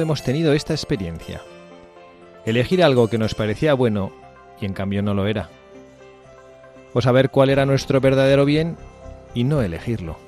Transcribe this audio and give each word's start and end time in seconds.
Hemos 0.00 0.22
tenido 0.22 0.52
esta 0.52 0.74
experiencia. 0.74 1.42
Elegir 2.44 2.82
algo 2.82 3.08
que 3.08 3.18
nos 3.18 3.34
parecía 3.34 3.74
bueno 3.74 4.12
y 4.60 4.66
en 4.66 4.72
cambio 4.72 5.02
no 5.02 5.14
lo 5.14 5.26
era. 5.26 5.48
O 6.92 7.00
saber 7.00 7.30
cuál 7.30 7.50
era 7.50 7.66
nuestro 7.66 8.00
verdadero 8.00 8.44
bien 8.44 8.76
y 9.34 9.44
no 9.44 9.62
elegirlo. 9.62 10.18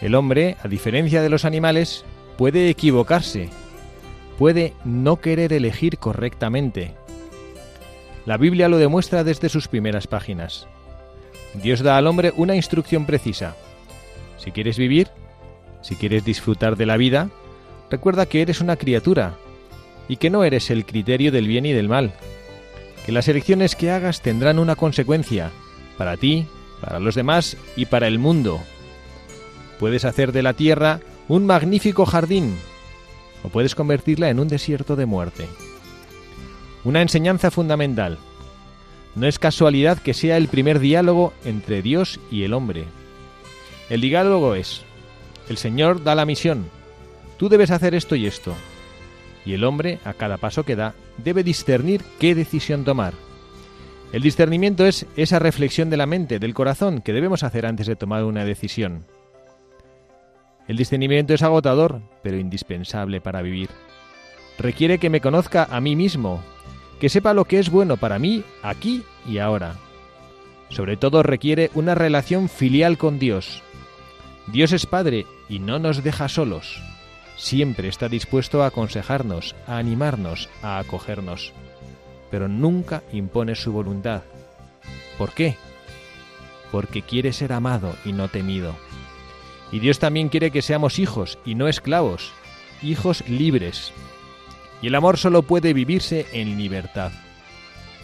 El 0.00 0.14
hombre, 0.14 0.56
a 0.62 0.68
diferencia 0.68 1.22
de 1.22 1.28
los 1.28 1.44
animales, 1.44 2.04
puede 2.36 2.68
equivocarse, 2.70 3.48
puede 4.38 4.72
no 4.84 5.16
querer 5.16 5.52
elegir 5.52 5.98
correctamente. 5.98 6.94
La 8.24 8.36
Biblia 8.36 8.68
lo 8.68 8.78
demuestra 8.78 9.24
desde 9.24 9.48
sus 9.48 9.68
primeras 9.68 10.06
páginas. 10.06 10.68
Dios 11.54 11.80
da 11.80 11.96
al 11.96 12.06
hombre 12.06 12.32
una 12.36 12.54
instrucción 12.54 13.06
precisa. 13.06 13.56
Si 14.36 14.52
quieres 14.52 14.78
vivir, 14.78 15.08
si 15.80 15.96
quieres 15.96 16.24
disfrutar 16.24 16.76
de 16.76 16.86
la 16.86 16.96
vida, 16.96 17.30
recuerda 17.90 18.26
que 18.26 18.42
eres 18.42 18.60
una 18.60 18.76
criatura 18.76 19.36
y 20.08 20.16
que 20.16 20.30
no 20.30 20.44
eres 20.44 20.70
el 20.70 20.84
criterio 20.86 21.32
del 21.32 21.46
bien 21.46 21.66
y 21.66 21.72
del 21.72 21.88
mal, 21.88 22.12
que 23.04 23.12
las 23.12 23.28
elecciones 23.28 23.76
que 23.76 23.90
hagas 23.90 24.22
tendrán 24.22 24.58
una 24.58 24.76
consecuencia 24.76 25.50
para 25.96 26.16
ti, 26.16 26.46
para 26.80 27.00
los 27.00 27.14
demás 27.14 27.56
y 27.76 27.86
para 27.86 28.06
el 28.06 28.18
mundo. 28.18 28.60
Puedes 29.78 30.04
hacer 30.04 30.32
de 30.32 30.42
la 30.42 30.54
tierra 30.54 31.00
un 31.28 31.46
magnífico 31.46 32.06
jardín 32.06 32.56
o 33.42 33.48
puedes 33.48 33.74
convertirla 33.74 34.30
en 34.30 34.40
un 34.40 34.48
desierto 34.48 34.96
de 34.96 35.06
muerte. 35.06 35.46
Una 36.84 37.02
enseñanza 37.02 37.50
fundamental. 37.50 38.18
No 39.14 39.26
es 39.26 39.38
casualidad 39.38 39.98
que 39.98 40.14
sea 40.14 40.36
el 40.36 40.48
primer 40.48 40.78
diálogo 40.78 41.32
entre 41.44 41.82
Dios 41.82 42.20
y 42.30 42.44
el 42.44 42.54
hombre. 42.54 42.84
El 43.90 44.00
diálogo 44.00 44.54
es, 44.54 44.82
el 45.48 45.56
Señor 45.56 46.02
da 46.04 46.14
la 46.14 46.24
misión, 46.24 46.70
tú 47.38 47.48
debes 47.48 47.70
hacer 47.70 47.94
esto 47.94 48.14
y 48.14 48.26
esto. 48.26 48.54
Y 49.46 49.54
el 49.54 49.64
hombre, 49.64 49.98
a 50.04 50.12
cada 50.12 50.36
paso 50.36 50.64
que 50.64 50.76
da, 50.76 50.94
debe 51.16 51.42
discernir 51.42 52.02
qué 52.18 52.34
decisión 52.34 52.84
tomar. 52.84 53.14
El 54.12 54.22
discernimiento 54.22 54.84
es 54.84 55.06
esa 55.16 55.38
reflexión 55.38 55.90
de 55.90 55.96
la 55.96 56.06
mente, 56.06 56.38
del 56.38 56.54
corazón, 56.54 57.00
que 57.00 57.12
debemos 57.12 57.42
hacer 57.42 57.64
antes 57.64 57.86
de 57.86 57.96
tomar 57.96 58.24
una 58.24 58.44
decisión. 58.44 59.04
El 60.66 60.76
discernimiento 60.76 61.32
es 61.32 61.42
agotador, 61.42 62.02
pero 62.22 62.38
indispensable 62.38 63.20
para 63.20 63.40
vivir. 63.40 63.70
Requiere 64.58 64.98
que 64.98 65.08
me 65.08 65.20
conozca 65.20 65.66
a 65.70 65.80
mí 65.80 65.96
mismo, 65.96 66.42
que 67.00 67.08
sepa 67.08 67.32
lo 67.32 67.44
que 67.44 67.58
es 67.58 67.70
bueno 67.70 67.96
para 67.96 68.18
mí 68.18 68.44
aquí 68.62 69.02
y 69.26 69.38
ahora. 69.38 69.76
Sobre 70.70 70.96
todo 70.96 71.22
requiere 71.22 71.70
una 71.74 71.94
relación 71.94 72.48
filial 72.48 72.98
con 72.98 73.18
Dios. 73.18 73.62
Dios 74.46 74.72
es 74.72 74.86
Padre 74.86 75.26
y 75.48 75.58
no 75.58 75.78
nos 75.78 76.02
deja 76.02 76.28
solos. 76.28 76.82
Siempre 77.38 77.86
está 77.88 78.08
dispuesto 78.08 78.64
a 78.64 78.66
aconsejarnos, 78.66 79.54
a 79.68 79.78
animarnos, 79.78 80.48
a 80.60 80.78
acogernos, 80.78 81.52
pero 82.32 82.48
nunca 82.48 83.04
impone 83.12 83.54
su 83.54 83.72
voluntad. 83.72 84.22
¿Por 85.16 85.32
qué? 85.32 85.56
Porque 86.72 87.02
quiere 87.02 87.32
ser 87.32 87.52
amado 87.52 87.94
y 88.04 88.12
no 88.12 88.26
temido. 88.26 88.74
Y 89.70 89.78
Dios 89.78 90.00
también 90.00 90.30
quiere 90.30 90.50
que 90.50 90.62
seamos 90.62 90.98
hijos 90.98 91.38
y 91.44 91.54
no 91.54 91.68
esclavos, 91.68 92.32
hijos 92.82 93.26
libres. 93.28 93.92
Y 94.82 94.88
el 94.88 94.96
amor 94.96 95.16
solo 95.16 95.42
puede 95.42 95.72
vivirse 95.72 96.26
en 96.32 96.58
libertad. 96.58 97.12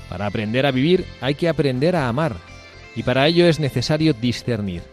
Para 0.08 0.26
aprender 0.26 0.64
a 0.64 0.70
vivir 0.70 1.06
hay 1.20 1.34
que 1.34 1.48
aprender 1.48 1.96
a 1.96 2.08
amar, 2.08 2.36
y 2.94 3.02
para 3.02 3.26
ello 3.26 3.46
es 3.46 3.58
necesario 3.58 4.12
discernir. 4.12 4.84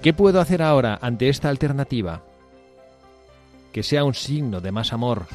¿Qué 0.00 0.12
puedo 0.12 0.40
hacer 0.40 0.62
ahora 0.62 0.96
ante 1.02 1.28
esta 1.28 1.48
alternativa? 1.48 2.22
Que 3.72 3.82
sea 3.82 4.04
un 4.04 4.14
signo 4.14 4.60
de 4.60 4.72
más 4.72 4.92
amor, 4.92 5.26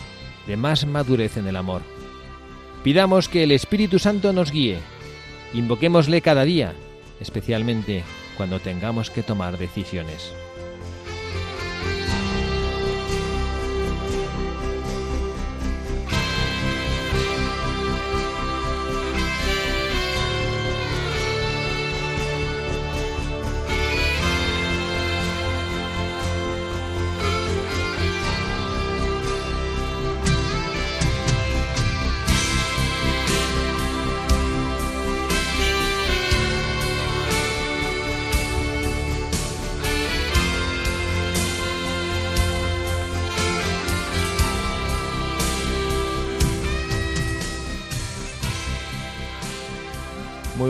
de 0.48 0.58
más 0.58 0.86
madurez 0.86 1.38
en 1.38 1.48
el 1.48 1.56
amor. 1.56 1.82
Pidamos 2.84 3.30
que 3.30 3.44
el 3.44 3.52
Espíritu 3.52 4.00
Santo 4.00 4.34
nos 4.34 4.52
guíe, 4.52 4.80
invoquémosle 5.54 6.22
cada 6.22 6.44
día, 6.44 6.74
especialmente 7.20 8.04
cuando 8.36 8.60
tengamos 8.60 9.10
que 9.10 9.24
tomar 9.24 9.58
decisiones. 9.58 10.34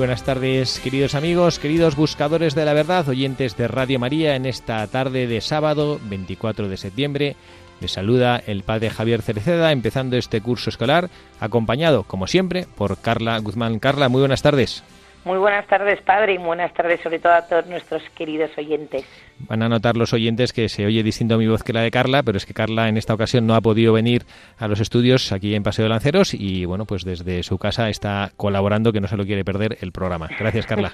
Buenas 0.03 0.23
tardes, 0.23 0.81
queridos 0.83 1.15
amigos, 1.15 1.59
queridos 1.59 1.95
buscadores 1.95 2.55
de 2.55 2.65
la 2.65 2.73
verdad, 2.73 3.07
oyentes 3.07 3.55
de 3.55 3.69
Radio 3.69 3.99
María 3.99 4.35
en 4.35 4.45
esta 4.45 4.85
tarde 4.87 5.27
de 5.27 5.39
sábado 5.39 5.97
24 6.09 6.67
de 6.67 6.75
septiembre. 6.75 7.35
Les 7.79 7.93
saluda 7.93 8.43
el 8.45 8.63
padre 8.63 8.89
Javier 8.89 9.21
Cereceda, 9.21 9.71
empezando 9.71 10.17
este 10.17 10.41
curso 10.41 10.69
escolar, 10.69 11.09
acompañado, 11.39 12.03
como 12.03 12.27
siempre, 12.27 12.67
por 12.75 12.97
Carla 12.97 13.37
Guzmán. 13.37 13.79
Carla, 13.79 14.09
muy 14.09 14.19
buenas 14.19 14.41
tardes. 14.41 14.83
Muy 15.25 15.37
buenas 15.37 15.65
tardes, 15.67 16.01
padre, 16.01 16.33
y 16.33 16.37
buenas 16.37 16.73
tardes 16.73 16.99
sobre 16.99 17.17
todo 17.17 17.31
a 17.31 17.47
todos 17.47 17.65
nuestros 17.67 18.03
queridos 18.09 18.51
oyentes. 18.57 19.05
Van 19.39 19.63
a 19.63 19.69
notar 19.69 19.95
los 19.95 20.11
oyentes 20.11 20.51
que 20.51 20.67
se 20.67 20.85
oye 20.85 21.01
distinto 21.01 21.37
mi 21.37 21.47
voz 21.47 21.63
que 21.63 21.71
la 21.71 21.81
de 21.81 21.91
Carla, 21.91 22.23
pero 22.23 22.37
es 22.37 22.45
que 22.45 22.53
Carla 22.53 22.89
en 22.89 22.97
esta 22.97 23.13
ocasión 23.13 23.47
no 23.47 23.55
ha 23.55 23.61
podido 23.61 23.93
venir 23.93 24.23
a 24.57 24.67
los 24.67 24.81
estudios 24.81 25.31
aquí 25.31 25.55
en 25.55 25.63
Paseo 25.63 25.83
de 25.83 25.89
Lanceros 25.89 26.33
y 26.33 26.65
bueno, 26.65 26.83
pues 26.85 27.05
desde 27.05 27.41
su 27.43 27.57
casa 27.57 27.87
está 27.87 28.31
colaborando 28.35 28.91
que 28.91 28.99
no 28.99 29.07
se 29.07 29.15
lo 29.15 29.23
quiere 29.23 29.45
perder 29.45 29.77
el 29.79 29.93
programa. 29.93 30.27
Gracias, 30.37 30.65
Carla. 30.65 30.91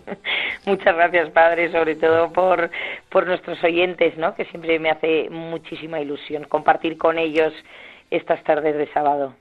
Muchas 0.64 0.96
gracias, 0.96 1.28
padre, 1.30 1.70
sobre 1.70 1.96
todo 1.96 2.32
por, 2.32 2.70
por 3.10 3.26
nuestros 3.26 3.62
oyentes, 3.62 4.16
¿no? 4.16 4.34
Que 4.34 4.46
siempre 4.46 4.78
me 4.78 4.88
hace 4.88 5.28
muchísima 5.28 6.00
ilusión 6.00 6.44
compartir 6.44 6.96
con 6.96 7.18
ellos 7.18 7.52
estas 8.10 8.42
tardes 8.44 8.78
de 8.78 8.90
sábado 8.94 9.34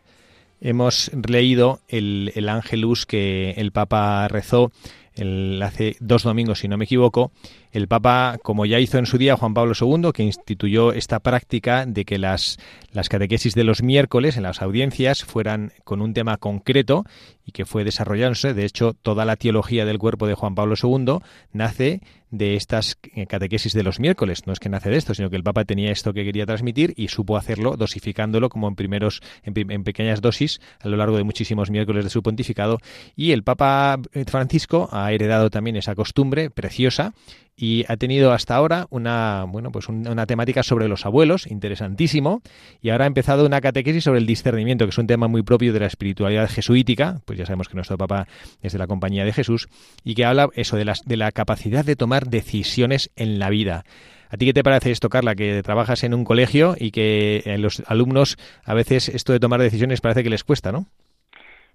hemos 0.62 1.12
leído 1.28 1.80
el, 1.88 2.32
el 2.36 2.50
Ángelus 2.50 3.06
que 3.06 3.52
el 3.52 3.72
Papa 3.72 4.28
rezó 4.28 4.72
el, 5.18 5.62
hace 5.64 5.96
dos 6.00 6.24
domingos, 6.24 6.60
si 6.60 6.68
no 6.68 6.78
me 6.78 6.86
equivoco, 6.86 7.32
el 7.72 7.88
Papa, 7.88 8.38
como 8.44 8.66
ya 8.66 8.80
hizo 8.80 8.98
en 8.98 9.06
su 9.06 9.18
día 9.18 9.36
Juan 9.36 9.54
Pablo 9.54 9.74
II, 9.80 10.12
que 10.14 10.24
instituyó 10.24 10.94
esta 10.94 11.20
práctica 11.20 11.86
de 11.86 12.06
que 12.06 12.18
las, 12.18 12.58
las 12.92 13.10
catequesis 13.10 13.56
de 13.56 13.64
los 13.64 13.84
miércoles 13.84 14.38
en 14.38 14.44
las 14.44 14.62
audiencias 14.62 15.24
fueran 15.24 15.74
con 15.84 16.02
un 16.02 16.14
tema 16.14 16.38
concreto 16.38 17.04
y 17.48 17.54
que 17.54 17.66
fue 17.66 17.86
desarrollándose. 17.86 18.54
De 18.54 18.66
hecho, 18.66 18.94
toda 18.94 19.26
la 19.26 19.38
teología 19.38 19.86
del 19.86 19.98
cuerpo 19.98 20.28
de 20.28 20.36
Juan 20.36 20.54
Pablo 20.54 20.76
II 20.82 21.20
nace 21.54 22.02
de 22.30 22.56
estas 22.56 23.00
catequesis 23.30 23.72
de 23.72 23.84
los 23.84 24.02
miércoles. 24.02 24.46
No 24.46 24.54
es 24.54 24.60
que 24.60 24.68
nace 24.68 24.90
de 24.90 24.98
esto, 24.98 25.14
sino 25.14 25.30
que 25.30 25.38
el 25.38 25.44
Papa 25.44 25.64
tenía 25.64 25.92
esto 25.92 26.14
que 26.14 26.26
quería 26.26 26.46
transmitir 26.46 26.94
y 26.98 27.08
supo 27.08 27.38
hacerlo 27.38 27.78
dosificándolo 27.78 28.50
como 28.50 28.68
en 28.68 28.76
primeros, 28.76 29.22
en, 29.44 29.84
pequeñas 29.84 30.20
dosis 30.22 30.60
a 30.82 30.90
lo 30.90 30.98
largo 30.98 31.16
de 31.16 31.24
muchísimos 31.24 31.72
miércoles 31.72 32.04
de 32.04 32.10
su 32.10 32.22
pontificado. 32.22 32.80
Y 33.16 33.32
el 33.32 33.44
Papa 33.44 33.98
eh, 34.12 34.26
Francisco 34.28 34.90
ha 34.92 35.10
heredado 35.14 35.50
también 35.50 35.78
esa 35.78 35.96
costumbre 35.96 36.50
preciosa 36.50 37.14
y 37.58 37.84
ha 37.88 37.98
tenido 37.98 38.32
hasta 38.32 38.56
ahora 38.56 38.86
una 38.92 39.46
bueno 39.48 39.72
pues 39.72 39.90
una 39.90 40.28
temática 40.28 40.62
sobre 40.62 40.88
los 40.88 41.08
abuelos 41.08 41.48
interesantísimo 41.48 42.42
y 42.82 42.92
ahora 42.92 43.06
ha 43.06 43.08
empezado 43.08 43.46
una 43.46 43.60
catequesis 43.60 44.04
sobre 44.04 44.20
el 44.20 44.28
discernimiento 44.28 44.86
que 44.86 44.92
es 44.92 44.98
un 44.98 45.08
tema 45.08 45.28
muy 45.28 45.42
propio 45.42 45.74
de 45.74 45.80
la 45.80 45.88
espiritualidad 45.88 46.48
jesuítica 46.50 47.20
pues 47.26 47.40
ya 47.40 47.48
sabemos 47.48 47.68
que 47.68 47.76
nuestro 47.76 47.98
papa 47.98 48.28
es 48.62 48.74
de 48.74 48.80
la 48.80 48.86
compañía 48.86 49.26
de 49.26 49.34
Jesús 49.34 49.68
y 50.04 50.14
que 50.14 50.24
habla 50.24 50.50
eso 50.54 50.78
de 50.78 50.86
la, 50.86 50.94
de 51.04 51.18
la 51.18 51.32
capacidad 51.32 51.84
de 51.84 51.96
tomar 51.96 52.28
decisiones 52.28 53.10
en 53.16 53.40
la 53.40 53.50
vida 53.50 53.84
¿A 54.30 54.36
ti 54.36 54.46
qué 54.46 54.54
te 54.54 54.62
parece 54.64 54.92
esto, 54.92 55.08
Carla, 55.08 55.36
que 55.36 55.64
trabajas 55.64 56.04
en 56.04 56.14
un 56.14 56.26
colegio 56.26 56.76
y 56.78 56.92
que 56.92 57.44
a 57.46 57.58
los 57.58 57.82
alumnos 57.88 58.38
a 58.66 58.74
veces 58.74 59.08
esto 59.08 59.32
de 59.32 59.40
tomar 59.40 59.62
decisiones 59.62 60.02
parece 60.02 60.22
que 60.22 60.30
les 60.30 60.44
cuesta, 60.44 60.74
¿no? 60.74 60.88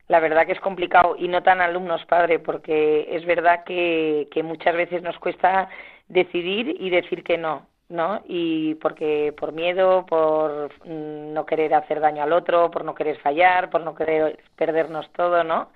La 0.08 0.20
verdad 0.20 0.46
que 0.46 0.52
es 0.52 0.60
complicado 0.60 1.16
y 1.18 1.28
no 1.28 1.42
tan 1.42 1.60
alumnos 1.60 2.04
padre 2.06 2.38
porque 2.38 3.08
es 3.10 3.24
verdad 3.24 3.64
que, 3.64 4.28
muchas 4.44 4.74
veces 4.74 5.02
nos 5.02 5.18
cuesta 5.18 5.68
decidir 6.08 6.76
y 6.80 6.90
decir 6.90 7.22
que 7.22 7.38
no 7.38 7.66
no 7.88 8.22
y 8.26 8.74
porque 8.76 9.34
por 9.38 9.52
miedo 9.52 10.06
por 10.06 10.70
mm, 10.84 11.32
no 11.32 11.46
querer 11.46 11.74
hacer 11.74 12.00
daño 12.00 12.22
al 12.22 12.32
otro 12.32 12.70
por 12.70 12.84
no 12.84 12.94
querer 12.94 13.18
fallar 13.18 13.70
por 13.70 13.82
no 13.82 13.94
querer 13.94 14.38
perdernos 14.56 15.10
todo 15.12 15.44
no 15.44 15.70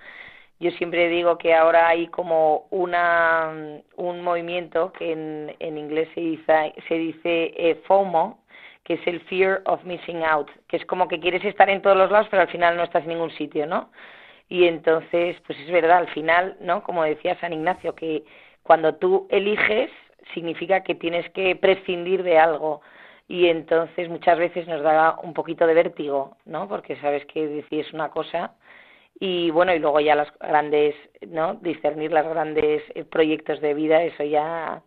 yo 0.59 0.71
siempre 0.71 1.09
digo 1.09 1.37
que 1.37 1.53
ahora 1.53 1.87
hay 1.87 2.07
como 2.07 2.65
una 2.71 3.51
un 3.95 4.23
movimiento 4.23 4.91
que 4.93 5.11
en, 5.11 5.55
en 5.59 5.77
inglés 5.77 6.09
se 6.15 6.21
dice 6.21 6.73
se 6.87 6.95
dice 6.95 7.53
eh, 7.55 7.81
FOMO 7.85 8.39
que 8.83 8.95
es 8.95 9.07
el 9.07 9.21
fear 9.21 9.61
of 9.65 9.83
missing 9.83 10.23
out 10.23 10.49
que 10.67 10.77
es 10.77 10.85
como 10.85 11.07
que 11.07 11.19
quieres 11.19 11.45
estar 11.45 11.69
en 11.69 11.81
todos 11.81 11.97
los 11.97 12.11
lados 12.11 12.27
pero 12.31 12.41
al 12.41 12.49
final 12.49 12.77
no 12.77 12.83
estás 12.83 13.03
en 13.03 13.09
ningún 13.09 13.31
sitio 13.31 13.67
no 13.67 13.89
y 14.49 14.65
entonces 14.65 15.37
pues 15.45 15.59
es 15.59 15.71
verdad 15.71 15.97
al 15.97 16.07
final 16.09 16.57
no 16.61 16.83
como 16.83 17.03
decía 17.03 17.39
San 17.39 17.53
Ignacio 17.53 17.95
que 17.95 18.23
cuando 18.63 18.95
tú 18.95 19.27
eliges 19.29 19.89
significa 20.33 20.83
que 20.83 20.95
tienes 20.95 21.29
que 21.31 21.55
prescindir 21.55 22.23
de 22.23 22.37
algo. 22.37 22.81
Y 23.29 23.47
entonces 23.47 24.07
muchas 24.09 24.37
veces 24.37 24.67
nos 24.67 24.81
da 24.81 25.19
un 25.21 25.33
poquito 25.33 25.67
de 25.67 25.73
vértigo 25.73 26.37
no 26.45 26.69
porque 26.69 26.95
sabes 26.97 27.25
que 27.25 27.45
decides 27.45 27.91
una 27.93 28.09
cosa 28.09 28.53
y 29.19 29.51
bueno 29.51 29.73
y 29.73 29.79
luego 29.79 29.99
ya 29.99 30.15
las 30.15 30.31
grandes 30.39 30.95
no 31.27 31.55
discernir 31.55 32.13
las 32.13 32.25
grandes 32.25 32.83
eh, 32.95 33.03
proyectos 33.03 33.59
de 33.59 33.73
vida 33.73 34.01
eso 34.03 34.23
ya 34.23 34.81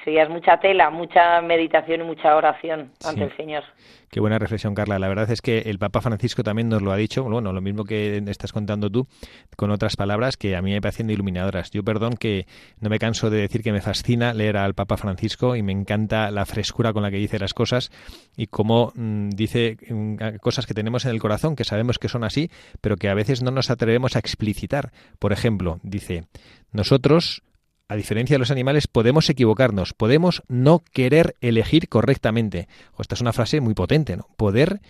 eso 0.00 0.10
ya 0.10 0.22
es 0.22 0.30
mucha 0.30 0.58
tela 0.58 0.90
mucha 0.90 1.40
meditación 1.42 2.00
y 2.02 2.04
mucha 2.04 2.36
oración 2.36 2.92
ante 3.04 3.24
el 3.24 3.36
Señor 3.36 3.64
Qué 4.10 4.18
buena 4.18 4.40
reflexión, 4.40 4.74
Carla. 4.74 4.98
La 4.98 5.06
verdad 5.06 5.30
es 5.30 5.40
que 5.40 5.58
el 5.58 5.78
Papa 5.78 6.00
Francisco 6.00 6.42
también 6.42 6.68
nos 6.68 6.82
lo 6.82 6.90
ha 6.90 6.96
dicho, 6.96 7.22
bueno, 7.22 7.52
lo 7.52 7.60
mismo 7.60 7.84
que 7.84 8.16
estás 8.26 8.52
contando 8.52 8.90
tú, 8.90 9.06
con 9.54 9.70
otras 9.70 9.94
palabras 9.94 10.36
que 10.36 10.56
a 10.56 10.62
mí 10.62 10.72
me 10.72 10.80
parecen 10.80 11.10
iluminadoras. 11.10 11.70
Yo, 11.70 11.84
perdón, 11.84 12.14
que 12.14 12.46
no 12.80 12.90
me 12.90 12.98
canso 12.98 13.30
de 13.30 13.38
decir 13.38 13.62
que 13.62 13.70
me 13.70 13.80
fascina 13.80 14.34
leer 14.34 14.56
al 14.56 14.74
Papa 14.74 14.96
Francisco 14.96 15.54
y 15.54 15.62
me 15.62 15.70
encanta 15.70 16.32
la 16.32 16.44
frescura 16.44 16.92
con 16.92 17.04
la 17.04 17.12
que 17.12 17.18
dice 17.18 17.38
las 17.38 17.54
cosas 17.54 17.92
y 18.36 18.48
cómo 18.48 18.92
mm, 18.96 19.28
dice 19.28 19.76
mm, 19.88 20.38
cosas 20.40 20.66
que 20.66 20.74
tenemos 20.74 21.04
en 21.04 21.12
el 21.12 21.20
corazón, 21.20 21.54
que 21.54 21.62
sabemos 21.62 22.00
que 22.00 22.08
son 22.08 22.24
así, 22.24 22.50
pero 22.80 22.96
que 22.96 23.10
a 23.10 23.14
veces 23.14 23.44
no 23.44 23.52
nos 23.52 23.70
atrevemos 23.70 24.16
a 24.16 24.18
explicitar. 24.18 24.90
Por 25.20 25.32
ejemplo, 25.32 25.78
dice, 25.84 26.24
nosotros 26.72 27.44
a 27.90 27.96
diferencia 27.96 28.34
de 28.34 28.38
los 28.38 28.52
animales, 28.52 28.86
podemos 28.86 29.28
equivocarnos, 29.28 29.94
podemos 29.94 30.44
no 30.46 30.84
querer 30.92 31.34
elegir 31.40 31.88
correctamente. 31.88 32.68
esta 33.00 33.16
es 33.16 33.20
una 33.20 33.32
frase 33.32 33.60
muy 33.60 33.74
potente, 33.74 34.16
¿no? 34.16 34.28
Poder 34.36 34.80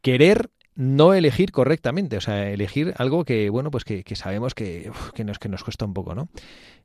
querer 0.00 0.50
no 0.74 1.14
elegir 1.14 1.52
correctamente, 1.52 2.16
o 2.16 2.20
sea, 2.20 2.50
elegir 2.50 2.94
algo 2.96 3.24
que, 3.24 3.48
bueno, 3.48 3.70
pues 3.70 3.84
que, 3.84 4.02
sabemos 4.16 4.56
que, 4.56 4.90
que, 5.14 5.22
nos, 5.22 5.38
que 5.38 5.48
nos 5.48 5.62
cuesta 5.62 5.84
un 5.84 5.94
poco, 5.94 6.16
¿no? 6.16 6.30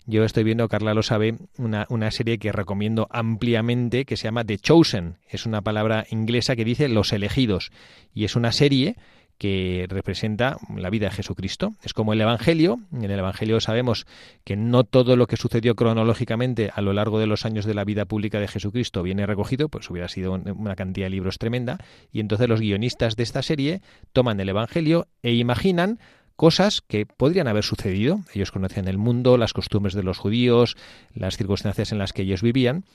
Yo 0.06 0.24
estoy 0.26 0.44
viendo, 0.44 0.68
Carla 0.68 0.94
lo 0.94 1.02
sabe, 1.02 1.40
una, 1.58 1.88
una 1.90 2.12
serie 2.12 2.38
que 2.38 2.52
recomiendo 2.52 3.08
ampliamente 3.10 4.06
que 4.06 4.16
se 4.16 4.26
llama 4.26 4.46
The 4.46 4.60
Chosen. 4.60 5.18
Es 5.28 5.48
una 5.48 5.64
palabra 5.64 6.06
inglesa 6.12 6.56
que 6.56 6.66
dice 6.66 6.88
los 6.88 7.12
elegidos. 7.14 7.72
Y 8.14 8.26
es 8.26 8.36
una 8.36 8.52
serie 8.52 8.96
que 9.38 9.86
representa 9.90 10.58
la 10.76 10.90
vida 10.90 11.10
de 11.10 11.16
Jesucristo. 11.16 11.74
Es 11.84 11.94
como 11.94 12.14
el 12.14 12.22
Evangelio. 12.22 12.80
En 12.92 13.04
el 13.04 13.20
Evangelio 13.20 13.60
sabemos 13.60 14.06
que 14.44 14.56
no 14.56 14.84
todo 14.84 15.16
lo 15.16 15.28
que 15.28 15.38
sucedió 15.38 15.76
cronológicamente 15.76 16.72
a 16.74 16.82
lo 16.82 16.94
largo 16.94 17.20
de 17.20 17.28
los 17.28 17.46
años 17.46 17.66
de 17.66 17.74
la 17.74 17.84
vida 17.84 18.06
pública 18.06 18.40
de 18.40 18.48
Jesucristo 18.48 19.04
viene 19.04 19.26
recogido, 19.26 19.70
pues 19.70 19.90
hubiera 19.90 20.08
sido 20.08 20.34
una 20.34 20.76
cantidad 20.76 21.06
de 21.06 21.12
libros 21.12 21.38
tremenda. 21.38 21.78
Y 22.12 22.20
entonces 22.20 22.50
los 22.50 22.62
guionistas 22.62 23.16
de 23.16 23.24
esta 23.24 23.42
serie 23.42 23.82
toman 24.14 24.40
el 24.40 24.50
Evangelio 24.50 25.08
e 25.22 25.34
imaginan 25.34 26.00
cosas 26.36 26.82
que 26.82 27.06
podrían 27.06 27.48
haber 27.48 27.64
sucedido. 27.64 28.22
Ellos 28.34 28.52
conocían 28.52 28.88
el 28.88 28.98
mundo, 28.98 29.38
las 29.38 29.54
costumbres 29.54 29.94
de 29.94 30.04
los 30.04 30.18
judíos, 30.18 30.78
las 31.14 31.38
circunstancias 31.38 31.92
en 31.92 31.98
las 31.98 32.14
que 32.14 32.24
ellos 32.24 32.42
vivían. 32.42 32.86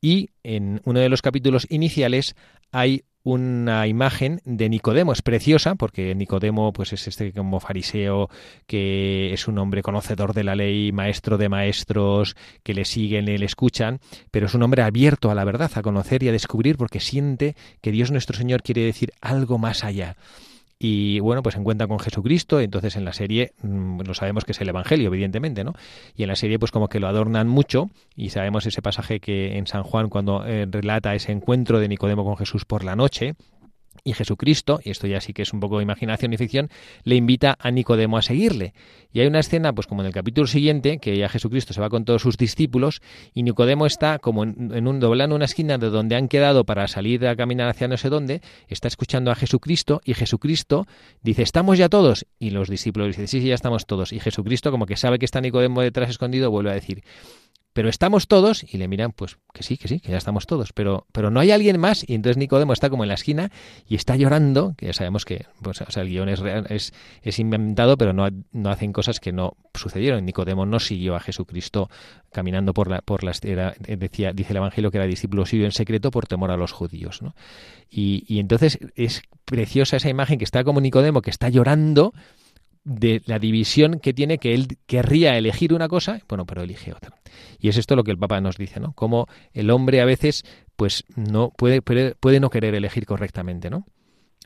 Y 0.00 0.30
en 0.42 0.80
uno 0.84 0.98
de 0.98 1.08
los 1.08 1.22
capítulos 1.22 1.66
iniciales 1.70 2.34
hay 2.72 3.04
una 3.24 3.86
imagen 3.86 4.40
de 4.44 4.68
Nicodemo. 4.68 5.12
Es 5.12 5.22
preciosa 5.22 5.74
porque 5.74 6.14
Nicodemo 6.14 6.72
pues 6.72 6.92
es 6.92 7.06
este 7.06 7.32
como 7.32 7.60
fariseo 7.60 8.28
que 8.66 9.32
es 9.32 9.48
un 9.48 9.58
hombre 9.58 9.82
conocedor 9.82 10.34
de 10.34 10.44
la 10.44 10.56
ley, 10.56 10.92
maestro 10.92 11.38
de 11.38 11.48
maestros, 11.48 12.36
que 12.62 12.74
le 12.74 12.84
siguen 12.84 13.26
le 13.26 13.44
escuchan, 13.44 14.00
pero 14.30 14.46
es 14.46 14.54
un 14.54 14.62
hombre 14.62 14.82
abierto 14.82 15.30
a 15.30 15.34
la 15.34 15.44
verdad, 15.44 15.70
a 15.74 15.82
conocer 15.82 16.22
y 16.22 16.28
a 16.28 16.32
descubrir 16.32 16.76
porque 16.76 17.00
siente 17.00 17.56
que 17.80 17.92
Dios 17.92 18.10
nuestro 18.10 18.36
Señor 18.36 18.62
quiere 18.62 18.82
decir 18.82 19.12
algo 19.20 19.58
más 19.58 19.84
allá 19.84 20.16
y 20.84 21.20
bueno, 21.20 21.44
pues 21.44 21.52
se 21.52 21.60
encuentra 21.60 21.86
con 21.86 22.00
Jesucristo, 22.00 22.58
entonces 22.58 22.96
en 22.96 23.04
la 23.04 23.12
serie 23.12 23.52
mm, 23.62 24.00
lo 24.00 24.14
sabemos 24.14 24.44
que 24.44 24.50
es 24.50 24.60
el 24.60 24.68
Evangelio, 24.68 25.06
evidentemente, 25.06 25.62
¿no? 25.62 25.74
Y 26.16 26.24
en 26.24 26.28
la 26.28 26.34
serie 26.34 26.58
pues 26.58 26.72
como 26.72 26.88
que 26.88 26.98
lo 26.98 27.06
adornan 27.06 27.46
mucho 27.46 27.88
y 28.16 28.30
sabemos 28.30 28.66
ese 28.66 28.82
pasaje 28.82 29.20
que 29.20 29.56
en 29.58 29.68
San 29.68 29.84
Juan 29.84 30.08
cuando 30.08 30.44
eh, 30.44 30.66
relata 30.68 31.14
ese 31.14 31.30
encuentro 31.30 31.78
de 31.78 31.86
Nicodemo 31.86 32.24
con 32.24 32.36
Jesús 32.36 32.64
por 32.64 32.82
la 32.82 32.96
noche, 32.96 33.36
y 34.04 34.14
Jesucristo, 34.14 34.80
y 34.82 34.90
esto 34.90 35.06
ya 35.06 35.20
sí 35.20 35.32
que 35.32 35.42
es 35.42 35.52
un 35.52 35.60
poco 35.60 35.78
de 35.78 35.84
imaginación 35.84 36.32
y 36.32 36.36
ficción, 36.36 36.70
le 37.04 37.14
invita 37.14 37.56
a 37.58 37.70
Nicodemo 37.70 38.18
a 38.18 38.22
seguirle. 38.22 38.74
Y 39.12 39.20
hay 39.20 39.26
una 39.26 39.40
escena, 39.40 39.72
pues 39.72 39.86
como 39.86 40.02
en 40.02 40.08
el 40.08 40.12
capítulo 40.12 40.46
siguiente, 40.46 40.98
que 40.98 41.16
ya 41.16 41.28
Jesucristo 41.28 41.72
se 41.72 41.80
va 41.80 41.88
con 41.88 42.04
todos 42.04 42.22
sus 42.22 42.36
discípulos 42.36 43.00
y 43.34 43.42
Nicodemo 43.42 43.86
está 43.86 44.18
como 44.18 44.42
en, 44.44 44.88
un 44.88 45.00
doblando 45.00 45.36
una 45.36 45.44
esquina 45.44 45.78
de 45.78 45.90
donde 45.90 46.16
han 46.16 46.28
quedado 46.28 46.64
para 46.64 46.88
salir 46.88 47.26
a 47.26 47.36
caminar 47.36 47.68
hacia 47.68 47.88
no 47.88 47.96
sé 47.96 48.08
dónde, 48.08 48.40
está 48.68 48.88
escuchando 48.88 49.30
a 49.30 49.34
Jesucristo 49.34 50.00
y 50.04 50.14
Jesucristo 50.14 50.86
dice, 51.22 51.42
¿estamos 51.42 51.78
ya 51.78 51.88
todos? 51.88 52.26
Y 52.38 52.50
los 52.50 52.68
discípulos 52.68 53.08
dicen, 53.08 53.28
sí, 53.28 53.40
sí, 53.40 53.48
ya 53.48 53.54
estamos 53.54 53.86
todos. 53.86 54.12
Y 54.12 54.18
Jesucristo, 54.18 54.70
como 54.70 54.86
que 54.86 54.96
sabe 54.96 55.18
que 55.18 55.26
está 55.26 55.40
Nicodemo 55.40 55.82
detrás 55.82 56.10
escondido, 56.10 56.50
vuelve 56.50 56.70
a 56.70 56.74
decir, 56.74 57.04
pero 57.72 57.88
estamos 57.88 58.28
todos 58.28 58.64
y 58.64 58.78
le 58.78 58.88
miran 58.88 59.12
pues 59.12 59.38
que 59.52 59.62
sí, 59.62 59.76
que 59.76 59.88
sí, 59.88 60.00
que 60.00 60.10
ya 60.10 60.18
estamos 60.18 60.46
todos, 60.46 60.72
pero 60.72 61.06
pero 61.12 61.30
no 61.30 61.40
hay 61.40 61.50
alguien 61.50 61.80
más 61.80 62.08
y 62.08 62.14
entonces 62.14 62.36
Nicodemo 62.36 62.72
está 62.72 62.90
como 62.90 63.04
en 63.04 63.08
la 63.08 63.14
esquina 63.14 63.50
y 63.88 63.94
está 63.94 64.16
llorando, 64.16 64.74
que 64.76 64.86
ya 64.86 64.92
sabemos 64.92 65.24
que 65.24 65.46
pues, 65.62 65.82
el 65.96 66.08
guion 66.08 66.28
es, 66.28 66.42
es, 66.68 66.92
es 67.22 67.38
inventado, 67.38 67.96
pero 67.96 68.12
no, 68.12 68.28
no, 68.52 68.70
hacen 68.70 68.92
cosas 68.92 69.20
que 69.20 69.32
no 69.32 69.56
sucedieron. 69.74 70.24
Nicodemo 70.24 70.66
no 70.66 70.80
siguió 70.80 71.14
a 71.14 71.20
Jesucristo 71.20 71.90
caminando 72.32 72.74
por 72.74 72.88
la 72.88 73.00
por 73.00 73.24
la 73.24 73.32
era, 73.42 73.74
decía 73.78 74.32
dice 74.32 74.52
el 74.52 74.58
evangelio 74.58 74.90
que 74.90 74.98
era 74.98 75.06
discípulo 75.06 75.46
suyo 75.46 75.64
en 75.64 75.72
secreto 75.72 76.10
por 76.10 76.26
temor 76.26 76.50
a 76.50 76.56
los 76.56 76.72
judíos, 76.72 77.22
¿no? 77.22 77.34
Y, 77.90 78.24
y 78.26 78.38
entonces 78.38 78.78
es 78.96 79.22
preciosa 79.44 79.96
esa 79.96 80.08
imagen 80.08 80.38
que 80.38 80.44
está 80.44 80.64
como 80.64 80.80
Nicodemo 80.80 81.22
que 81.22 81.30
está 81.30 81.48
llorando 81.48 82.12
de 82.84 83.22
la 83.26 83.38
división 83.38 84.00
que 84.00 84.12
tiene 84.12 84.38
que 84.38 84.54
él 84.54 84.66
querría 84.86 85.36
elegir 85.36 85.72
una 85.72 85.88
cosa, 85.88 86.20
bueno, 86.28 86.44
pero 86.46 86.62
elige 86.62 86.92
otra. 86.92 87.16
Y 87.58 87.68
es 87.68 87.76
esto 87.76 87.96
lo 87.96 88.04
que 88.04 88.10
el 88.10 88.18
Papa 88.18 88.40
nos 88.40 88.56
dice, 88.56 88.80
¿no? 88.80 88.92
Como 88.94 89.26
el 89.52 89.70
hombre 89.70 90.00
a 90.00 90.04
veces, 90.04 90.44
pues, 90.76 91.04
no 91.16 91.50
puede, 91.50 91.80
puede, 91.82 92.40
no 92.40 92.50
querer 92.50 92.74
elegir 92.74 93.06
correctamente, 93.06 93.70
¿no? 93.70 93.84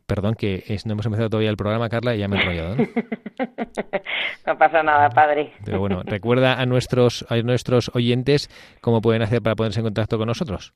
Perdón 0.07 0.35
que 0.35 0.63
no 0.85 0.93
hemos 0.93 1.07
empezado 1.07 1.31
todavía 1.31 1.51
el 1.51 1.57
programa, 1.57 1.89
Carla, 1.89 2.15
y 2.15 2.21
ya 2.21 2.29
me 2.29 2.37
he 2.37 2.41
enrollado. 2.41 2.77
¿no? 2.77 2.87
no 4.47 4.59
pasa 4.59 4.83
nada, 4.85 5.11
padre. 5.11 5.53
Pero 5.65 5.81
bueno, 5.81 6.03
recuerda 6.05 6.61
a 6.61 6.67
nuestros, 6.67 7.27
a 7.29 7.37
nuestros 7.39 7.91
oyentes 7.93 8.49
cómo 8.81 9.01
pueden 9.01 9.23
hacer 9.23 9.43
para 9.43 9.57
ponerse 9.57 9.81
en 9.81 9.87
contacto 9.87 10.17
con 10.17 10.29
nosotros. 10.29 10.75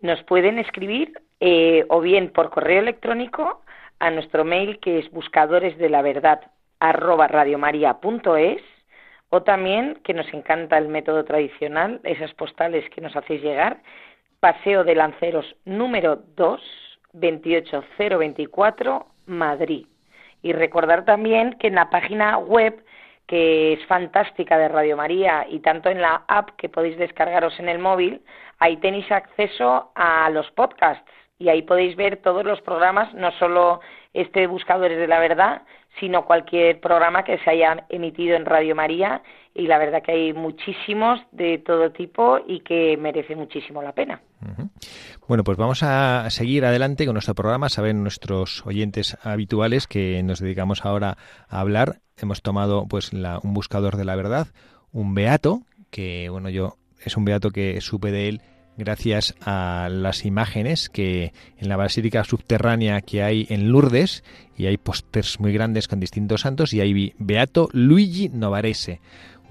Nos 0.00 0.22
pueden 0.22 0.58
escribir 0.58 1.12
eh, 1.40 1.84
o 1.90 2.00
bien 2.00 2.30
por 2.30 2.48
correo 2.48 2.80
electrónico 2.80 3.60
a 3.98 4.10
nuestro 4.10 4.46
mail 4.46 4.78
que 4.80 4.98
es 4.98 5.10
buscadores 5.10 5.76
de 5.76 5.90
la 5.90 6.00
verdad 6.00 6.40
arroba 6.88 7.26
radiomaria.es 7.28 8.62
o 9.30 9.42
también, 9.42 9.98
que 10.04 10.14
nos 10.14 10.32
encanta 10.32 10.78
el 10.78 10.88
método 10.88 11.24
tradicional, 11.24 12.00
esas 12.04 12.32
postales 12.34 12.88
que 12.90 13.00
nos 13.00 13.16
hacéis 13.16 13.42
llegar, 13.42 13.78
Paseo 14.38 14.84
de 14.84 14.94
Lanceros 14.94 15.56
número 15.64 16.22
2, 16.36 16.60
28024, 17.14 19.06
Madrid. 19.26 19.86
Y 20.42 20.52
recordar 20.52 21.04
también 21.04 21.54
que 21.54 21.68
en 21.68 21.76
la 21.76 21.90
página 21.90 22.38
web 22.38 22.84
que 23.26 23.72
es 23.72 23.86
fantástica 23.86 24.58
de 24.58 24.68
Radio 24.68 24.98
María 24.98 25.46
y 25.48 25.60
tanto 25.60 25.88
en 25.88 26.02
la 26.02 26.24
app 26.28 26.50
que 26.58 26.68
podéis 26.68 26.98
descargaros 26.98 27.58
en 27.58 27.70
el 27.70 27.78
móvil, 27.78 28.20
ahí 28.58 28.76
tenéis 28.76 29.10
acceso 29.10 29.90
a 29.94 30.28
los 30.28 30.50
podcasts 30.50 31.10
y 31.38 31.48
ahí 31.48 31.62
podéis 31.62 31.96
ver 31.96 32.18
todos 32.18 32.44
los 32.44 32.60
programas, 32.60 33.12
no 33.14 33.32
solo 33.32 33.80
este 34.14 34.46
Buscadores 34.46 34.98
de 34.98 35.06
la 35.06 35.18
Verdad, 35.18 35.62
sino 36.00 36.24
cualquier 36.24 36.80
programa 36.80 37.24
que 37.24 37.38
se 37.38 37.50
haya 37.50 37.84
emitido 37.88 38.36
en 38.36 38.46
Radio 38.46 38.74
María 38.74 39.22
y 39.54 39.66
la 39.68 39.78
verdad 39.78 40.02
que 40.02 40.12
hay 40.12 40.32
muchísimos 40.32 41.20
de 41.30 41.58
todo 41.58 41.92
tipo 41.92 42.38
y 42.44 42.60
que 42.60 42.96
merece 42.96 43.36
muchísimo 43.36 43.82
la 43.82 43.92
pena. 43.92 44.20
Bueno, 45.28 45.44
pues 45.44 45.56
vamos 45.56 45.82
a 45.82 46.28
seguir 46.30 46.64
adelante 46.64 47.06
con 47.06 47.14
nuestro 47.14 47.34
programa. 47.34 47.68
Saben 47.68 48.02
nuestros 48.02 48.66
oyentes 48.66 49.16
habituales 49.22 49.86
que 49.86 50.22
nos 50.24 50.40
dedicamos 50.40 50.84
ahora 50.84 51.16
a 51.48 51.60
hablar. 51.60 52.00
Hemos 52.16 52.42
tomado 52.42 52.86
pues 52.88 53.12
un 53.12 53.54
buscador 53.54 53.96
de 53.96 54.04
la 54.04 54.16
verdad, 54.16 54.48
un 54.92 55.14
beato, 55.14 55.60
que 55.90 56.28
bueno, 56.30 56.50
yo 56.50 56.76
es 57.04 57.16
un 57.16 57.24
beato 57.24 57.50
que 57.50 57.80
supe 57.80 58.10
de 58.10 58.28
él 58.28 58.40
gracias 58.76 59.34
a 59.40 59.88
las 59.90 60.24
imágenes 60.24 60.88
que 60.88 61.32
en 61.58 61.68
la 61.68 61.76
basílica 61.76 62.24
subterránea 62.24 63.00
que 63.00 63.22
hay 63.22 63.46
en 63.50 63.70
Lourdes 63.70 64.24
y 64.56 64.66
hay 64.66 64.76
pósters 64.76 65.40
muy 65.40 65.52
grandes 65.52 65.88
con 65.88 66.00
distintos 66.00 66.42
santos 66.42 66.72
y 66.72 66.80
hay 66.80 67.14
Beato 67.18 67.68
Luigi 67.72 68.28
Novarese, 68.28 69.00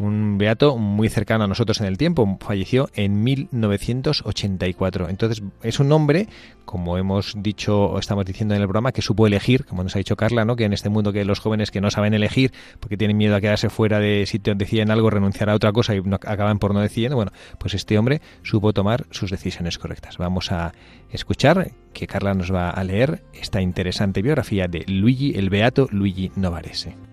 un 0.04 0.38
beato 0.38 0.78
muy 0.78 1.10
cercano 1.10 1.46
a 1.46 1.48
nosotros 1.48 1.80
en 1.82 1.88
el 1.88 1.98
tiempo, 1.98 2.38
falleció 2.42 2.90
en 2.94 3.24
1984. 3.24 5.10
Entonces 5.10 5.44
es 5.62 5.80
un 5.80 5.92
hombre, 5.92 6.28
como 6.66 6.98
hemos 6.98 7.34
dicho 7.38 7.86
o 7.86 8.00
estamos 8.00 8.26
diciendo 8.26 8.54
en 8.56 8.62
el 8.62 8.68
programa, 8.68 8.92
que 8.92 9.02
supo 9.02 9.28
elegir, 9.28 9.66
como 9.66 9.84
nos 9.84 9.96
ha 9.96 10.00
dicho 10.00 10.16
Carla, 10.16 10.46
¿no? 10.46 10.56
que 10.56 10.66
en 10.66 10.74
este 10.74 10.90
mundo 10.90 11.14
que 11.14 11.26
los 11.26 11.40
jóvenes 11.40 11.72
que 11.72 11.82
no 11.82 11.90
saben 11.92 12.14
elegir 12.14 12.52
porque 12.80 12.98
tienen 12.98 13.18
miedo 13.18 13.36
a 13.36 13.42
quedarse 13.42 13.70
fuera 13.70 14.00
de 14.00 14.26
sitio 14.26 14.56
deciden 14.56 14.92
algo, 14.92 15.10
renunciar 15.10 15.50
a 15.50 15.56
otra 15.56 15.72
cosa 15.72 15.96
y 15.96 16.02
acaban 16.26 16.60
por 16.60 16.74
no 16.74 16.82
decidir, 16.82 17.14
bueno, 17.14 17.32
pues 17.58 17.74
este 17.74 17.98
hombre 17.98 18.22
supo 18.44 18.74
tomar 18.74 19.06
sus 19.12 19.32
decisiones 19.32 19.78
correctas. 19.78 20.18
Vamos 20.18 20.52
a 20.52 20.74
escuchar 21.12 21.72
que 21.94 22.08
Carla 22.08 22.34
nos 22.34 22.54
va 22.54 22.70
a 22.70 22.84
leer 22.84 23.24
esta 23.34 23.62
interesante 23.62 24.22
biografía 24.22 24.68
de 24.68 24.84
Luigi, 24.88 25.34
el 25.36 25.50
beato 25.50 25.88
Luigi 25.92 26.32
Novarese. 26.36 27.13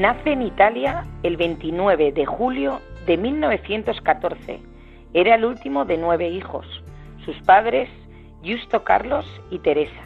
Nace 0.00 0.32
en 0.32 0.40
Italia 0.40 1.04
el 1.22 1.36
29 1.36 2.12
de 2.12 2.24
julio 2.24 2.80
de 3.04 3.18
1914. 3.18 4.58
Era 5.12 5.34
el 5.34 5.44
último 5.44 5.84
de 5.84 5.98
nueve 5.98 6.26
hijos. 6.30 6.64
Sus 7.26 7.36
padres, 7.42 7.90
Justo 8.42 8.82
Carlos 8.82 9.26
y 9.50 9.58
Teresa. 9.58 10.00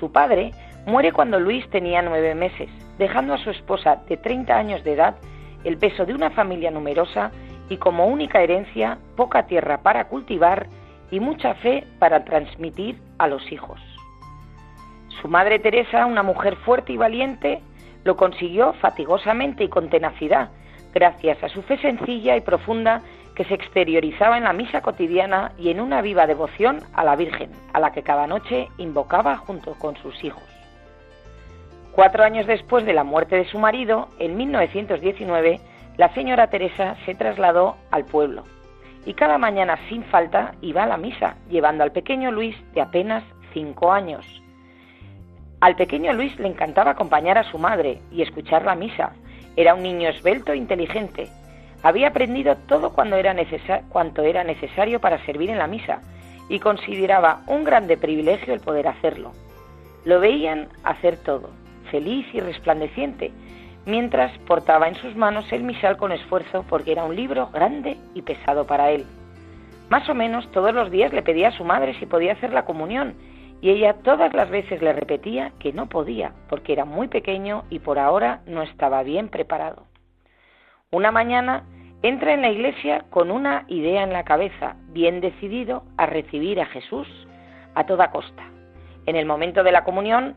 Su 0.00 0.10
padre 0.10 0.50
muere 0.86 1.12
cuando 1.12 1.38
Luis 1.38 1.70
tenía 1.70 2.02
nueve 2.02 2.34
meses, 2.34 2.68
dejando 2.98 3.32
a 3.32 3.38
su 3.38 3.50
esposa 3.50 4.02
de 4.08 4.16
30 4.16 4.56
años 4.56 4.82
de 4.82 4.94
edad 4.94 5.14
el 5.62 5.78
peso 5.78 6.04
de 6.04 6.14
una 6.14 6.30
familia 6.30 6.72
numerosa 6.72 7.30
y 7.68 7.76
como 7.76 8.08
única 8.08 8.42
herencia 8.42 8.98
poca 9.14 9.46
tierra 9.46 9.82
para 9.84 10.08
cultivar 10.08 10.66
y 11.12 11.20
mucha 11.20 11.54
fe 11.54 11.86
para 12.00 12.24
transmitir 12.24 12.98
a 13.18 13.28
los 13.28 13.52
hijos. 13.52 13.80
Su 15.22 15.28
madre 15.28 15.60
Teresa, 15.60 16.06
una 16.06 16.24
mujer 16.24 16.56
fuerte 16.56 16.92
y 16.92 16.96
valiente, 16.96 17.62
lo 18.08 18.16
consiguió 18.16 18.72
fatigosamente 18.72 19.64
y 19.64 19.68
con 19.68 19.90
tenacidad, 19.90 20.48
gracias 20.94 21.44
a 21.44 21.50
su 21.50 21.60
fe 21.60 21.76
sencilla 21.76 22.38
y 22.38 22.40
profunda 22.40 23.02
que 23.34 23.44
se 23.44 23.52
exteriorizaba 23.52 24.38
en 24.38 24.44
la 24.44 24.54
misa 24.54 24.80
cotidiana 24.80 25.52
y 25.58 25.68
en 25.68 25.78
una 25.78 26.00
viva 26.00 26.26
devoción 26.26 26.80
a 26.94 27.04
la 27.04 27.16
Virgen, 27.16 27.50
a 27.74 27.80
la 27.80 27.92
que 27.92 28.02
cada 28.02 28.26
noche 28.26 28.68
invocaba 28.78 29.36
junto 29.36 29.74
con 29.74 29.94
sus 29.96 30.24
hijos. 30.24 30.42
Cuatro 31.92 32.24
años 32.24 32.46
después 32.46 32.86
de 32.86 32.94
la 32.94 33.04
muerte 33.04 33.36
de 33.36 33.44
su 33.44 33.58
marido, 33.58 34.08
en 34.18 34.38
1919, 34.38 35.60
la 35.98 36.08
señora 36.14 36.48
Teresa 36.48 36.96
se 37.04 37.14
trasladó 37.14 37.76
al 37.90 38.06
pueblo 38.06 38.44
y 39.04 39.12
cada 39.12 39.36
mañana 39.36 39.78
sin 39.90 40.02
falta 40.04 40.54
iba 40.62 40.84
a 40.84 40.86
la 40.86 40.96
misa, 40.96 41.36
llevando 41.50 41.84
al 41.84 41.92
pequeño 41.92 42.30
Luis 42.30 42.56
de 42.72 42.80
apenas 42.80 43.22
cinco 43.52 43.92
años. 43.92 44.24
Al 45.60 45.74
pequeño 45.74 46.12
Luis 46.12 46.38
le 46.38 46.46
encantaba 46.46 46.92
acompañar 46.92 47.36
a 47.36 47.50
su 47.50 47.58
madre 47.58 48.00
y 48.12 48.22
escuchar 48.22 48.64
la 48.64 48.76
misa. 48.76 49.12
Era 49.56 49.74
un 49.74 49.82
niño 49.82 50.08
esbelto 50.08 50.52
e 50.52 50.56
inteligente. 50.56 51.28
Había 51.82 52.08
aprendido 52.08 52.56
todo 52.68 52.92
cuanto 52.92 53.16
era 53.16 54.44
necesario 54.44 55.00
para 55.00 55.24
servir 55.26 55.50
en 55.50 55.58
la 55.58 55.66
misa 55.66 56.00
y 56.48 56.60
consideraba 56.60 57.40
un 57.48 57.64
grande 57.64 57.96
privilegio 57.96 58.54
el 58.54 58.60
poder 58.60 58.86
hacerlo. 58.86 59.32
Lo 60.04 60.20
veían 60.20 60.68
hacer 60.84 61.16
todo, 61.16 61.50
feliz 61.90 62.26
y 62.32 62.38
resplandeciente, 62.38 63.32
mientras 63.84 64.36
portaba 64.46 64.86
en 64.86 64.94
sus 64.94 65.16
manos 65.16 65.50
el 65.52 65.64
misal 65.64 65.96
con 65.96 66.12
esfuerzo 66.12 66.64
porque 66.68 66.92
era 66.92 67.04
un 67.04 67.16
libro 67.16 67.48
grande 67.52 67.96
y 68.14 68.22
pesado 68.22 68.64
para 68.64 68.92
él. 68.92 69.06
Más 69.88 70.08
o 70.08 70.14
menos 70.14 70.48
todos 70.52 70.72
los 70.72 70.90
días 70.92 71.12
le 71.12 71.22
pedía 71.22 71.48
a 71.48 71.56
su 71.56 71.64
madre 71.64 71.98
si 71.98 72.06
podía 72.06 72.34
hacer 72.34 72.52
la 72.52 72.64
comunión 72.64 73.14
y 73.60 73.70
ella 73.70 73.94
todas 74.02 74.32
las 74.34 74.50
veces 74.50 74.80
le 74.82 74.92
repetía 74.92 75.52
que 75.58 75.72
no 75.72 75.88
podía, 75.88 76.32
porque 76.48 76.72
era 76.72 76.84
muy 76.84 77.08
pequeño 77.08 77.64
y 77.70 77.80
por 77.80 77.98
ahora 77.98 78.40
no 78.46 78.62
estaba 78.62 79.02
bien 79.02 79.28
preparado. 79.28 79.86
Una 80.90 81.10
mañana 81.10 81.64
entra 82.02 82.32
en 82.32 82.42
la 82.42 82.50
iglesia 82.50 83.04
con 83.10 83.30
una 83.30 83.64
idea 83.68 84.02
en 84.02 84.12
la 84.12 84.24
cabeza, 84.24 84.76
bien 84.90 85.20
decidido 85.20 85.82
a 85.96 86.06
recibir 86.06 86.60
a 86.60 86.66
Jesús 86.66 87.08
a 87.74 87.84
toda 87.84 88.10
costa. 88.10 88.44
En 89.06 89.16
el 89.16 89.26
momento 89.26 89.62
de 89.62 89.72
la 89.72 89.84
comunión, 89.84 90.36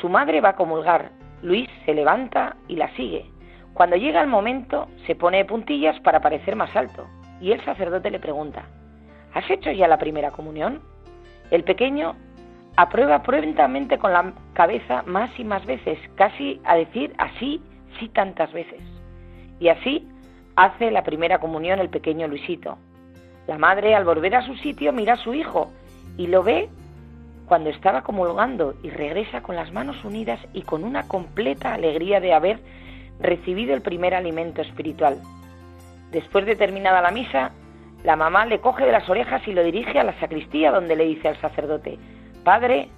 su 0.00 0.08
madre 0.08 0.40
va 0.40 0.50
a 0.50 0.56
comulgar. 0.56 1.10
Luis 1.42 1.68
se 1.84 1.94
levanta 1.94 2.56
y 2.68 2.76
la 2.76 2.94
sigue. 2.96 3.26
Cuando 3.74 3.96
llega 3.96 4.20
el 4.20 4.28
momento, 4.28 4.88
se 5.06 5.14
pone 5.14 5.38
de 5.38 5.44
puntillas 5.44 5.98
para 6.00 6.20
parecer 6.20 6.56
más 6.56 6.74
alto, 6.76 7.06
y 7.40 7.52
el 7.52 7.64
sacerdote 7.64 8.10
le 8.10 8.20
pregunta, 8.20 8.64
¿Has 9.34 9.50
hecho 9.50 9.70
ya 9.70 9.88
la 9.88 9.98
primera 9.98 10.30
comunión? 10.30 10.82
El 11.50 11.64
pequeño 11.64 12.16
aprueba 12.76 13.22
prontamente 13.22 13.98
con 13.98 14.12
la 14.12 14.32
cabeza 14.54 15.02
más 15.06 15.30
y 15.38 15.44
más 15.44 15.64
veces, 15.66 15.98
casi 16.14 16.60
a 16.64 16.76
decir 16.76 17.14
así, 17.18 17.62
sí 17.98 18.08
tantas 18.08 18.52
veces. 18.52 18.80
Y 19.60 19.68
así 19.68 20.08
hace 20.56 20.90
la 20.90 21.02
primera 21.02 21.38
comunión 21.38 21.78
el 21.78 21.90
pequeño 21.90 22.28
Luisito. 22.28 22.78
La 23.46 23.58
madre, 23.58 23.94
al 23.94 24.04
volver 24.04 24.36
a 24.36 24.46
su 24.46 24.54
sitio, 24.56 24.92
mira 24.92 25.14
a 25.14 25.16
su 25.16 25.34
hijo 25.34 25.70
y 26.16 26.26
lo 26.26 26.42
ve 26.42 26.68
cuando 27.46 27.70
estaba 27.70 28.02
comulgando 28.02 28.74
y 28.82 28.90
regresa 28.90 29.42
con 29.42 29.56
las 29.56 29.72
manos 29.72 30.04
unidas 30.04 30.40
y 30.52 30.62
con 30.62 30.84
una 30.84 31.08
completa 31.08 31.74
alegría 31.74 32.20
de 32.20 32.32
haber 32.32 32.60
recibido 33.20 33.74
el 33.74 33.82
primer 33.82 34.14
alimento 34.14 34.62
espiritual. 34.62 35.18
Después 36.12 36.46
de 36.46 36.56
terminada 36.56 37.00
la 37.02 37.10
misa, 37.10 37.52
la 38.04 38.16
mamá 38.16 38.46
le 38.46 38.60
coge 38.60 38.84
de 38.84 38.92
las 38.92 39.08
orejas 39.08 39.46
y 39.46 39.52
lo 39.52 39.62
dirige 39.62 39.98
a 39.98 40.04
la 40.04 40.18
sacristía 40.18 40.70
donde 40.70 40.96
le 40.96 41.04
dice 41.04 41.28
al 41.28 41.40
sacerdote, 41.40 41.98
Padre, 42.44 42.88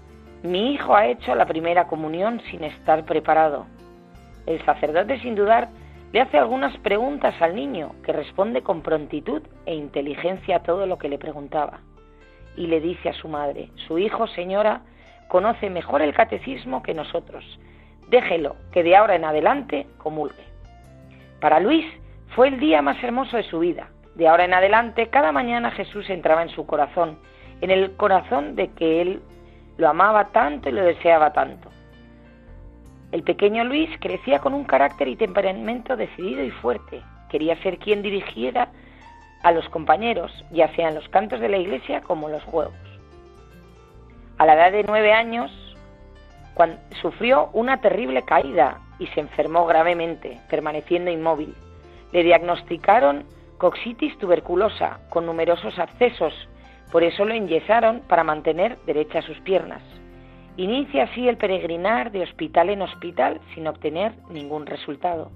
mi 0.43 0.73
hijo 0.73 0.97
ha 0.97 1.07
hecho 1.07 1.35
la 1.35 1.47
primera 1.47 1.87
comunión 1.87 2.41
sin 2.51 2.65
estar 2.65 3.05
preparado. 3.05 3.67
El 4.47 4.65
sacerdote, 4.65 5.21
sin 5.21 5.35
dudar, 5.35 5.69
le 6.13 6.21
hace 6.21 6.39
algunas 6.39 6.77
preguntas 6.79 7.35
al 7.43 7.55
niño, 7.55 7.95
que 8.05 8.13
responde 8.13 8.63
con 8.63 8.83
prontitud 8.83 9.43
e 9.67 9.75
inteligencia 9.75 10.57
a 10.57 10.63
todo 10.63 10.87
lo 10.87 10.97
que 10.97 11.09
le 11.09 11.19
preguntaba. 11.19 11.81
Y 12.57 12.69
le 12.69 12.81
dice 12.81 13.11
a 13.11 13.15
su 13.15 13.29
madre, 13.29 13.71
su 13.87 13.99
hijo, 13.99 14.27
señora, 14.29 14.83
conoce 15.29 15.69
mejor 15.69 16.01
el 16.01 16.15
catecismo 16.15 16.83
que 16.83 16.95
nosotros. 16.95 17.45
Déjelo, 18.09 18.57
que 18.73 18.83
de 18.83 18.97
ahora 18.97 19.17
en 19.17 19.25
adelante 19.25 19.87
comulgue. 19.99 20.45
Para 21.41 21.61
Luis 21.61 21.85
fue 22.35 22.49
el 22.49 22.61
día 22.61 22.81
más 22.81 23.03
hermoso 23.03 23.37
de 23.37 23.43
su 23.43 23.59
vida. 23.59 23.89
De 24.15 24.29
ahora 24.29 24.45
en 24.45 24.55
adelante, 24.55 25.09
cada 25.09 25.33
mañana 25.33 25.71
Jesús 25.73 26.09
entraba 26.09 26.43
en 26.43 26.51
su 26.51 26.65
corazón, 26.65 27.19
en 27.61 27.71
el 27.71 27.97
corazón 27.97 28.57
de 28.57 28.69
que 28.69 29.01
él 29.01 29.23
lo 29.77 29.89
amaba 29.89 30.27
tanto 30.27 30.69
y 30.69 30.73
lo 30.73 30.85
deseaba 30.85 31.33
tanto. 31.33 31.71
El 33.13 33.23
pequeño 33.23 33.65
Luis 33.65 33.91
crecía 34.01 34.41
con 34.41 34.55
un 34.55 34.65
carácter 34.65 35.09
y 35.09 35.17
temperamento 35.17 35.97
decidido 35.97 36.43
y 36.43 36.51
fuerte. 36.51 37.03
Quería 37.31 37.61
ser 37.63 37.79
quien 37.79 38.03
dirigiera 38.03 38.69
a 39.43 39.53
los 39.53 39.69
compañeros, 39.69 40.33
ya 40.51 40.75
sea 40.75 40.89
en 40.89 40.95
los 40.97 41.09
cantos 41.09 41.41
de 41.41 41.49
la 41.49 41.59
iglesia 41.59 42.01
como 42.01 42.29
los 42.29 42.43
juegos. 42.45 42.75
A 44.39 44.47
la 44.47 44.55
edad 44.55 44.73
de 44.73 44.85
nueve 44.85 45.13
años, 45.13 45.51
sufrió 47.01 47.51
una 47.53 47.81
terrible 47.81 48.23
caída 48.23 48.81
y 48.99 49.07
se 49.09 49.21
enfermó 49.21 49.67
gravemente, 49.67 50.41
permaneciendo 50.49 51.11
inmóvil. 51.11 51.55
Le 52.13 52.23
diagnosticaron 52.23 53.25
coxitis 53.59 54.17
tuberculosa 54.19 55.01
con 55.11 55.27
numerosos 55.27 55.79
abscesos 55.79 56.35
por 56.95 57.03
eso 57.03 57.25
lo 57.25 57.35
enyesaron 57.35 58.03
para 58.07 58.23
mantener 58.23 58.79
derechas 58.87 59.25
sus 59.25 59.41
piernas. 59.41 59.83
Inicia 60.57 61.03
así 61.03 61.27
el 61.27 61.37
peregrinar 61.37 62.13
de 62.13 62.23
hospital 62.23 62.71
en 62.71 62.83
hospital 62.83 63.41
sin 63.53 63.67
obtener 63.67 64.13
ningún 64.31 64.65
resultado. 64.65 65.33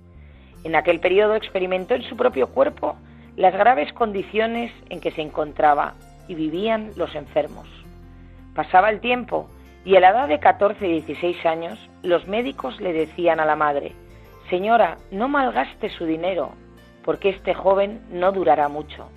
En 0.62 0.76
aquel 0.76 1.00
periodo 1.00 1.34
experimentó 1.34 1.96
en 1.96 2.04
su 2.04 2.16
propio 2.16 2.50
cuerpo 2.50 2.94
las 3.34 3.52
graves 3.54 3.92
condiciones 3.92 4.70
en 4.88 5.00
que 5.00 5.10
se 5.10 5.20
encontraba 5.20 5.94
y 6.28 6.36
vivían 6.36 6.92
los 6.94 7.12
enfermos. 7.16 7.66
Pasaba 8.54 8.90
el 8.90 9.00
tiempo 9.00 9.50
y 9.84 9.96
a 9.96 10.00
la 10.00 10.10
edad 10.10 10.28
de 10.28 10.38
14 10.38 10.86
y 10.86 10.92
16 11.02 11.44
años 11.44 11.90
los 12.04 12.28
médicos 12.28 12.80
le 12.80 12.92
decían 12.92 13.40
a 13.40 13.44
la 13.44 13.56
madre, 13.56 13.96
Señora, 14.48 14.98
no 15.10 15.26
malgaste 15.26 15.90
su 15.90 16.04
dinero, 16.04 16.52
porque 17.04 17.30
este 17.30 17.52
joven 17.52 18.00
no 18.12 18.30
durará 18.30 18.68
mucho. 18.68 19.08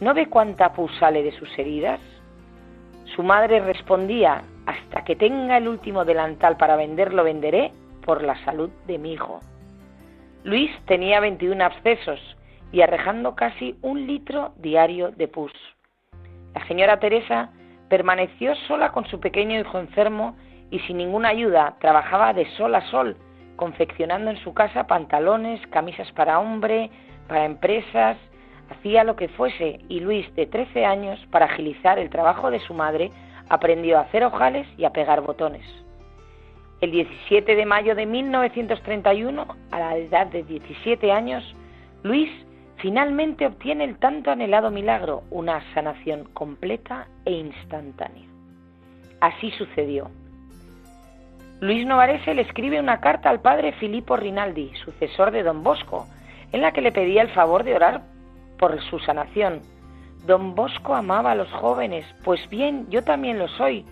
¿No 0.00 0.12
ve 0.12 0.26
cuánta 0.26 0.72
pus 0.72 0.90
sale 0.98 1.22
de 1.22 1.32
sus 1.32 1.58
heridas? 1.58 2.00
Su 3.14 3.22
madre 3.22 3.60
respondía, 3.60 4.42
hasta 4.66 5.04
que 5.04 5.14
tenga 5.14 5.56
el 5.56 5.68
último 5.68 6.04
delantal 6.04 6.56
para 6.56 6.76
venderlo 6.76 7.22
venderé 7.22 7.72
por 8.04 8.22
la 8.22 8.36
salud 8.44 8.70
de 8.86 8.98
mi 8.98 9.12
hijo. 9.12 9.40
Luis 10.42 10.70
tenía 10.86 11.20
21 11.20 11.64
abscesos 11.64 12.20
y 12.72 12.82
arrejando 12.82 13.34
casi 13.34 13.76
un 13.82 14.06
litro 14.06 14.52
diario 14.56 15.10
de 15.12 15.28
pus. 15.28 15.52
La 16.54 16.66
señora 16.66 16.98
Teresa 16.98 17.50
permaneció 17.88 18.54
sola 18.66 18.90
con 18.90 19.06
su 19.06 19.20
pequeño 19.20 19.60
hijo 19.60 19.78
enfermo 19.78 20.36
y 20.70 20.80
sin 20.80 20.96
ninguna 20.96 21.28
ayuda 21.28 21.76
trabajaba 21.80 22.32
de 22.32 22.46
sol 22.56 22.74
a 22.74 22.80
sol, 22.90 23.16
confeccionando 23.56 24.30
en 24.30 24.38
su 24.38 24.52
casa 24.54 24.86
pantalones, 24.86 25.64
camisas 25.68 26.10
para 26.12 26.40
hombre, 26.40 26.90
para 27.28 27.44
empresas, 27.44 28.16
hacía 28.74 29.04
lo 29.04 29.16
que 29.16 29.28
fuese 29.28 29.80
y 29.88 30.00
Luis, 30.00 30.32
de 30.34 30.46
13 30.46 30.84
años, 30.84 31.18
para 31.30 31.46
agilizar 31.46 31.98
el 31.98 32.10
trabajo 32.10 32.50
de 32.50 32.60
su 32.60 32.74
madre, 32.74 33.10
aprendió 33.48 33.98
a 33.98 34.02
hacer 34.02 34.24
ojales 34.24 34.66
y 34.76 34.84
a 34.84 34.90
pegar 34.90 35.20
botones. 35.20 35.64
El 36.80 36.90
17 36.90 37.54
de 37.54 37.66
mayo 37.66 37.94
de 37.94 38.06
1931, 38.06 39.46
a 39.70 39.78
la 39.78 39.96
edad 39.96 40.26
de 40.26 40.42
17 40.42 41.12
años, 41.12 41.44
Luis 42.02 42.30
finalmente 42.76 43.46
obtiene 43.46 43.84
el 43.84 43.96
tanto 43.98 44.30
anhelado 44.30 44.70
milagro, 44.70 45.22
una 45.30 45.62
sanación 45.72 46.24
completa 46.34 47.08
e 47.24 47.32
instantánea. 47.32 48.26
Así 49.20 49.50
sucedió. 49.52 50.10
Luis 51.60 51.86
Novarese 51.86 52.34
le 52.34 52.42
escribe 52.42 52.80
una 52.80 53.00
carta 53.00 53.30
al 53.30 53.40
padre 53.40 53.72
Filippo 53.72 54.16
Rinaldi, 54.16 54.72
sucesor 54.84 55.30
de 55.30 55.42
don 55.42 55.62
Bosco, 55.62 56.06
en 56.52 56.60
la 56.60 56.72
que 56.72 56.82
le 56.82 56.92
pedía 56.92 57.22
el 57.22 57.30
favor 57.30 57.64
de 57.64 57.74
orar 57.74 58.02
por 58.58 58.80
su 58.82 58.98
sanación. 59.00 59.62
Don 60.26 60.54
Bosco 60.54 60.94
amaba 60.94 61.32
a 61.32 61.34
los 61.34 61.50
jóvenes, 61.52 62.06
pues 62.24 62.48
bien, 62.48 62.86
yo 62.88 63.02
también 63.02 63.38
lo 63.38 63.48
soy. 63.48 63.84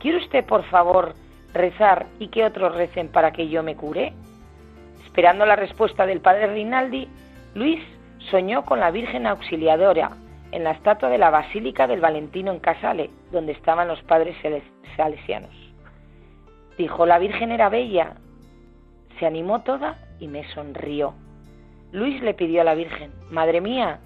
¿Quiere 0.00 0.18
usted, 0.18 0.44
por 0.44 0.64
favor, 0.64 1.14
rezar 1.54 2.06
y 2.18 2.28
que 2.28 2.44
otros 2.44 2.74
recen 2.74 3.08
para 3.08 3.32
que 3.32 3.48
yo 3.48 3.62
me 3.62 3.74
cure? 3.74 4.12
Esperando 5.04 5.46
la 5.46 5.56
respuesta 5.56 6.06
del 6.06 6.20
padre 6.20 6.46
Rinaldi, 6.48 7.08
Luis 7.54 7.82
soñó 8.30 8.64
con 8.64 8.80
la 8.80 8.90
Virgen 8.90 9.26
Auxiliadora 9.26 10.10
en 10.52 10.64
la 10.64 10.72
estatua 10.72 11.08
de 11.08 11.18
la 11.18 11.30
Basílica 11.30 11.86
del 11.86 12.00
Valentino 12.00 12.52
en 12.52 12.60
Casale, 12.60 13.10
donde 13.32 13.52
estaban 13.52 13.88
los 13.88 14.02
padres 14.02 14.36
salesianos. 14.96 15.54
Dijo, 16.76 17.06
la 17.06 17.18
Virgen 17.18 17.50
era 17.50 17.68
bella. 17.68 18.14
Se 19.18 19.26
animó 19.26 19.62
toda 19.62 19.96
y 20.20 20.28
me 20.28 20.44
sonrió. 20.52 21.14
Luis 21.92 22.22
le 22.22 22.34
pidió 22.34 22.60
a 22.60 22.64
la 22.64 22.74
Virgen, 22.74 23.12
Madre 23.30 23.60
mía, 23.60 24.00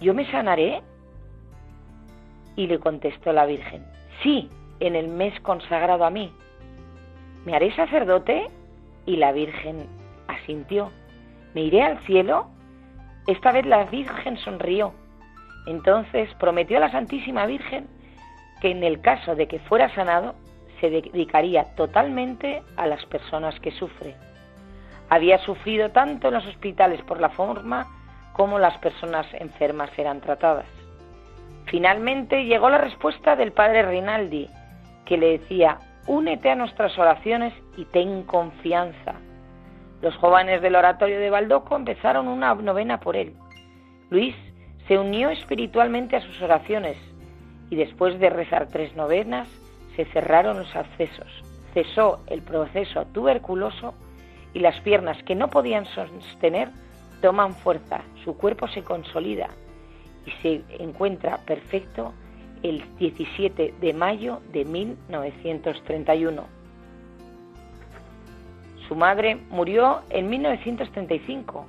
¿yo 0.00 0.14
me 0.14 0.30
sanaré? 0.30 0.82
Y 2.56 2.66
le 2.66 2.78
contestó 2.78 3.32
la 3.32 3.46
Virgen, 3.46 3.84
sí, 4.22 4.50
en 4.80 4.94
el 4.96 5.08
mes 5.08 5.38
consagrado 5.40 6.04
a 6.04 6.10
mí. 6.10 6.32
¿Me 7.44 7.54
haré 7.54 7.74
sacerdote? 7.74 8.48
Y 9.06 9.16
la 9.16 9.32
Virgen 9.32 9.86
asintió. 10.28 10.90
¿Me 11.54 11.62
iré 11.62 11.82
al 11.82 11.98
cielo? 12.00 12.48
Esta 13.26 13.52
vez 13.52 13.66
la 13.66 13.84
Virgen 13.84 14.36
sonrió. 14.38 14.92
Entonces 15.66 16.28
prometió 16.38 16.76
a 16.76 16.80
la 16.80 16.90
Santísima 16.90 17.46
Virgen 17.46 17.86
que 18.60 18.70
en 18.70 18.82
el 18.82 19.00
caso 19.00 19.34
de 19.34 19.46
que 19.46 19.58
fuera 19.60 19.94
sanado, 19.94 20.34
se 20.80 20.90
dedicaría 20.90 21.74
totalmente 21.76 22.62
a 22.76 22.86
las 22.86 23.04
personas 23.06 23.58
que 23.60 23.70
sufren. 23.72 24.14
Había 25.08 25.38
sufrido 25.38 25.90
tanto 25.90 26.28
en 26.28 26.34
los 26.34 26.46
hospitales 26.46 27.00
por 27.02 27.20
la 27.20 27.28
forma 27.30 27.86
como 28.34 28.58
las 28.58 28.76
personas 28.78 29.26
enfermas 29.34 29.90
eran 29.96 30.20
tratadas. 30.20 30.66
Finalmente 31.66 32.44
llegó 32.44 32.68
la 32.68 32.78
respuesta 32.78 33.36
del 33.36 33.52
padre 33.52 33.84
Rinaldi, 33.84 34.50
que 35.06 35.16
le 35.16 35.38
decía, 35.38 35.78
únete 36.08 36.50
a 36.50 36.56
nuestras 36.56 36.98
oraciones 36.98 37.54
y 37.76 37.84
ten 37.86 38.24
confianza. 38.24 39.14
Los 40.02 40.16
jóvenes 40.16 40.60
del 40.62 40.74
oratorio 40.74 41.20
de 41.20 41.30
Baldoco 41.30 41.76
empezaron 41.76 42.26
una 42.26 42.54
novena 42.54 42.98
por 42.98 43.16
él. 43.16 43.34
Luis 44.10 44.34
se 44.88 44.98
unió 44.98 45.30
espiritualmente 45.30 46.16
a 46.16 46.20
sus 46.20 46.42
oraciones 46.42 46.98
y 47.70 47.76
después 47.76 48.18
de 48.18 48.30
rezar 48.30 48.66
tres 48.68 48.94
novenas 48.96 49.48
se 49.94 50.06
cerraron 50.06 50.58
los 50.58 50.74
accesos, 50.74 51.28
cesó 51.72 52.20
el 52.26 52.42
proceso 52.42 53.06
tuberculoso 53.06 53.94
y 54.52 54.58
las 54.58 54.78
piernas 54.80 55.22
que 55.22 55.36
no 55.36 55.48
podían 55.50 55.86
sostener 55.86 56.68
toman 57.24 57.54
fuerza, 57.54 58.02
su 58.22 58.36
cuerpo 58.36 58.68
se 58.68 58.82
consolida 58.82 59.48
y 60.26 60.30
se 60.42 60.62
encuentra 60.78 61.38
perfecto 61.38 62.12
el 62.62 62.84
17 62.98 63.76
de 63.80 63.94
mayo 63.94 64.42
de 64.52 64.66
1931. 64.66 66.44
Su 68.86 68.94
madre 68.94 69.38
murió 69.48 70.02
en 70.10 70.28
1935 70.28 71.64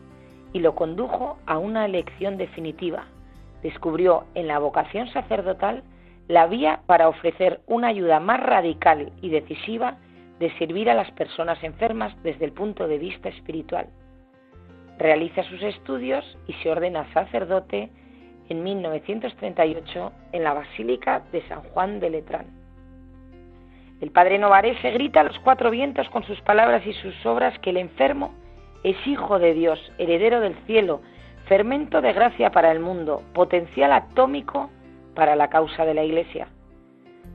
y 0.51 0.59
lo 0.59 0.75
condujo 0.75 1.37
a 1.45 1.57
una 1.57 1.85
elección 1.85 2.35
definitiva. 2.35 3.05
Descubrió 3.63 4.25
en 4.33 4.47
la 4.47 4.59
vocación 4.59 5.07
sacerdotal 5.13 5.83
la 6.27 6.47
vía 6.47 6.81
para 6.85 7.07
ofrecer 7.07 7.61
una 7.65 7.87
ayuda 7.87 8.19
más 8.19 8.41
radical 8.41 9.13
y 9.21 9.29
decisiva 9.29 9.99
de 10.37 10.51
servir 10.57 10.89
a 10.89 10.95
las 10.95 11.11
personas 11.11 11.63
enfermas 11.63 12.13
desde 12.23 12.43
el 12.43 12.51
punto 12.51 12.89
de 12.89 12.97
vista 12.97 13.29
espiritual. 13.29 13.87
Realiza 14.97 15.43
sus 15.43 15.61
estudios 15.61 16.37
y 16.47 16.53
se 16.53 16.69
ordena 16.69 17.11
sacerdote 17.13 17.89
en 18.49 18.63
1938 18.63 20.11
en 20.31 20.43
la 20.43 20.53
Basílica 20.53 21.23
de 21.31 21.41
San 21.47 21.61
Juan 21.63 21.99
de 21.99 22.09
Letrán. 22.09 22.45
El 24.01 24.11
padre 24.11 24.37
Novarese 24.37 24.91
grita 24.91 25.21
a 25.21 25.23
los 25.23 25.39
cuatro 25.39 25.71
vientos 25.71 26.09
con 26.09 26.23
sus 26.23 26.39
palabras 26.41 26.85
y 26.85 26.93
sus 26.93 27.25
obras 27.25 27.57
que 27.59 27.69
el 27.69 27.77
enfermo 27.77 28.33
es 28.83 28.95
hijo 29.07 29.39
de 29.39 29.53
Dios, 29.53 29.79
heredero 29.97 30.41
del 30.41 30.55
cielo, 30.65 31.01
fermento 31.47 32.01
de 32.01 32.13
gracia 32.13 32.51
para 32.51 32.71
el 32.71 32.79
mundo, 32.79 33.23
potencial 33.33 33.93
atómico 33.93 34.69
para 35.15 35.35
la 35.35 35.49
causa 35.49 35.85
de 35.85 35.93
la 35.93 36.03
Iglesia. 36.03 36.47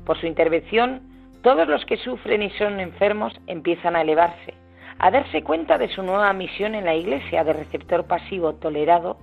Por 0.05 0.19
su 0.19 0.27
intervención, 0.27 1.03
todos 1.43 1.67
los 1.67 1.85
que 1.87 1.97
sufren 1.97 2.43
y 2.43 2.51
son 2.51 2.79
enfermos 2.79 3.33
empiezan 3.47 3.97
a 3.97 4.03
elevarse, 4.03 4.55
a 5.03 5.11
darse 5.11 5.43
cuenta 5.43 5.79
de 5.79 5.89
su 5.89 6.03
nueva 6.03 6.31
misión 6.35 6.75
en 6.75 6.85
la 6.85 6.95
Iglesia 6.95 7.43
de 7.43 7.55
receptor 7.55 8.05
pasivo 8.05 8.53
tolerado, 8.57 9.17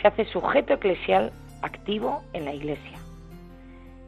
se 0.00 0.08
hace 0.08 0.24
sujeto 0.24 0.72
eclesial 0.72 1.32
activo 1.60 2.22
en 2.32 2.46
la 2.46 2.54
Iglesia. 2.54 2.98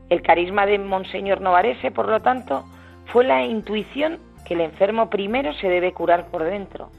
El 0.08 0.22
carisma 0.22 0.64
de 0.64 0.78
Monseñor 0.78 1.42
Novarese, 1.42 1.90
por 1.90 2.08
lo 2.08 2.20
tanto, 2.20 2.64
fue 3.12 3.24
la 3.24 3.44
intuición 3.44 4.18
que 4.46 4.54
el 4.54 4.62
enfermo 4.62 5.10
primero 5.10 5.52
se 5.52 5.68
debe 5.68 5.92
curar 5.92 6.28
por 6.28 6.42
dentro. 6.42 6.90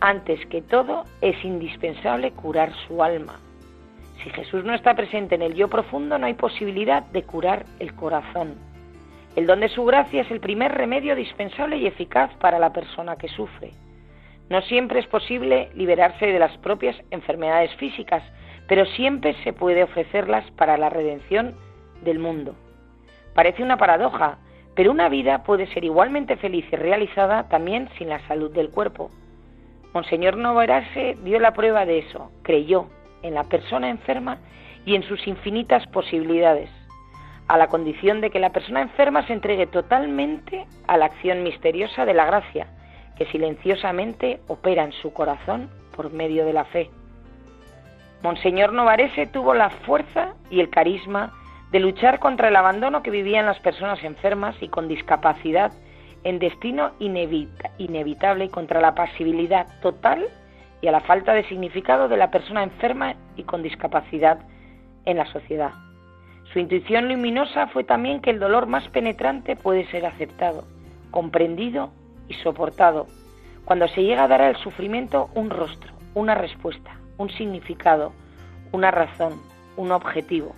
Antes 0.00 0.44
que 0.46 0.60
todo, 0.60 1.04
es 1.22 1.42
indispensable 1.42 2.32
curar 2.32 2.74
su 2.86 3.02
alma. 3.02 3.40
Si 4.22 4.28
Jesús 4.28 4.64
no 4.64 4.74
está 4.74 4.94
presente 4.94 5.34
en 5.34 5.42
el 5.42 5.54
yo 5.54 5.68
profundo, 5.68 6.18
no 6.18 6.26
hay 6.26 6.34
posibilidad 6.34 7.04
de 7.04 7.22
curar 7.22 7.64
el 7.78 7.94
corazón. 7.94 8.54
El 9.34 9.46
don 9.46 9.60
de 9.60 9.70
su 9.70 9.84
gracia 9.86 10.20
es 10.20 10.30
el 10.30 10.40
primer 10.40 10.72
remedio 10.72 11.16
dispensable 11.16 11.78
y 11.78 11.86
eficaz 11.86 12.30
para 12.34 12.58
la 12.58 12.74
persona 12.74 13.16
que 13.16 13.28
sufre. 13.28 13.70
No 14.50 14.60
siempre 14.62 15.00
es 15.00 15.06
posible 15.06 15.70
liberarse 15.74 16.26
de 16.26 16.38
las 16.38 16.54
propias 16.58 16.94
enfermedades 17.10 17.74
físicas, 17.76 18.22
pero 18.68 18.84
siempre 18.84 19.34
se 19.42 19.54
puede 19.54 19.84
ofrecerlas 19.84 20.50
para 20.52 20.76
la 20.76 20.90
redención 20.90 21.54
del 22.02 22.18
mundo. 22.18 22.54
Parece 23.34 23.62
una 23.62 23.78
paradoja, 23.78 24.36
pero 24.74 24.90
una 24.90 25.08
vida 25.08 25.44
puede 25.44 25.66
ser 25.68 25.84
igualmente 25.84 26.36
feliz 26.36 26.66
y 26.70 26.76
realizada 26.76 27.48
también 27.48 27.88
sin 27.96 28.10
la 28.10 28.20
salud 28.28 28.50
del 28.50 28.68
cuerpo. 28.68 29.10
Monseñor 29.94 30.36
Novarase 30.36 31.16
dio 31.24 31.40
la 31.40 31.54
prueba 31.54 31.86
de 31.86 32.00
eso, 32.00 32.30
creyó 32.42 32.86
en 33.22 33.32
la 33.32 33.44
persona 33.44 33.88
enferma 33.88 34.38
y 34.84 34.94
en 34.94 35.02
sus 35.04 35.26
infinitas 35.26 35.86
posibilidades, 35.86 36.68
a 37.52 37.58
la 37.58 37.66
condición 37.66 38.22
de 38.22 38.30
que 38.30 38.40
la 38.40 38.48
persona 38.48 38.80
enferma 38.80 39.26
se 39.26 39.34
entregue 39.34 39.66
totalmente 39.66 40.64
a 40.86 40.96
la 40.96 41.04
acción 41.04 41.42
misteriosa 41.42 42.06
de 42.06 42.14
la 42.14 42.24
gracia, 42.24 42.66
que 43.14 43.26
silenciosamente 43.26 44.40
opera 44.48 44.84
en 44.84 44.92
su 44.92 45.12
corazón 45.12 45.68
por 45.94 46.10
medio 46.14 46.46
de 46.46 46.54
la 46.54 46.64
fe. 46.64 46.88
Monseñor 48.22 48.72
Novarese 48.72 49.26
tuvo 49.26 49.52
la 49.52 49.68
fuerza 49.68 50.32
y 50.48 50.60
el 50.60 50.70
carisma 50.70 51.34
de 51.72 51.80
luchar 51.80 52.20
contra 52.20 52.48
el 52.48 52.56
abandono 52.56 53.02
que 53.02 53.10
vivían 53.10 53.44
las 53.44 53.60
personas 53.60 54.02
enfermas 54.02 54.56
y 54.62 54.68
con 54.68 54.88
discapacidad 54.88 55.72
en 56.24 56.38
destino 56.38 56.92
inevitable 57.00 58.46
y 58.46 58.48
contra 58.48 58.80
la 58.80 58.94
pasibilidad 58.94 59.66
total 59.82 60.26
y 60.80 60.88
a 60.88 60.92
la 60.92 61.00
falta 61.00 61.34
de 61.34 61.44
significado 61.44 62.08
de 62.08 62.16
la 62.16 62.30
persona 62.30 62.62
enferma 62.62 63.14
y 63.36 63.42
con 63.42 63.62
discapacidad 63.62 64.38
en 65.04 65.18
la 65.18 65.26
sociedad. 65.26 65.91
Su 66.52 66.58
intuición 66.58 67.08
luminosa 67.08 67.68
fue 67.68 67.82
también 67.82 68.20
que 68.20 68.28
el 68.28 68.38
dolor 68.38 68.66
más 68.66 68.86
penetrante 68.88 69.56
puede 69.56 69.86
ser 69.86 70.04
aceptado, 70.04 70.64
comprendido 71.10 71.92
y 72.28 72.34
soportado, 72.34 73.06
cuando 73.64 73.88
se 73.88 74.02
llega 74.02 74.24
a 74.24 74.28
dar 74.28 74.42
al 74.42 74.56
sufrimiento 74.56 75.30
un 75.34 75.48
rostro, 75.48 75.92
una 76.14 76.34
respuesta, 76.34 76.98
un 77.16 77.30
significado, 77.30 78.12
una 78.70 78.90
razón, 78.90 79.40
un 79.76 79.92
objetivo. 79.92 80.54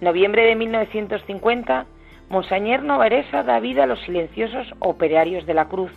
Noviembre 0.00 0.42
de 0.44 0.54
1950, 0.54 1.86
Monsañer 2.28 2.84
Novaresa 2.84 3.42
da 3.42 3.58
vida 3.58 3.84
a 3.84 3.86
los 3.86 4.00
silenciosos 4.02 4.72
operarios 4.78 5.44
de 5.44 5.54
la 5.54 5.64
Cruz, 5.64 5.90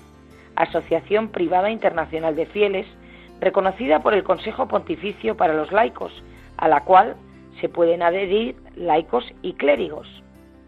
Asociación 0.55 1.29
Privada 1.29 1.69
Internacional 1.69 2.35
de 2.35 2.47
Fieles, 2.47 2.87
reconocida 3.39 3.99
por 3.99 4.15
el 4.15 4.23
Consejo 4.23 4.67
Pontificio 4.67 5.37
para 5.37 5.53
los 5.53 5.71
Laicos, 5.71 6.11
a 6.57 6.67
la 6.67 6.83
cual 6.83 7.15
se 7.61 7.69
pueden 7.69 8.01
adherir 8.01 8.55
laicos 8.75 9.25
y 9.41 9.53
clérigos, 9.53 10.07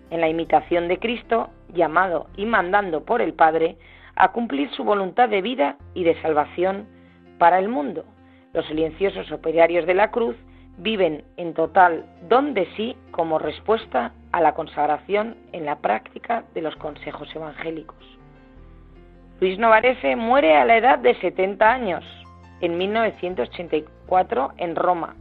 en 0.09 0.21
la 0.21 0.29
imitación 0.29 0.87
de 0.87 0.99
Cristo, 0.99 1.49
llamado 1.73 2.27
y 2.35 2.45
mandando 2.45 3.03
por 3.05 3.21
el 3.21 3.33
Padre 3.33 3.77
a 4.15 4.31
cumplir 4.31 4.69
su 4.71 4.83
voluntad 4.83 5.29
de 5.29 5.41
vida 5.41 5.77
y 5.93 6.03
de 6.03 6.19
salvación 6.21 6.87
para 7.37 7.59
el 7.59 7.69
mundo. 7.69 8.05
Los 8.53 8.65
silenciosos 8.65 9.31
operarios 9.31 9.85
de 9.85 9.93
la 9.93 10.11
cruz 10.11 10.35
viven 10.77 11.23
en 11.37 11.53
total 11.53 12.05
don 12.27 12.53
de 12.53 12.67
sí 12.75 12.95
como 13.11 13.37
respuesta 13.37 14.13
a 14.31 14.41
la 14.41 14.53
consagración 14.53 15.37
en 15.51 15.65
la 15.65 15.77
práctica 15.77 16.43
de 16.53 16.61
los 16.61 16.75
consejos 16.77 17.33
evangélicos. 17.35 17.97
Luis 19.39 19.57
Novarese 19.57 20.15
muere 20.15 20.57
a 20.57 20.65
la 20.65 20.77
edad 20.77 20.99
de 20.99 21.15
70 21.15 21.71
años, 21.71 22.03
en 22.61 22.77
1984 22.77 24.51
en 24.57 24.75
Roma, 24.75 25.15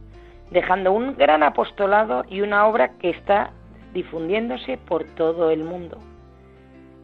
dejando 0.51 0.91
un 0.91 1.15
gran 1.15 1.43
apostolado 1.43 2.23
y 2.29 2.41
una 2.41 2.67
obra 2.67 2.97
que 2.99 3.09
está 3.09 3.51
difundiéndose 3.93 4.77
por 4.77 5.03
todo 5.15 5.51
el 5.51 5.63
mundo. 5.63 5.97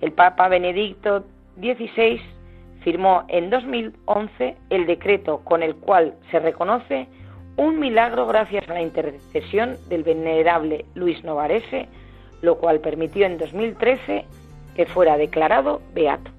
El 0.02 0.12
Papa 0.12 0.48
Benedicto 0.50 1.26
XVI 1.58 2.22
firmó 2.82 3.24
en 3.28 3.50
2011 3.50 4.58
el 4.70 4.86
decreto 4.86 5.40
con 5.44 5.64
el 5.64 5.76
cual 5.76 6.16
se 6.30 6.40
reconoce 6.40 7.08
un 7.58 7.80
milagro 7.80 8.28
gracias 8.28 8.70
a 8.70 8.74
la 8.74 8.82
intercesión 8.82 9.78
del 9.88 10.04
venerable 10.04 10.86
Luis 10.94 11.24
Novarese, 11.24 11.88
lo 12.42 12.58
cual 12.58 12.82
permitió 12.82 13.26
en 13.26 13.38
2013 13.38 14.26
que 14.76 14.86
fuera 14.88 15.18
declarado 15.18 15.82
beato. 15.94 16.35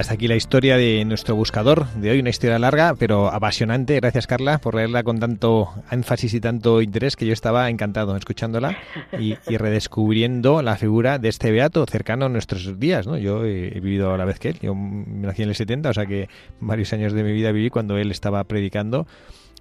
Hasta 0.00 0.14
aquí 0.14 0.28
la 0.28 0.34
historia 0.34 0.78
de 0.78 1.04
nuestro 1.04 1.36
buscador 1.36 1.86
de 1.88 2.10
hoy, 2.10 2.20
una 2.20 2.30
historia 2.30 2.58
larga 2.58 2.94
pero 2.98 3.28
apasionante. 3.30 3.96
Gracias 3.96 4.26
Carla 4.26 4.56
por 4.56 4.74
leerla 4.74 5.02
con 5.02 5.20
tanto 5.20 5.74
énfasis 5.90 6.32
y 6.32 6.40
tanto 6.40 6.80
interés 6.80 7.16
que 7.16 7.26
yo 7.26 7.34
estaba 7.34 7.68
encantado 7.68 8.16
escuchándola 8.16 8.78
y, 9.18 9.34
redescubriendo 9.58 10.62
la 10.62 10.76
figura 10.76 11.18
de 11.18 11.28
este 11.28 11.50
beato 11.50 11.84
cercano 11.84 12.24
a 12.24 12.28
nuestros 12.30 12.80
días. 12.80 13.06
¿no? 13.06 13.18
Yo 13.18 13.44
he, 13.44 13.78
vivido 13.78 14.14
a 14.14 14.16
la 14.16 14.24
vez 14.24 14.38
que 14.38 14.48
él, 14.48 14.58
yo 14.62 14.74
nací 14.74 15.42
en 15.42 15.50
el 15.50 15.54
70, 15.54 15.90
o 15.90 15.92
sea 15.92 16.06
que 16.06 16.30
varios 16.60 16.90
años 16.94 17.12
de 17.12 17.22
mi 17.22 17.32
vida 17.32 17.52
viví 17.52 17.68
cuando 17.68 17.98
él 17.98 18.10
estaba 18.10 18.42
predicando. 18.44 19.06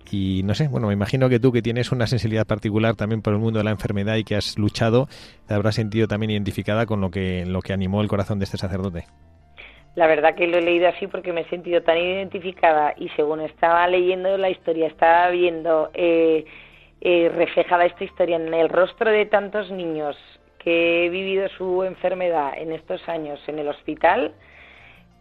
Y 0.09 0.43
no 0.43 0.55
sé, 0.55 0.69
bueno, 0.69 0.87
me 0.87 0.93
imagino 0.93 1.27
que 1.27 1.41
tú 1.41 1.51
que 1.51 1.61
tienes 1.61 1.91
una 1.91 2.07
sensibilidad 2.07 2.47
particular 2.47 2.95
también 2.95 3.21
por 3.21 3.33
el 3.33 3.39
mundo 3.39 3.59
de 3.59 3.65
la 3.65 3.71
enfermedad 3.71 4.15
y 4.15 4.23
que 4.23 4.37
has 4.37 4.57
luchado, 4.57 5.09
te 5.49 5.53
habrás 5.53 5.75
sentido 5.75 6.07
también 6.07 6.29
identificada 6.29 6.85
con 6.85 7.01
lo 7.01 7.11
que, 7.11 7.45
lo 7.45 7.61
que 7.61 7.73
animó 7.73 8.01
el 8.01 8.07
corazón 8.07 8.39
de 8.39 8.45
este 8.45 8.57
sacerdote. 8.57 9.05
La 9.99 10.07
verdad 10.07 10.33
que 10.33 10.47
lo 10.47 10.59
he 10.59 10.61
leído 10.61 10.87
así 10.87 11.07
porque 11.07 11.33
me 11.33 11.41
he 11.41 11.49
sentido 11.49 11.83
tan 11.83 11.97
identificada 11.97 12.93
y 12.95 13.09
según 13.17 13.41
estaba 13.41 13.85
leyendo 13.85 14.37
la 14.37 14.49
historia, 14.49 14.87
estaba 14.87 15.29
viendo 15.29 15.91
eh, 15.93 16.45
eh, 17.01 17.29
reflejada 17.35 17.83
esta 17.83 18.05
historia 18.05 18.37
en 18.37 18.53
el 18.53 18.69
rostro 18.69 19.11
de 19.11 19.25
tantos 19.25 19.69
niños 19.71 20.15
que 20.59 21.05
he 21.05 21.09
vivido 21.09 21.49
su 21.49 21.83
enfermedad 21.83 22.53
en 22.55 22.71
estos 22.71 23.09
años 23.09 23.41
en 23.47 23.59
el 23.59 23.67
hospital, 23.67 24.31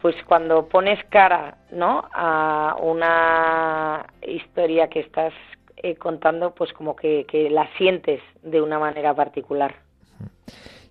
pues 0.01 0.15
cuando 0.29 0.69
pones 0.69 1.05
cara, 1.07 1.57
¿no? 1.73 2.09
A 2.13 2.77
una 2.81 4.07
historia 4.29 4.87
que 4.87 5.01
estás 5.01 5.33
eh, 5.79 5.97
contando, 5.97 6.55
pues 6.55 6.73
como 6.73 6.95
que, 6.95 7.27
que 7.27 7.51
la 7.51 7.69
sientes 7.79 8.21
de 8.43 8.63
una 8.63 8.79
manera 8.79 9.13
particular. 9.13 9.88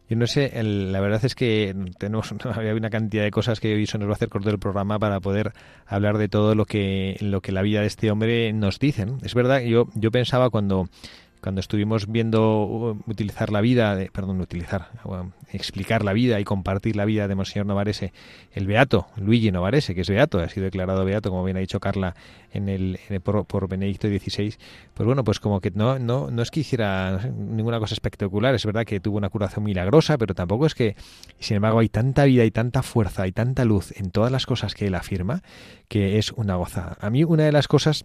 Yo 0.09 0.15
no 0.15 0.25
sé, 0.25 0.51
la 0.63 1.01
verdad 1.01 1.23
es 1.25 1.35
que 1.35 1.75
tenemos 1.97 2.31
había 2.55 2.73
una 2.73 2.89
cantidad 2.89 3.23
de 3.23 3.31
cosas 3.31 3.59
que 3.59 3.73
hoy 3.73 3.85
se 3.87 3.97
nos 3.97 4.07
va 4.07 4.13
a 4.13 4.15
hacer 4.15 4.29
corto 4.29 4.49
el 4.49 4.59
programa 4.59 4.99
para 4.99 5.19
poder 5.19 5.51
hablar 5.85 6.17
de 6.17 6.29
todo 6.29 6.55
lo 6.55 6.65
que 6.65 7.17
lo 7.19 7.41
que 7.41 7.51
la 7.51 7.61
vida 7.61 7.81
de 7.81 7.87
este 7.87 8.09
hombre 8.09 8.53
nos 8.53 8.79
dice. 8.79 9.05
Es 9.23 9.35
verdad, 9.35 9.61
yo 9.61 9.87
yo 9.95 10.11
pensaba 10.11 10.49
cuando 10.49 10.89
cuando 11.47 11.61
estuvimos 11.61 12.11
viendo 12.11 12.65
uh, 12.65 12.99
utilizar 13.09 13.53
la 13.53 13.61
vida, 13.61 13.97
perdón, 14.11 14.41
utilizar, 14.41 14.89
explicar 15.53 16.03
la 16.03 16.11
vida 16.11 16.41
y 16.41 16.43
compartir 16.43 16.97
la 16.97 17.05
vida 17.05 17.29
de 17.29 17.35
Monseñor 17.35 17.65
Novarese, 17.65 18.11
el 18.51 18.67
Beato, 18.67 19.07
Luigi 19.15 19.49
Novarese, 19.49 19.95
que 19.95 20.01
es 20.01 20.09
Beato, 20.09 20.39
ha 20.39 20.49
sido 20.49 20.65
declarado 20.65 21.05
Beato, 21.05 21.29
como 21.29 21.45
bien 21.45 21.55
ha 21.55 21.61
dicho 21.61 21.79
Carla, 21.79 22.15
en 22.51 22.67
el, 22.67 22.99
por, 23.23 23.69
Benedicto 23.69 24.09
XVI, 24.09 24.55
pues 24.93 25.07
bueno, 25.07 25.23
pues 25.23 25.39
como 25.39 25.61
que 25.61 25.71
no, 25.71 25.99
no, 25.99 26.29
no 26.31 26.41
es 26.41 26.51
que 26.51 26.59
hiciera 26.59 27.31
ninguna 27.33 27.79
cosa 27.79 27.93
espectacular, 27.93 28.53
es 28.53 28.65
verdad 28.65 28.83
que 28.83 28.99
tuvo 28.99 29.15
una 29.15 29.29
curación 29.29 29.63
milagrosa, 29.63 30.17
pero 30.17 30.35
tampoco 30.35 30.65
es 30.65 30.75
que, 30.75 30.97
sin 31.39 31.55
embargo, 31.55 31.79
hay 31.79 31.87
tanta 31.87 32.25
vida 32.25 32.43
y 32.43 32.51
tanta 32.51 32.83
fuerza 32.83 33.25
y 33.25 33.31
tanta 33.31 33.63
luz 33.63 33.93
en 33.95 34.11
todas 34.11 34.33
las 34.33 34.45
cosas 34.45 34.75
que 34.75 34.87
él 34.87 34.95
afirma, 34.95 35.43
que 35.87 36.17
es 36.17 36.33
una 36.33 36.57
gozada. 36.57 36.97
A 36.99 37.09
mí 37.09 37.23
una 37.23 37.43
de 37.43 37.53
las 37.53 37.69
cosas 37.69 38.03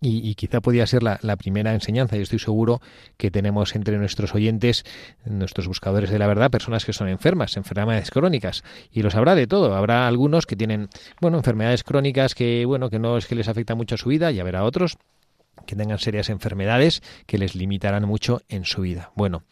y, 0.00 0.34
quizá 0.34 0.60
podía 0.60 0.86
ser 0.86 1.02
la, 1.02 1.36
primera 1.36 1.72
enseñanza. 1.72 2.16
y 2.16 2.22
estoy 2.22 2.38
seguro 2.38 2.80
que 3.16 3.30
tenemos 3.30 3.74
entre 3.74 3.98
nuestros 3.98 4.34
oyentes, 4.34 4.84
nuestros 5.24 5.66
buscadores 5.66 6.10
de 6.10 6.18
la 6.18 6.26
verdad, 6.26 6.50
personas 6.50 6.84
que 6.84 6.92
son 6.92 7.08
enfermas, 7.08 7.56
enfermedades 7.56 8.10
crónicas. 8.10 8.62
Y 8.92 9.02
los 9.02 9.14
habrá 9.14 9.34
de 9.34 9.46
todo. 9.46 9.74
Habrá 9.74 10.06
algunos 10.06 10.46
que 10.46 10.56
tienen, 10.56 10.88
bueno, 11.20 11.38
enfermedades 11.38 11.82
crónicas 11.82 12.34
que, 12.34 12.64
bueno, 12.66 12.90
que 12.90 12.98
no 12.98 13.16
es 13.16 13.26
que 13.26 13.34
les 13.34 13.48
afecta 13.48 13.74
mucho 13.74 13.94
a 13.94 13.98
su 13.98 14.08
vida, 14.08 14.30
y 14.32 14.40
habrá 14.40 14.64
otros 14.64 14.98
que 15.66 15.76
tengan 15.76 15.98
serias 15.98 16.28
enfermedades 16.28 17.02
que 17.26 17.38
les 17.38 17.54
limitarán 17.54 18.04
mucho 18.04 18.42
en 18.48 18.64
su 18.64 18.82
vida. 18.82 19.12
Bueno, 19.16 19.42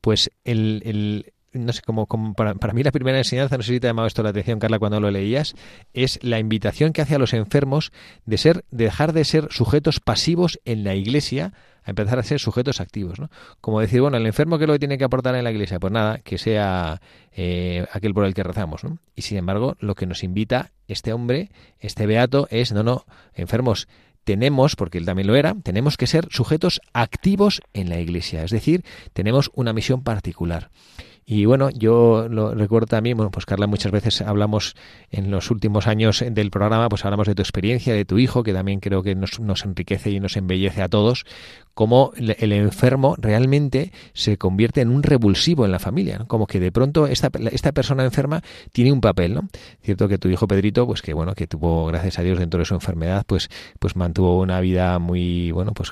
pues 0.00 0.30
el, 0.44 0.82
el, 0.84 1.32
no 1.54 1.72
sé, 1.72 1.82
como, 1.82 2.06
para, 2.34 2.54
para, 2.54 2.72
mí 2.72 2.82
la 2.82 2.92
primera 2.92 3.18
enseñanza, 3.18 3.56
no 3.56 3.62
sé 3.62 3.74
si 3.74 3.80
te 3.80 3.86
ha 3.86 3.90
llamado 3.90 4.06
esto 4.06 4.22
la 4.22 4.30
atención, 4.30 4.58
Carla, 4.58 4.78
cuando 4.78 5.00
lo 5.00 5.10
leías, 5.10 5.54
es 5.92 6.18
la 6.22 6.38
invitación 6.38 6.92
que 6.92 7.02
hace 7.02 7.14
a 7.14 7.18
los 7.18 7.32
enfermos 7.32 7.92
de 8.26 8.38
ser, 8.38 8.64
de 8.70 8.84
dejar 8.84 9.12
de 9.12 9.24
ser 9.24 9.48
sujetos 9.50 10.00
pasivos 10.00 10.60
en 10.64 10.84
la 10.84 10.94
iglesia 10.94 11.52
a 11.84 11.90
empezar 11.90 12.18
a 12.18 12.22
ser 12.22 12.40
sujetos 12.40 12.80
activos, 12.80 13.20
¿no? 13.20 13.30
Como 13.60 13.80
decir, 13.80 14.00
bueno, 14.00 14.16
el 14.16 14.26
enfermo 14.26 14.58
que 14.58 14.66
lo 14.66 14.78
tiene 14.78 14.98
que 14.98 15.04
aportar 15.04 15.34
en 15.34 15.44
la 15.44 15.50
iglesia, 15.50 15.78
pues 15.78 15.92
nada, 15.92 16.18
que 16.18 16.38
sea 16.38 17.00
eh, 17.32 17.86
aquel 17.92 18.14
por 18.14 18.24
el 18.24 18.34
que 18.34 18.42
rezamos. 18.42 18.82
Y 19.14 19.22
sin 19.22 19.38
embargo, 19.38 19.76
lo 19.80 19.94
que 19.94 20.06
nos 20.06 20.24
invita 20.24 20.72
este 20.88 21.12
hombre, 21.12 21.50
este 21.78 22.06
beato, 22.06 22.48
es, 22.50 22.72
no, 22.72 22.82
no, 22.82 23.04
enfermos, 23.34 23.86
tenemos, 24.24 24.76
porque 24.76 24.98
él 24.98 25.04
también 25.04 25.28
lo 25.28 25.36
era, 25.36 25.54
tenemos 25.62 25.96
que 25.96 26.06
ser 26.06 26.28
sujetos 26.30 26.80
activos 26.92 27.60
en 27.74 27.90
la 27.90 28.00
iglesia, 28.00 28.42
es 28.42 28.50
decir, 28.50 28.84
tenemos 29.12 29.50
una 29.54 29.72
misión 29.72 30.02
particular. 30.02 30.70
Y 31.26 31.46
bueno, 31.46 31.70
yo 31.70 32.28
lo 32.28 32.54
recuerdo 32.54 32.86
también, 32.86 33.16
bueno, 33.16 33.30
pues 33.30 33.46
Carla, 33.46 33.66
muchas 33.66 33.92
veces 33.92 34.20
hablamos 34.20 34.76
en 35.10 35.30
los 35.30 35.50
últimos 35.50 35.86
años 35.86 36.22
del 36.28 36.50
programa, 36.50 36.88
pues 36.88 37.04
hablamos 37.04 37.26
de 37.26 37.34
tu 37.34 37.40
experiencia, 37.40 37.94
de 37.94 38.04
tu 38.04 38.18
hijo, 38.18 38.42
que 38.42 38.52
también 38.52 38.80
creo 38.80 39.02
que 39.02 39.14
nos, 39.14 39.40
nos 39.40 39.64
enriquece 39.64 40.10
y 40.10 40.20
nos 40.20 40.36
embellece 40.36 40.82
a 40.82 40.88
todos, 40.88 41.24
cómo 41.74 42.12
el 42.16 42.52
enfermo 42.52 43.16
realmente 43.18 43.92
se 44.12 44.38
convierte 44.38 44.80
en 44.80 44.90
un 44.90 45.02
revulsivo 45.02 45.64
en 45.64 45.72
la 45.72 45.78
familia, 45.78 46.18
¿no? 46.18 46.28
como 46.28 46.46
que 46.46 46.60
de 46.60 46.72
pronto 46.72 47.06
esta, 47.06 47.30
esta 47.50 47.72
persona 47.72 48.04
enferma 48.04 48.42
tiene 48.72 48.92
un 48.92 49.00
papel, 49.00 49.34
¿no? 49.34 49.48
Cierto 49.82 50.08
que 50.08 50.18
tu 50.18 50.28
hijo 50.28 50.46
Pedrito, 50.46 50.86
pues 50.86 51.02
que 51.02 51.14
bueno, 51.14 51.34
que 51.34 51.46
tuvo, 51.46 51.86
gracias 51.86 52.18
a 52.18 52.22
Dios, 52.22 52.38
dentro 52.38 52.58
de 52.58 52.64
su 52.64 52.74
enfermedad, 52.74 53.24
pues, 53.26 53.48
pues 53.78 53.96
mantuvo 53.96 54.40
una 54.40 54.60
vida 54.60 54.98
muy, 54.98 55.50
bueno, 55.50 55.72
pues 55.72 55.90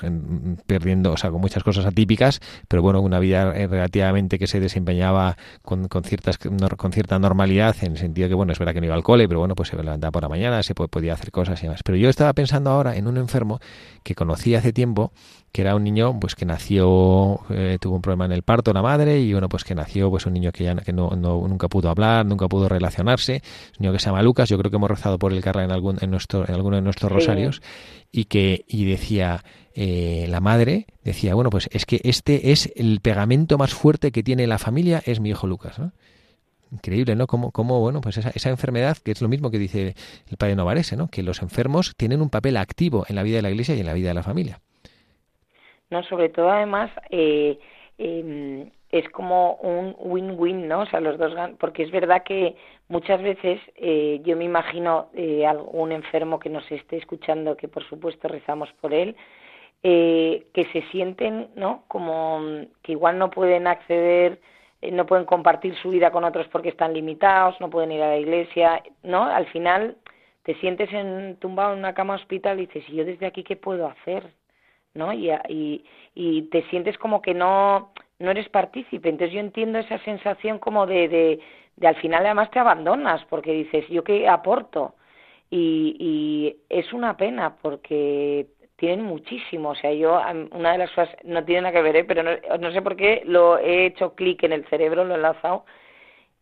perdiendo, 0.65 1.11
o 1.11 1.17
sea, 1.17 1.31
con 1.31 1.41
muchas 1.41 1.63
cosas 1.63 1.85
atípicas, 1.85 2.39
pero 2.67 2.81
bueno, 2.81 3.01
una 3.01 3.19
vida 3.19 3.53
eh, 3.55 3.67
relativamente 3.67 4.39
que 4.39 4.47
se 4.47 4.59
desempeñaba 4.59 5.37
con, 5.61 5.87
con 5.87 6.03
ciertas, 6.03 6.37
con 6.37 6.91
cierta 6.91 7.19
normalidad, 7.19 7.75
en 7.81 7.93
el 7.93 7.97
sentido 7.97 8.27
que, 8.27 8.35
bueno, 8.35 8.53
es 8.53 8.59
verdad 8.59 8.73
que 8.73 8.79
no 8.79 8.85
iba 8.87 8.95
al 8.95 9.03
cole, 9.03 9.27
pero 9.27 9.39
bueno, 9.39 9.55
pues 9.55 9.69
se 9.69 9.75
levantaba 9.75 10.11
por 10.11 10.23
la 10.23 10.29
mañana, 10.29 10.63
se 10.63 10.73
podía 10.73 11.13
hacer 11.13 11.31
cosas 11.31 11.59
y 11.61 11.63
demás. 11.63 11.81
Pero 11.83 11.97
yo 11.97 12.09
estaba 12.09 12.33
pensando 12.33 12.69
ahora 12.69 12.95
en 12.95 13.07
un 13.07 13.17
enfermo 13.17 13.59
que 14.03 14.15
conocí 14.15 14.55
hace 14.55 14.73
tiempo, 14.73 15.11
que 15.53 15.61
era 15.61 15.75
un 15.75 15.83
niño 15.83 16.19
pues 16.19 16.35
que 16.35 16.45
nació 16.45 17.41
eh, 17.49 17.77
tuvo 17.79 17.95
un 17.95 18.01
problema 18.01 18.25
en 18.25 18.31
el 18.31 18.41
parto 18.41 18.73
la 18.73 18.81
madre 18.81 19.19
y 19.21 19.31
bueno 19.31 19.49
pues 19.49 19.63
que 19.63 19.75
nació 19.75 20.09
pues 20.09 20.25
un 20.25 20.33
niño 20.33 20.51
que 20.51 20.63
ya 20.63 20.75
que 20.75 20.91
no, 20.91 21.11
nunca 21.11 21.69
pudo 21.69 21.89
hablar 21.89 22.25
nunca 22.25 22.47
pudo 22.47 22.67
relacionarse. 22.67 23.43
Un 23.77 23.83
niño 23.83 23.93
que 23.93 23.99
se 23.99 24.07
llama 24.07 24.23
Lucas 24.23 24.49
yo 24.49 24.57
creo 24.57 24.71
que 24.71 24.77
hemos 24.77 24.89
rezado 24.89 25.19
por 25.19 25.31
el 25.31 25.41
carla 25.41 25.63
en 25.63 25.71
algún 25.71 25.99
en 26.01 26.09
nuestro 26.09 26.47
en 26.47 26.55
alguno 26.55 26.77
de 26.77 26.81
nuestros 26.81 27.11
rosarios 27.11 27.61
y 28.11 28.25
que 28.25 28.65
y 28.67 28.85
decía 28.85 29.43
eh, 29.75 30.25
la 30.27 30.39
madre 30.39 30.87
decía 31.03 31.35
bueno 31.35 31.51
pues 31.51 31.69
es 31.71 31.85
que 31.85 32.01
este 32.03 32.51
es 32.51 32.71
el 32.75 32.99
pegamento 32.99 33.59
más 33.59 33.75
fuerte 33.75 34.11
que 34.11 34.23
tiene 34.23 34.47
la 34.47 34.57
familia 34.57 35.03
es 35.05 35.19
mi 35.19 35.29
hijo 35.29 35.45
Lucas 35.45 35.79
increíble, 36.73 37.15
¿no? 37.15 37.27
Como, 37.27 37.51
como 37.51 37.79
bueno, 37.79 38.01
pues 38.01 38.17
esa, 38.17 38.29
esa, 38.29 38.49
enfermedad, 38.49 38.97
que 38.97 39.11
es 39.11 39.21
lo 39.21 39.29
mismo 39.29 39.51
que 39.51 39.59
dice 39.59 39.95
el 40.29 40.37
padre 40.37 40.55
Novarese, 40.55 40.97
¿no? 40.97 41.07
Que 41.07 41.23
los 41.23 41.41
enfermos 41.41 41.93
tienen 41.95 42.21
un 42.21 42.29
papel 42.29 42.57
activo 42.57 43.05
en 43.07 43.15
la 43.15 43.23
vida 43.23 43.37
de 43.37 43.43
la 43.43 43.51
iglesia 43.51 43.75
y 43.75 43.79
en 43.79 43.85
la 43.85 43.93
vida 43.93 44.09
de 44.09 44.15
la 44.15 44.23
familia. 44.23 44.59
¿no? 45.89 46.03
Sobre 46.03 46.29
todo, 46.29 46.49
además, 46.49 46.89
eh, 47.09 47.59
em, 47.97 48.69
es 48.89 49.09
como 49.09 49.55
un 49.55 49.95
win-win, 49.97 50.67
¿no? 50.67 50.81
O 50.81 50.85
sea, 50.87 50.99
los 50.99 51.17
dos 51.17 51.33
porque 51.59 51.83
es 51.83 51.91
verdad 51.91 52.23
que 52.23 52.55
muchas 52.89 53.21
veces 53.21 53.59
eh, 53.75 54.21
yo 54.23 54.35
me 54.35 54.45
imagino 54.45 55.09
eh, 55.13 55.45
algún 55.45 55.91
enfermo 55.91 56.39
que 56.39 56.49
nos 56.49 56.69
esté 56.71 56.97
escuchando, 56.97 57.57
que 57.57 57.67
por 57.67 57.83
supuesto 57.87 58.27
rezamos 58.27 58.69
por 58.81 58.93
él, 58.93 59.15
eh, 59.81 60.45
que 60.53 60.65
se 60.71 60.81
sienten, 60.91 61.49
¿no? 61.55 61.83
Como 61.87 62.41
que 62.81 62.93
igual 62.93 63.17
no 63.17 63.29
pueden 63.29 63.67
acceder, 63.67 64.33
eh, 64.33 64.39
no 64.91 65.05
pueden 65.05 65.25
compartir 65.25 65.75
su 65.77 65.89
vida 65.89 66.11
con 66.11 66.23
otros 66.23 66.47
porque 66.49 66.69
están 66.69 66.93
limitados, 66.93 67.59
no 67.59 67.69
pueden 67.69 67.91
ir 67.91 68.01
a 68.01 68.09
la 68.09 68.17
iglesia, 68.17 68.83
¿no? 69.03 69.23
Al 69.23 69.45
final 69.47 69.97
te 70.43 70.55
sientes 70.55 70.91
en, 70.93 71.37
tumbado 71.37 71.73
en 71.73 71.79
una 71.79 71.93
cama 71.93 72.15
hospital 72.15 72.59
y 72.59 72.65
dices, 72.67 72.83
¿y 72.89 72.95
yo 72.95 73.05
desde 73.05 73.25
aquí 73.25 73.43
qué 73.43 73.55
puedo 73.55 73.87
hacer? 73.87 74.31
¿no? 74.93 75.13
Y, 75.13 75.31
y, 75.49 75.83
y 76.15 76.43
te 76.43 76.63
sientes 76.69 76.97
como 76.97 77.21
que 77.21 77.33
no, 77.33 77.91
no 78.19 78.31
eres 78.31 78.49
partícipe. 78.49 79.09
Entonces 79.09 79.33
yo 79.33 79.39
entiendo 79.39 79.79
esa 79.79 79.99
sensación 79.99 80.59
como 80.59 80.85
de, 80.85 81.07
de, 81.07 81.39
de 81.75 81.87
al 81.87 81.95
final 81.95 82.25
además 82.25 82.51
te 82.51 82.59
abandonas 82.59 83.23
porque 83.25 83.53
dices, 83.53 83.87
¿yo 83.89 84.03
qué 84.03 84.27
aporto? 84.27 84.95
Y, 85.49 85.95
y 85.99 86.57
es 86.69 86.93
una 86.93 87.17
pena 87.17 87.55
porque 87.61 88.47
tienen 88.83 89.05
muchísimo. 89.05 89.69
O 89.69 89.75
sea, 89.75 89.93
yo, 89.93 90.21
una 90.51 90.73
de 90.73 90.77
las 90.77 90.89
cosas, 90.89 91.15
no 91.23 91.45
tiene 91.45 91.61
nada 91.61 91.73
que 91.73 91.81
ver, 91.81 91.95
¿eh? 91.95 92.03
pero 92.03 92.21
no, 92.21 92.31
no 92.59 92.71
sé 92.73 92.81
por 92.81 92.97
qué 92.97 93.21
lo 93.25 93.57
he 93.57 93.85
hecho 93.85 94.13
clic 94.13 94.43
en 94.43 94.51
el 94.51 94.65
cerebro, 94.65 95.05
lo 95.05 95.13
he 95.13 95.15
enlazado. 95.15 95.63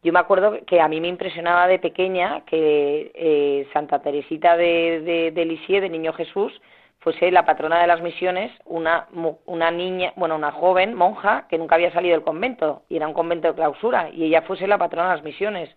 Yo 0.02 0.12
me 0.12 0.18
acuerdo 0.18 0.58
que 0.66 0.82
a 0.82 0.88
mí 0.88 1.00
me 1.00 1.08
impresionaba 1.08 1.68
de 1.68 1.78
pequeña 1.78 2.44
que 2.46 3.12
eh, 3.14 3.68
Santa 3.74 4.02
Teresita 4.02 4.58
de, 4.58 5.02
de, 5.02 5.32
de 5.32 5.82
de 5.82 5.90
Niño 5.90 6.14
Jesús, 6.14 6.60
fuese 6.98 7.30
la 7.30 7.46
patrona 7.46 7.80
de 7.80 7.86
las 7.86 8.02
misiones 8.02 8.52
una, 8.66 9.08
una 9.46 9.70
niña, 9.70 10.12
bueno, 10.16 10.36
una 10.36 10.52
joven 10.52 10.96
monja 10.96 11.46
que 11.48 11.60
nunca 11.60 11.76
había 11.76 11.94
salido 11.94 12.16
del 12.16 12.24
convento 12.24 12.82
y 12.90 12.96
era 12.96 13.08
un 13.08 13.14
convento 13.14 13.50
de 13.50 13.54
clausura 13.54 14.10
y 14.12 14.24
ella 14.24 14.42
fuese 14.42 14.66
la 14.66 14.80
patrona 14.80 15.10
de 15.10 15.16
las 15.18 15.24
misiones. 15.24 15.70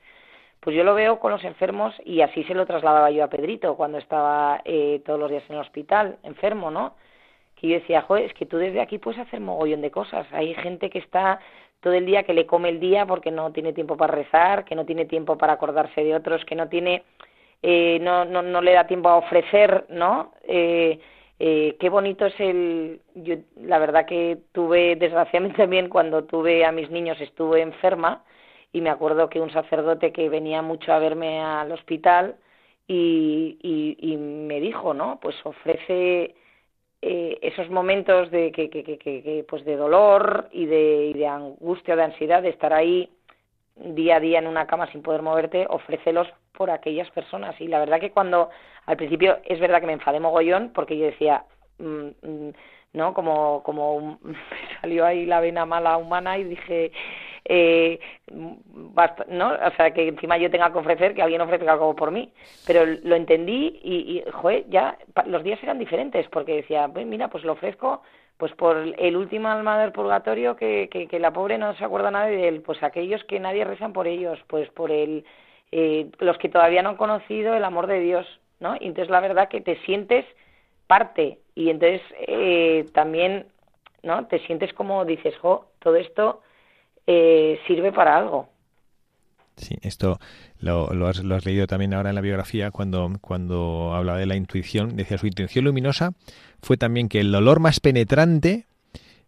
Pues 0.64 0.74
yo 0.74 0.83
lo 0.83 0.94
veo 0.94 1.20
con 1.20 1.31
los 1.31 1.44
enfermos 1.44 1.94
y 2.07 2.22
así 2.22 2.42
se 2.44 2.55
lo 2.55 2.64
trasladaba 2.64 3.11
yo 3.11 3.22
a 3.22 3.29
Pedrito 3.29 3.77
cuando 3.77 3.98
estaba 3.98 4.62
eh, 4.64 5.03
todos 5.05 5.20
los 5.20 5.31
días 5.31 5.42
en 5.50 5.57
el 5.57 5.61
hospital, 5.61 6.16
enfermo, 6.22 6.70
¿no? 6.70 6.94
Que 7.55 7.68
yo 7.68 7.74
decía, 7.74 8.00
joder, 8.00 8.24
es 8.24 8.33
que 8.33 8.46
tú 8.46 8.57
desde 8.57 8.81
aquí 8.81 8.96
puedes 8.96 9.20
hacer 9.20 9.40
mogollón 9.40 9.83
de 9.83 9.90
cosas. 9.90 10.27
Hay 10.33 10.55
gente 10.55 10.88
que 10.88 11.00
está 11.00 11.38
todo 11.81 11.92
el 11.92 12.07
día 12.07 12.22
que 12.22 12.33
le 12.33 12.46
come 12.46 12.70
el 12.70 12.81
día 12.81 13.05
porque 13.05 13.31
no 13.31 13.53
tiene 13.53 13.74
tiempo 13.74 13.98
para 13.98 14.14
rezar, 14.14 14.64
que 14.64 14.74
no 14.74 14.87
tiene 14.87 15.05
tiempo 15.05 15.37
para 15.37 15.53
acordarse 15.53 16.03
de 16.03 16.14
otros, 16.14 16.42
que 16.46 16.55
no 16.55 16.66
tiene, 16.70 17.03
eh, 17.62 17.98
no, 18.00 18.24
no, 18.24 18.40
no 18.40 18.62
le 18.62 18.72
da 18.72 18.87
tiempo 18.87 19.11
a 19.11 19.16
ofrecer, 19.16 19.85
¿no? 19.90 20.33
Eh, 20.44 20.98
eh, 21.40 21.77
qué 21.79 21.90
bonito 21.90 22.24
es 22.24 22.40
el. 22.40 23.03
Yo, 23.14 23.35
la 23.57 23.79
verdad 23.79 24.07
que 24.07 24.38
tuve, 24.53 24.96
desgraciadamente 24.96 25.59
también, 25.62 25.90
cuando 25.90 26.24
tuve 26.24 26.64
a 26.64 26.72
mis 26.72 26.88
niños, 26.88 27.20
estuve 27.20 27.61
enferma 27.61 28.24
y 28.74 28.80
me 28.80 28.90
acuerdo 28.90 29.30
que 29.30 29.40
un 29.40 29.52
sacerdote 29.52 30.12
que 30.12 30.28
venía 30.28 30.60
mucho 30.60 30.92
a 30.92 30.98
verme 30.98 31.40
al 31.40 31.70
hospital 31.70 32.34
y, 32.88 33.56
y, 33.62 34.16
me 34.16 34.60
dijo, 34.60 34.92
¿no? 34.92 35.20
Pues 35.22 35.37
ofrece 35.44 36.34
eh, 37.00 37.38
esos 37.40 37.70
momentos 37.70 38.32
de 38.32 38.50
que, 38.50 38.68
que, 38.68 39.46
pues 39.48 39.64
de 39.64 39.76
dolor 39.76 40.48
y 40.50 40.66
de, 40.66 41.06
y 41.06 41.12
de 41.12 41.26
angustia, 41.26 41.94
de 41.94 42.02
ansiedad, 42.02 42.42
de 42.42 42.48
estar 42.48 42.72
ahí 42.72 43.08
día 43.76 44.16
a 44.16 44.20
día 44.20 44.40
en 44.40 44.48
una 44.48 44.66
cama 44.66 44.90
sin 44.90 45.02
poder 45.02 45.22
moverte, 45.22 45.66
ofrécelos 45.70 46.26
por 46.52 46.70
aquellas 46.70 47.08
personas. 47.12 47.58
Y 47.60 47.68
la 47.68 47.78
verdad 47.78 48.00
que 48.00 48.10
cuando 48.10 48.50
al 48.87 48.96
principio 48.96 49.38
es 49.44 49.60
verdad 49.60 49.80
que 49.80 49.87
me 49.87 49.92
enfadé 49.92 50.18
mogollón 50.18 50.72
porque 50.74 50.98
yo 50.98 51.06
decía, 51.06 51.44
mm, 51.78 52.08
mm, 52.22 52.52
¿no? 52.94 53.12
Como, 53.12 53.62
como 53.62 54.18
me 54.22 54.37
salió 54.80 55.04
ahí 55.04 55.26
la 55.26 55.40
vena 55.40 55.66
mala 55.66 55.98
humana 55.98 56.38
y 56.38 56.44
dije, 56.44 56.92
eh, 57.44 58.00
basta, 58.30 59.26
¿no? 59.28 59.52
O 59.52 59.70
sea, 59.76 59.92
que 59.92 60.09
encima 60.09 60.38
yo 60.38 60.50
tenga 60.50 60.72
que 60.72 60.78
ofrecer, 60.78 61.14
que 61.14 61.22
alguien 61.22 61.42
ofrezca 61.42 61.72
algo 61.72 61.94
por 61.94 62.11
mí. 62.11 62.33
Pero 62.66 62.87
lo 62.87 63.16
entendí 63.16 63.80
y, 63.83 64.18
y 64.18 64.30
joder, 64.30 64.64
ya 64.70 64.96
los 65.26 65.44
días 65.44 65.62
eran 65.62 65.78
diferentes 65.78 66.26
porque 66.28 66.57
decía, 66.57 66.88
pues 66.88 67.07
mira, 67.07 67.28
pues 67.28 67.44
lo 67.44 67.52
ofrezco 67.52 68.02
pues 68.37 68.52
por 68.54 68.76
el 68.76 69.16
último 69.16 69.48
alma 69.48 69.78
del 69.78 69.92
purgatorio 69.92 70.57
que, 70.57 70.88
que, 70.90 71.07
que 71.07 71.20
la 71.20 71.33
pobre 71.33 71.57
no 71.57 71.74
se 71.76 71.85
acuerda 71.85 72.11
nadie 72.11 72.37
de 72.37 72.48
él, 72.48 72.62
pues 72.62 72.83
aquellos 72.83 73.22
que 73.24 73.38
nadie 73.38 73.64
rezan 73.64 73.92
por 73.92 74.09
ellos, 74.09 74.40
pues 74.48 74.68
por 74.70 74.90
el, 74.90 75.24
eh, 75.70 76.11
los 76.18 76.37
que 76.38 76.48
todavía 76.48 76.83
no 76.83 76.90
han 76.90 76.96
conocido 76.96 77.54
el 77.54 77.64
amor 77.64 77.87
de 77.87 78.00
Dios, 78.00 78.26
¿no? 78.59 78.74
Y 78.74 78.87
entonces 78.87 79.09
la 79.09 79.20
verdad 79.20 79.48
que 79.48 79.61
te 79.61 79.76
sientes 79.85 80.24
parte 80.87 81.38
y 81.54 81.70
entonces 81.70 82.02
eh, 82.26 82.86
también, 82.92 83.46
¿no? 84.02 84.26
Te 84.26 84.44
sientes 84.46 84.72
como 84.72 85.04
dices, 85.04 85.36
jo, 85.38 85.66
todo 85.78 85.96
esto 85.96 86.42
eh, 87.06 87.58
sirve 87.66 87.92
para 87.92 88.16
algo. 88.16 88.48
Sí, 89.56 89.76
esto 89.82 90.18
lo, 90.58 90.88
has, 91.06 91.22
lo, 91.22 91.36
has, 91.36 91.46
leído 91.46 91.68
también 91.68 91.94
ahora 91.94 92.08
en 92.08 92.16
la 92.16 92.20
biografía 92.20 92.72
cuando, 92.72 93.08
cuando 93.20 93.92
habla 93.94 94.16
de 94.16 94.26
la 94.26 94.34
intuición. 94.34 94.96
Decía, 94.96 95.16
su 95.16 95.26
intención 95.26 95.64
luminosa 95.64 96.12
fue 96.60 96.76
también 96.76 97.08
que 97.08 97.20
el 97.20 97.30
dolor 97.30 97.60
más 97.60 97.78
penetrante, 97.78 98.66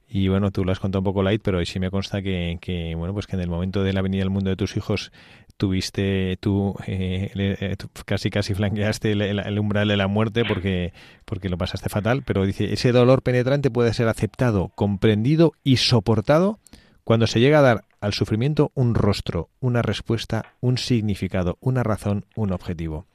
y 0.08 0.28
bueno, 0.28 0.50
tú 0.50 0.64
lo 0.64 0.72
has 0.72 0.80
contado 0.80 1.00
un 1.00 1.04
poco 1.04 1.22
light, 1.22 1.42
pero 1.44 1.64
sí 1.64 1.78
me 1.78 1.90
consta 1.90 2.22
que, 2.22 2.58
que, 2.60 2.94
bueno, 2.96 3.14
pues 3.14 3.26
que 3.26 3.36
en 3.36 3.42
el 3.42 3.48
momento 3.48 3.84
de 3.84 3.92
la 3.92 4.02
venida 4.02 4.22
al 4.22 4.30
mundo 4.30 4.50
de 4.50 4.56
tus 4.56 4.76
hijos 4.76 5.12
tuviste 5.56 6.36
tú 6.40 6.74
eh, 6.86 7.30
eh 7.34 7.76
casi 8.04 8.30
casi 8.30 8.54
flanqueaste 8.54 9.12
el, 9.12 9.22
el, 9.22 9.58
umbral 9.58 9.88
de 9.88 9.96
la 9.96 10.06
muerte 10.06 10.44
porque 10.44 10.92
porque 11.24 11.48
lo 11.48 11.56
pasaste 11.56 11.88
fatal 11.88 12.22
pero 12.24 12.44
dice 12.44 12.72
ese 12.72 12.92
dolor 12.92 13.22
penetrante 13.22 13.70
puede 13.70 13.94
ser 13.94 14.08
aceptado 14.08 14.70
comprendido 14.74 15.52
y 15.64 15.78
soportado 15.78 16.58
cuando 17.06 17.28
se 17.28 17.38
llega 17.38 17.60
a 17.60 17.62
dar 17.62 17.84
al 18.00 18.14
sufrimiento 18.14 18.72
un 18.74 18.96
rostro, 18.96 19.48
una 19.60 19.80
respuesta, 19.80 20.54
un 20.60 20.76
significado, 20.76 21.56
una 21.60 21.84
razón, 21.84 22.24
un 22.34 22.50
objetivo. 22.50 23.06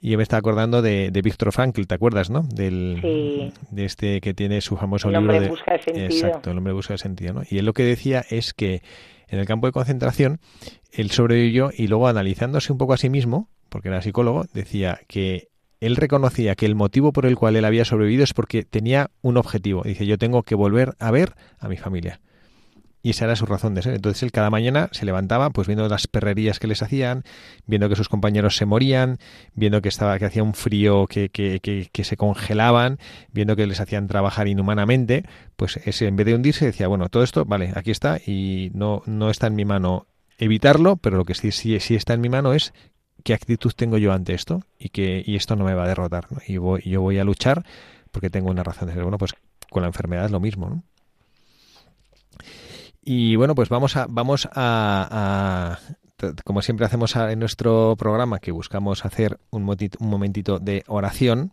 Y 0.00 0.10
yo 0.10 0.18
me 0.18 0.22
está 0.22 0.36
acordando 0.36 0.82
de, 0.82 1.10
de 1.10 1.22
Víctor 1.22 1.52
Frankl, 1.52 1.82
¿te 1.82 1.96
acuerdas, 1.96 2.30
no? 2.30 2.42
Del, 2.42 2.98
sí. 3.02 3.52
De 3.72 3.84
este 3.84 4.20
que 4.20 4.34
tiene 4.34 4.60
su 4.60 4.76
famoso 4.76 5.08
el 5.08 5.14
libro 5.14 5.32
hombre 5.32 5.40
de... 5.40 5.48
busca 5.48 5.74
el 5.74 5.80
sentido. 5.80 6.06
Exacto, 6.06 6.50
el 6.52 6.58
hombre 6.58 6.72
busca 6.72 6.92
el 6.92 7.00
sentido, 7.00 7.34
¿no? 7.34 7.42
Y 7.50 7.58
él 7.58 7.66
lo 7.66 7.72
que 7.72 7.82
decía 7.82 8.24
es 8.30 8.54
que 8.54 8.82
en 9.32 9.40
el 9.40 9.46
campo 9.46 9.66
de 9.66 9.72
concentración 9.72 10.38
él 10.92 11.10
sobrevivió 11.10 11.70
y 11.76 11.88
luego 11.88 12.06
analizándose 12.06 12.70
un 12.70 12.78
poco 12.78 12.92
a 12.92 12.98
sí 12.98 13.10
mismo, 13.10 13.48
porque 13.68 13.88
era 13.88 14.02
psicólogo, 14.02 14.44
decía 14.52 15.00
que 15.08 15.48
él 15.80 15.96
reconocía 15.96 16.54
que 16.54 16.66
el 16.66 16.76
motivo 16.76 17.12
por 17.12 17.26
el 17.26 17.34
cual 17.34 17.56
él 17.56 17.64
había 17.64 17.84
sobrevivido 17.84 18.22
es 18.22 18.34
porque 18.34 18.62
tenía 18.62 19.10
un 19.22 19.36
objetivo. 19.36 19.82
Dice, 19.82 20.06
yo 20.06 20.16
tengo 20.18 20.44
que 20.44 20.54
volver 20.54 20.94
a 21.00 21.10
ver 21.10 21.34
a 21.58 21.68
mi 21.68 21.76
familia 21.76 22.20
y 23.02 23.10
esa 23.10 23.24
era 23.24 23.36
su 23.36 23.46
razón 23.46 23.74
de 23.74 23.82
ser. 23.82 23.94
Entonces 23.94 24.22
él 24.22 24.32
cada 24.32 24.50
mañana 24.50 24.88
se 24.92 25.04
levantaba 25.04 25.50
pues 25.50 25.66
viendo 25.66 25.88
las 25.88 26.06
perrerías 26.06 26.58
que 26.58 26.66
les 26.66 26.82
hacían, 26.82 27.24
viendo 27.66 27.88
que 27.88 27.96
sus 27.96 28.08
compañeros 28.08 28.56
se 28.56 28.64
morían, 28.64 29.18
viendo 29.54 29.82
que 29.82 29.88
estaba 29.88 30.18
que 30.18 30.26
hacía 30.26 30.42
un 30.42 30.54
frío 30.54 31.06
que, 31.06 31.28
que, 31.28 31.60
que, 31.60 31.88
que 31.92 32.04
se 32.04 32.16
congelaban, 32.16 32.98
viendo 33.32 33.56
que 33.56 33.66
les 33.66 33.80
hacían 33.80 34.06
trabajar 34.06 34.48
inhumanamente, 34.48 35.24
pues 35.56 35.78
ese, 35.84 36.06
en 36.06 36.16
vez 36.16 36.26
de 36.26 36.34
hundirse 36.34 36.64
decía, 36.64 36.86
bueno, 36.86 37.08
todo 37.08 37.22
esto, 37.22 37.44
vale, 37.44 37.72
aquí 37.74 37.90
está 37.90 38.18
y 38.24 38.70
no, 38.74 39.02
no 39.06 39.30
está 39.30 39.48
en 39.48 39.56
mi 39.56 39.64
mano 39.64 40.06
evitarlo, 40.38 40.96
pero 40.96 41.16
lo 41.16 41.24
que 41.24 41.34
sí, 41.34 41.50
sí, 41.50 41.78
sí 41.80 41.94
está 41.94 42.14
en 42.14 42.20
mi 42.20 42.28
mano 42.28 42.52
es 42.52 42.72
qué 43.24 43.34
actitud 43.34 43.72
tengo 43.74 43.98
yo 43.98 44.12
ante 44.12 44.34
esto 44.34 44.62
y 44.78 44.88
que 44.88 45.22
y 45.24 45.36
esto 45.36 45.54
no 45.56 45.64
me 45.64 45.74
va 45.74 45.84
a 45.84 45.88
derrotar 45.88 46.26
¿no? 46.30 46.38
y 46.46 46.56
voy, 46.56 46.82
yo 46.84 47.00
voy 47.00 47.18
a 47.18 47.24
luchar 47.24 47.64
porque 48.10 48.30
tengo 48.30 48.50
una 48.50 48.62
razón 48.62 48.88
de 48.88 48.94
ser. 48.94 49.02
Bueno, 49.02 49.18
pues 49.18 49.34
con 49.70 49.82
la 49.82 49.88
enfermedad 49.88 50.30
lo 50.30 50.38
mismo, 50.38 50.68
¿no? 50.68 50.82
Y 53.04 53.36
bueno, 53.36 53.54
pues 53.54 53.68
vamos 53.68 53.96
a, 53.96 54.06
vamos 54.08 54.48
a, 54.54 55.78
como 56.44 56.62
siempre 56.62 56.86
hacemos 56.86 57.16
en 57.16 57.38
nuestro 57.38 57.96
programa, 57.98 58.38
que 58.38 58.52
buscamos 58.52 59.04
hacer 59.04 59.38
un, 59.50 59.68
un 59.68 60.08
momentito 60.08 60.58
de 60.58 60.84
oración, 60.86 61.50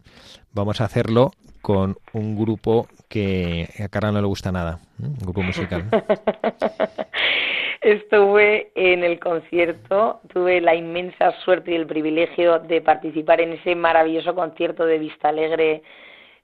vamos 0.53 0.79
a 0.79 0.85
hacerlo 0.85 1.31
con 1.61 1.97
un 2.13 2.37
grupo 2.37 2.87
que 3.09 3.67
a 3.83 3.89
Carla 3.89 4.11
no 4.11 4.21
le 4.21 4.27
gusta 4.27 4.51
nada, 4.51 4.79
un 4.99 5.17
grupo 5.17 5.41
musical. 5.41 5.85
Estuve 7.81 8.71
en 8.75 9.03
el 9.03 9.19
concierto, 9.19 10.19
tuve 10.31 10.61
la 10.61 10.75
inmensa 10.75 11.31
suerte 11.43 11.71
y 11.71 11.75
el 11.75 11.87
privilegio 11.87 12.59
de 12.59 12.81
participar 12.81 13.41
en 13.41 13.53
ese 13.53 13.73
maravilloso 13.73 14.35
concierto 14.35 14.85
de 14.85 14.99
Vista 14.99 15.29
Alegre 15.29 15.81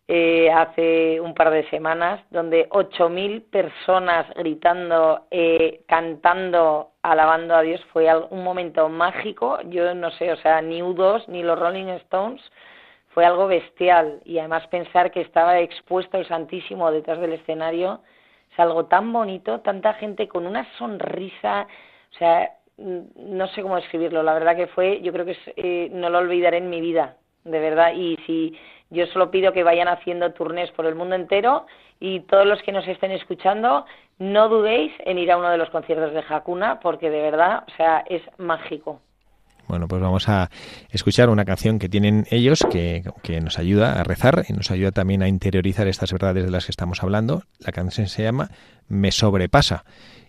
eh, 0.08 0.52
hace 0.52 1.20
un 1.20 1.34
par 1.34 1.50
de 1.50 1.68
semanas, 1.70 2.22
donde 2.30 2.70
8.000 2.70 3.44
personas 3.50 4.28
gritando, 4.36 5.26
eh, 5.32 5.82
cantando, 5.88 6.92
alabando 7.02 7.56
a 7.56 7.62
Dios, 7.62 7.84
fue 7.92 8.08
un 8.30 8.44
momento 8.44 8.88
mágico. 8.88 9.60
Yo 9.66 9.96
no 9.96 10.12
sé, 10.12 10.32
o 10.32 10.38
sea, 10.38 10.62
ni 10.62 10.82
U2 10.82 11.28
ni 11.28 11.42
los 11.42 11.58
Rolling 11.58 11.88
Stones, 12.04 12.42
fue 13.10 13.26
algo 13.26 13.48
bestial. 13.48 14.22
Y 14.26 14.38
además 14.38 14.68
pensar 14.68 15.10
que 15.12 15.22
estaba 15.22 15.60
expuesto 15.60 16.18
el 16.18 16.28
Santísimo 16.28 16.92
detrás 16.92 17.20
del 17.20 17.34
escenario 17.34 18.02
es 18.52 18.60
algo 18.60 18.86
tan 18.86 19.12
bonito, 19.12 19.62
tanta 19.62 19.94
gente 19.94 20.28
con 20.28 20.46
una 20.46 20.66
sonrisa, 20.78 21.68
o 22.14 22.18
sea, 22.18 22.52
no 22.78 23.48
sé 23.48 23.62
cómo 23.62 23.76
describirlo. 23.76 24.24
La 24.24 24.34
verdad 24.34 24.56
que 24.56 24.68
fue, 24.68 25.02
yo 25.02 25.12
creo 25.12 25.26
que 25.26 25.38
eh, 25.56 25.90
no 25.92 26.10
lo 26.10 26.20
olvidaré 26.20 26.58
en 26.58 26.70
mi 26.70 26.80
vida, 26.80 27.18
de 27.44 27.60
verdad. 27.60 27.94
Y 27.96 28.18
si 28.26 28.58
yo 28.90 29.06
solo 29.08 29.32
pido 29.32 29.54
que 29.54 29.64
vayan 29.64 29.88
haciendo 29.88 30.32
turnés 30.34 30.72
por 30.72 30.86
el 30.86 30.96
mundo 30.96 31.16
entero 31.16 31.66
y 32.00 32.22
todos 32.22 32.46
los 32.46 32.62
que 32.62 32.72
nos 32.72 32.88
estén 32.88 33.12
escuchando, 33.12 33.86
no 34.20 34.50
dudéis 34.50 34.92
en 35.06 35.18
ir 35.18 35.32
a 35.32 35.38
uno 35.38 35.50
de 35.50 35.58
los 35.58 35.70
conciertos 35.70 36.14
de 36.14 36.24
Hakuna 36.28 36.80
porque 36.80 37.10
de 37.10 37.22
verdad, 37.22 37.64
o 37.68 37.76
sea, 37.76 38.04
es 38.08 38.22
mágico. 38.38 39.02
Bueno, 39.68 39.88
pues 39.88 40.00
vamos 40.00 40.30
a 40.30 40.50
escuchar 40.92 41.30
una 41.30 41.44
canción 41.44 41.80
que 41.80 41.90
tienen 41.90 42.26
ellos 42.30 42.60
que, 42.72 43.02
que, 43.24 43.42
nos 43.42 43.58
ayuda 43.58 44.00
a 44.00 44.04
rezar 44.04 44.44
y 44.48 44.54
nos 44.54 44.70
ayuda 44.70 44.92
también 44.92 45.24
a 45.24 45.28
interiorizar 45.28 45.88
estas 45.88 46.12
verdades 46.12 46.46
de 46.46 46.52
las 46.52 46.66
que 46.66 46.72
estamos 46.72 47.02
hablando. 47.02 47.42
La 47.66 47.72
canción 47.72 48.06
se 48.08 48.22
llama 48.22 48.50
Me 48.88 49.12
sobrepasa 49.12 49.84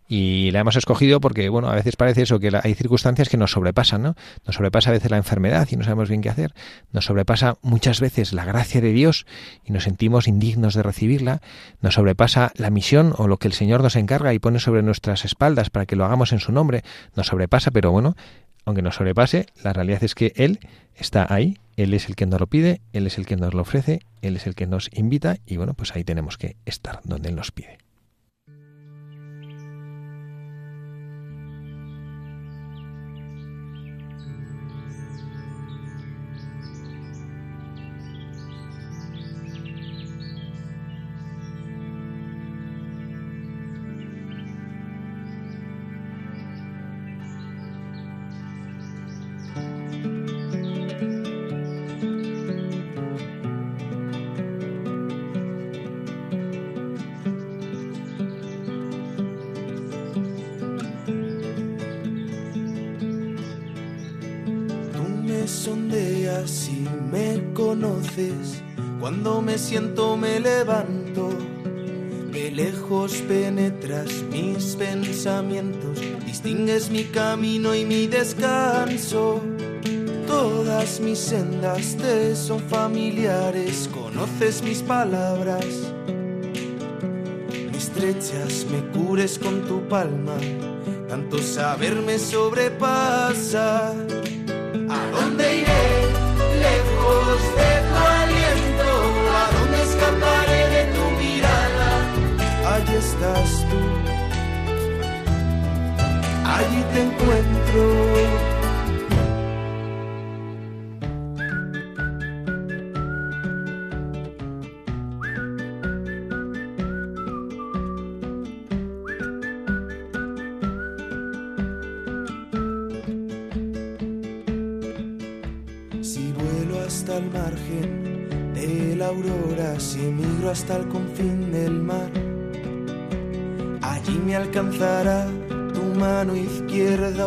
y 0.09 0.51
la 0.53 0.61
hemos 0.61 0.77
escogido 0.77 1.21
porque, 1.21 1.49
bueno, 1.49 1.69
a 1.69 1.75
veces 1.75 1.97
parece 1.97 2.23
eso, 2.23 2.39
que 2.39 2.51
hay 2.63 2.75
circunstancias 2.75 3.29
que 3.29 3.37
nos 3.37 3.53
sobrepasan, 3.53 4.03
¿no? 4.03 4.15
Nos 4.47 4.57
sobrepasa 4.57 4.91
a 4.91 4.93
veces 4.93 5.11
la 5.11 5.17
enfermedad 5.17 5.67
y 5.71 5.77
no 5.77 5.85
sabemos 5.85 6.09
bien 6.09 6.23
qué 6.23 6.29
hacer. 6.29 6.55
Nos 6.93 7.07
sobrepasa 7.07 7.59
muchas 7.63 8.01
veces 8.01 8.33
la 8.33 8.45
gracia 8.45 8.81
de 8.81 8.93
Dios 8.93 9.27
y 9.65 9.73
nos 9.73 9.85
sentimos 9.85 10.29
indignos 10.29 10.75
de 10.75 10.83
recibirla. 10.83 11.41
Nos 11.81 11.95
sobrepasa 11.95 12.53
la 12.57 12.71
misión 12.71 13.15
o 13.17 13.27
lo 13.27 13.39
que 13.39 13.49
el 13.49 13.55
Señor 13.55 13.83
nos 13.83 13.97
encarga 13.97 14.33
y 14.33 14.39
pone 14.39 14.61
sobre 14.61 14.83
nuestras 14.83 15.25
espaldas 15.25 15.71
para 15.71 15.87
que 15.87 15.97
lo 15.97 16.05
hagamos 16.05 16.33
en 16.33 16.39
su 16.39 16.53
nombre. 16.53 16.85
Nos 17.17 17.27
sobrepasa, 17.27 17.73
pero 17.73 17.91
bueno, 17.91 18.17
aunque 18.65 18.83
nos 18.83 18.97
sobrepase, 18.97 19.47
la 19.63 19.73
realidad 19.73 20.05
es 20.05 20.15
que 20.15 20.33
Él 20.37 20.61
está 20.95 21.27
ahí, 21.29 21.59
Él 21.77 21.95
es 21.95 22.09
el 22.09 22.17
que 22.17 22.27
nos 22.27 22.41
lo 22.41 22.47
pide, 22.47 22.81
Él 22.93 23.07
es 23.07 23.19
el 23.19 23.27
que 23.27 23.37
nos 23.37 23.55
lo 23.55 23.63
ofrece, 23.63 24.01
Él 24.23 24.37
es 24.37 24.47
el 24.47 24.55
que 24.55 24.67
nos 24.67 24.91
invita 24.93 25.39
y 25.47 25.57
bueno, 25.57 25.75
pues 25.75 25.95
ahí 25.95 26.05
tenemos 26.05 26.39
que 26.39 26.57
estar 26.65 27.01
donde 27.05 27.29
Él 27.29 27.37
nos 27.37 27.51
pide. 27.51 27.86
Lejos 72.57 73.13
penetras 73.29 74.11
mis 74.31 74.77
pensamientos, 74.77 76.01
distingues 76.25 76.91
mi 76.91 77.05
camino 77.05 77.75
y 77.75 77.85
mi 77.85 78.07
descanso. 78.07 79.43
Todas 80.27 80.99
mis 81.01 81.19
sendas 81.19 81.97
te 81.97 82.35
son 82.35 82.61
familiares, 82.61 83.91
conoces 83.93 84.63
mis 84.63 84.81
palabras. 84.81 85.67
Me 87.71 87.77
estrechas, 87.77 88.65
me 88.71 88.81
cures 88.91 89.39
con 89.39 89.61
tu 89.67 89.87
palma, 89.87 90.39
tanto 91.11 91.37
saber 91.39 91.97
me 91.97 92.19
sobrepasa. 92.19 93.91
¿A 94.89 95.11
dónde 95.13 95.56
te 106.97 107.03
encuentro. 107.03 108.46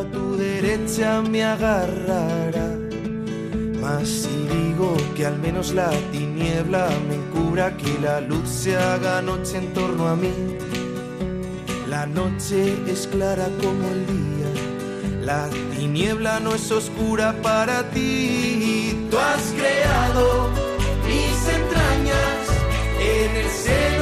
Tu 0.03 0.35
derecha 0.37 1.21
me 1.21 1.43
agarrará. 1.43 2.77
Mas 3.81 4.07
si 4.07 4.47
digo 4.55 4.95
que 5.15 5.25
al 5.25 5.37
menos 5.39 5.73
la 5.73 5.89
tiniebla 6.11 6.89
me 7.09 7.17
cubra, 7.33 7.75
que 7.77 7.97
la 7.99 8.21
luz 8.21 8.47
se 8.47 8.75
haga 8.77 9.21
noche 9.21 9.57
en 9.57 9.73
torno 9.73 10.07
a 10.07 10.15
mí. 10.15 10.33
La 11.87 12.05
noche 12.05 12.77
es 12.87 13.07
clara 13.07 13.47
como 13.61 13.83
el 13.89 14.05
día, 14.05 14.51
la 15.21 15.49
tiniebla 15.75 16.39
no 16.39 16.53
es 16.53 16.71
oscura 16.71 17.33
para 17.41 17.89
ti. 17.89 19.07
Tú 19.09 19.17
has 19.17 19.43
creado 19.57 20.49
mis 21.07 21.37
entrañas 21.57 22.39
en 22.99 23.35
el 23.35 23.49
seno 23.49 23.98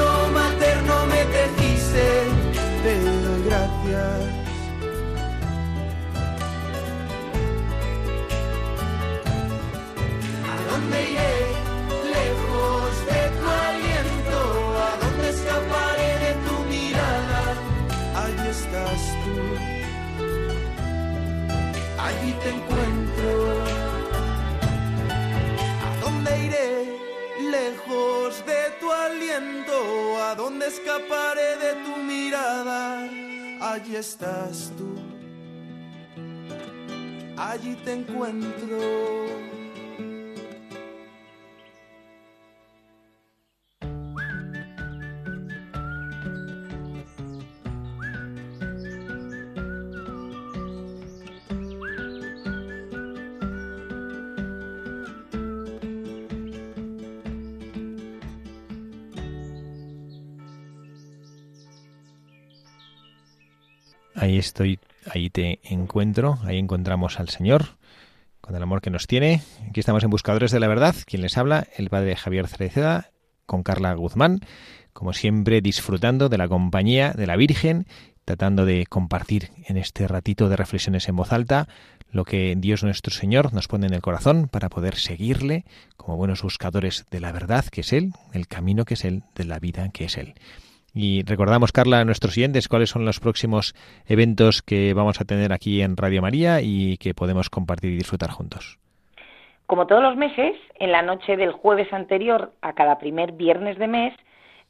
allí 33.88 33.96
estás 33.96 34.72
tú, 34.78 34.96
allí 37.38 37.76
te 37.86 37.94
encuentro. 37.94 39.37
Estoy, 64.48 64.80
ahí 65.10 65.30
te 65.30 65.60
encuentro, 65.64 66.40
ahí 66.44 66.58
encontramos 66.58 67.20
al 67.20 67.30
Señor 67.30 67.78
con 68.42 68.56
el 68.56 68.64
amor 68.64 68.82
que 68.82 68.90
nos 68.90 69.08
tiene. 69.08 69.42
Aquí 69.70 69.82
estamos 69.82 70.04
en 70.04 70.10
Buscadores 70.10 70.52
de 70.52 70.60
la 70.60 70.68
Verdad. 70.68 70.96
Quien 71.06 71.22
les 71.22 71.38
habla, 71.38 71.68
el 71.76 71.90
padre 71.90 72.16
Javier 72.16 72.48
Cereceda, 72.48 73.12
con 73.46 73.64
Carla 73.64 73.94
Guzmán, 73.94 74.40
como 74.94 75.14
siempre 75.14 75.62
disfrutando 75.62 76.30
de 76.30 76.38
la 76.38 76.48
compañía 76.48 77.12
de 77.12 77.28
la 77.28 77.36
Virgen, 77.36 77.88
tratando 78.24 78.66
de 78.66 78.86
compartir 78.86 79.52
en 79.66 79.78
este 79.78 80.08
ratito 80.08 80.50
de 80.50 80.56
reflexiones 80.56 81.08
en 81.10 81.18
voz 81.18 81.32
alta 81.34 81.68
lo 82.10 82.24
que 82.24 82.56
Dios 82.58 82.84
nuestro 82.84 83.14
Señor 83.14 83.54
nos 83.54 83.68
pone 83.68 83.88
en 83.88 83.94
el 83.94 84.02
corazón 84.02 84.48
para 84.48 84.70
poder 84.70 84.96
seguirle 84.96 85.66
como 85.98 86.16
buenos 86.16 86.42
buscadores 86.42 87.06
de 87.12 87.20
la 87.20 87.34
verdad 87.34 87.66
que 87.66 87.82
es 87.82 87.92
Él, 87.92 88.14
el 88.34 88.48
camino 88.48 88.86
que 88.86 88.94
es 88.94 89.04
Él, 89.04 89.24
de 89.36 89.44
la 89.44 89.60
vida 89.60 89.90
que 89.90 90.06
es 90.06 90.18
Él. 90.18 90.36
Y 91.00 91.22
recordamos, 91.22 91.72
Carla, 91.72 92.00
a 92.00 92.06
nuestros 92.06 92.34
siguientes 92.34 92.68
cuáles 92.68 92.90
son 92.90 93.06
los 93.06 93.20
próximos 93.20 93.76
eventos 94.08 94.64
que 94.64 94.96
vamos 94.96 95.22
a 95.22 95.26
tener 95.26 95.54
aquí 95.54 95.84
en 95.84 95.96
Radio 95.96 96.24
María 96.24 96.62
y 96.64 96.98
que 96.98 97.14
podemos 97.14 97.52
compartir 97.52 97.92
y 97.92 97.98
disfrutar 97.98 98.32
juntos. 98.32 98.80
Como 99.68 99.86
todos 99.86 100.02
los 100.02 100.16
meses, 100.16 100.56
en 100.80 100.92
la 100.92 101.04
noche 101.04 101.38
del 101.38 101.52
jueves 101.52 101.94
anterior 101.94 102.52
a 102.64 102.74
cada 102.74 102.98
primer 102.98 103.34
viernes 103.34 103.78
de 103.78 103.86
mes, 103.86 104.16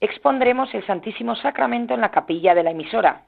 expondremos 0.01 0.73
el 0.73 0.85
Santísimo 0.85 1.37
Sacramento 1.37 1.93
en 1.93 2.01
la 2.01 2.11
capilla 2.11 2.53
de 2.53 2.63
la 2.63 2.71
emisora. 2.71 3.21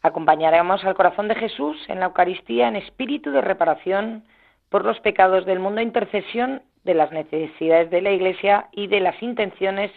Acompañaremos 0.00 0.82
al 0.86 0.94
corazón 0.94 1.28
de 1.28 1.34
Jesús 1.34 1.76
en 1.88 2.00
la 2.00 2.06
Eucaristía 2.06 2.68
en 2.68 2.76
espíritu 2.76 3.30
de 3.30 3.42
reparación 3.42 4.24
por 4.70 4.86
los 4.86 4.98
pecados 5.00 5.44
del 5.44 5.58
mundo, 5.58 5.82
intercesión 5.82 6.62
de 6.84 6.94
las 6.94 7.12
necesidades 7.12 7.90
de 7.90 8.00
la 8.00 8.12
Iglesia 8.12 8.68
y 8.72 8.86
de 8.86 9.00
las 9.00 9.22
intenciones 9.22 9.90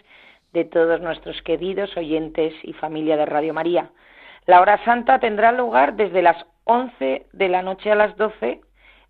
de 0.52 0.64
todos 0.64 1.00
nuestros 1.00 1.40
queridos 1.42 1.96
oyentes 1.96 2.54
y 2.62 2.72
familia 2.74 3.16
de 3.16 3.26
Radio 3.26 3.54
María. 3.54 3.90
La 4.46 4.60
hora 4.60 4.82
santa 4.84 5.18
tendrá 5.18 5.52
lugar 5.52 5.94
desde 5.94 6.22
las 6.22 6.36
11 6.64 7.26
de 7.32 7.48
la 7.48 7.62
noche 7.62 7.90
a 7.90 7.94
las 7.94 8.16
12, 8.16 8.60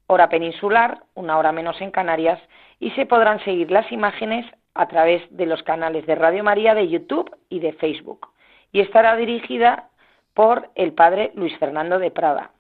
hora 0.06 0.28
peninsular, 0.28 1.02
una 1.14 1.38
hora 1.38 1.52
menos 1.52 1.80
en 1.80 1.90
Canarias, 1.90 2.40
y 2.78 2.90
se 2.90 3.06
podrán 3.06 3.42
seguir 3.44 3.70
las 3.70 3.90
imágenes 3.92 4.46
a 4.74 4.86
través 4.88 5.22
de 5.30 5.46
los 5.46 5.62
canales 5.62 6.06
de 6.06 6.14
Radio 6.14 6.44
María 6.44 6.74
de 6.74 6.88
YouTube 6.88 7.34
y 7.48 7.60
de 7.60 7.72
Facebook. 7.74 8.28
Y 8.72 8.80
estará 8.80 9.16
dirigida 9.16 9.88
por 10.34 10.70
el 10.74 10.92
padre 10.92 11.32
Luis 11.34 11.56
Fernando 11.58 11.98
de 11.98 12.10
Prada. 12.10 12.52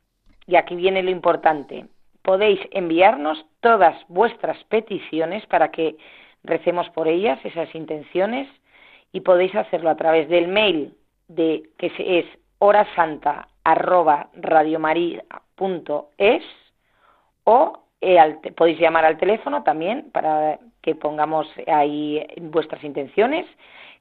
Y 0.46 0.56
aquí 0.56 0.74
viene 0.74 1.02
lo 1.02 1.10
importante. 1.10 1.86
Podéis 2.22 2.60
enviarnos 2.70 3.44
todas 3.60 3.96
vuestras 4.08 4.62
peticiones 4.64 5.46
para 5.46 5.70
que 5.70 5.96
recemos 6.44 6.88
por 6.90 7.08
ellas, 7.08 7.38
esas 7.44 7.74
intenciones, 7.74 8.48
y 9.12 9.20
podéis 9.20 9.54
hacerlo 9.54 9.90
a 9.90 9.96
través 9.96 10.28
del 10.28 10.48
mail 10.48 10.96
de 11.28 11.70
que 11.78 11.92
es 11.98 12.26
horasanta 12.58 13.46
o 17.44 17.78
eh, 18.00 18.36
podéis 18.56 18.80
llamar 18.80 19.04
al 19.04 19.18
teléfono 19.18 19.62
también 19.62 20.10
para 20.10 20.58
que 20.80 20.96
pongamos 20.96 21.46
ahí 21.68 22.26
vuestras 22.40 22.82
intenciones, 22.82 23.46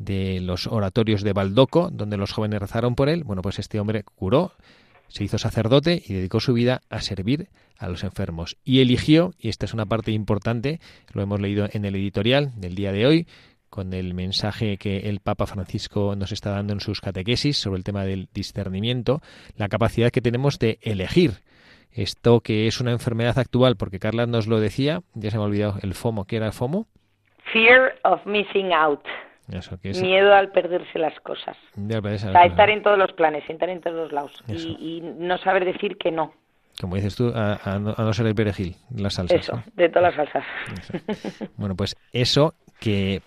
de 0.03 0.39
los 0.41 0.67
oratorios 0.67 1.23
de 1.23 1.33
Baldoco, 1.33 1.89
donde 1.91 2.17
los 2.17 2.31
jóvenes 2.31 2.59
rezaron 2.59 2.95
por 2.95 3.09
él, 3.09 3.23
bueno, 3.23 3.41
pues 3.41 3.59
este 3.59 3.79
hombre 3.79 4.03
curó, 4.03 4.53
se 5.07 5.23
hizo 5.23 5.37
sacerdote 5.37 6.01
y 6.05 6.13
dedicó 6.13 6.39
su 6.39 6.53
vida 6.53 6.81
a 6.89 7.01
servir 7.01 7.49
a 7.77 7.87
los 7.89 8.03
enfermos. 8.03 8.57
Y 8.63 8.81
eligió, 8.81 9.33
y 9.37 9.49
esta 9.49 9.65
es 9.65 9.73
una 9.73 9.85
parte 9.85 10.11
importante, 10.11 10.79
lo 11.13 11.21
hemos 11.21 11.39
leído 11.39 11.67
en 11.71 11.85
el 11.85 11.95
editorial 11.95 12.51
del 12.55 12.75
día 12.75 12.91
de 12.91 13.05
hoy, 13.05 13.27
con 13.69 13.93
el 13.93 14.13
mensaje 14.13 14.77
que 14.77 15.09
el 15.09 15.21
Papa 15.21 15.45
Francisco 15.45 16.15
nos 16.17 16.31
está 16.31 16.51
dando 16.51 16.73
en 16.73 16.81
sus 16.81 16.99
catequesis 16.99 17.57
sobre 17.57 17.77
el 17.77 17.83
tema 17.83 18.03
del 18.03 18.27
discernimiento, 18.33 19.21
la 19.55 19.69
capacidad 19.69 20.11
que 20.11 20.21
tenemos 20.21 20.59
de 20.59 20.77
elegir 20.81 21.41
esto 21.93 22.39
que 22.39 22.67
es 22.67 22.79
una 22.79 22.91
enfermedad 22.91 23.37
actual, 23.37 23.75
porque 23.75 23.99
Carla 23.99 24.25
nos 24.25 24.47
lo 24.47 24.59
decía, 24.59 25.01
ya 25.13 25.29
se 25.29 25.37
me 25.37 25.43
ha 25.43 25.47
olvidado 25.47 25.75
el 25.81 25.93
FOMO, 25.93 26.25
¿qué 26.25 26.37
era 26.37 26.47
el 26.47 26.53
FOMO? 26.53 26.87
Fear 27.51 27.99
of 28.03 28.25
missing 28.25 28.71
out. 28.73 29.01
Miedo 30.01 30.33
al 30.33 30.51
perderse 30.51 30.99
las 30.99 31.19
cosas. 31.21 31.57
a 31.77 32.45
estar 32.45 32.69
en 32.69 32.83
todos 32.83 32.97
los 32.97 33.11
planes, 33.13 33.43
estar 33.49 33.69
en 33.69 33.81
todos 33.81 33.95
los 33.95 34.11
lados. 34.11 34.43
Y, 34.47 35.01
no 35.01 35.37
saber 35.37 35.65
decir 35.65 35.97
que 35.97 36.11
no. 36.11 36.33
Como 36.79 36.95
dices 36.95 37.15
tú, 37.15 37.31
a, 37.35 37.79
no, 37.79 38.13
ser 38.13 38.27
el 38.27 38.35
perejil, 38.35 38.75
las 38.95 39.15
salsas. 39.15 39.39
Eso, 39.41 39.63
de 39.75 39.89
todas 39.89 40.15
las 40.15 40.29
salsas. 40.31 41.49
Bueno, 41.57 41.75
pues 41.75 41.95
eso 42.13 42.53
que 42.79 43.21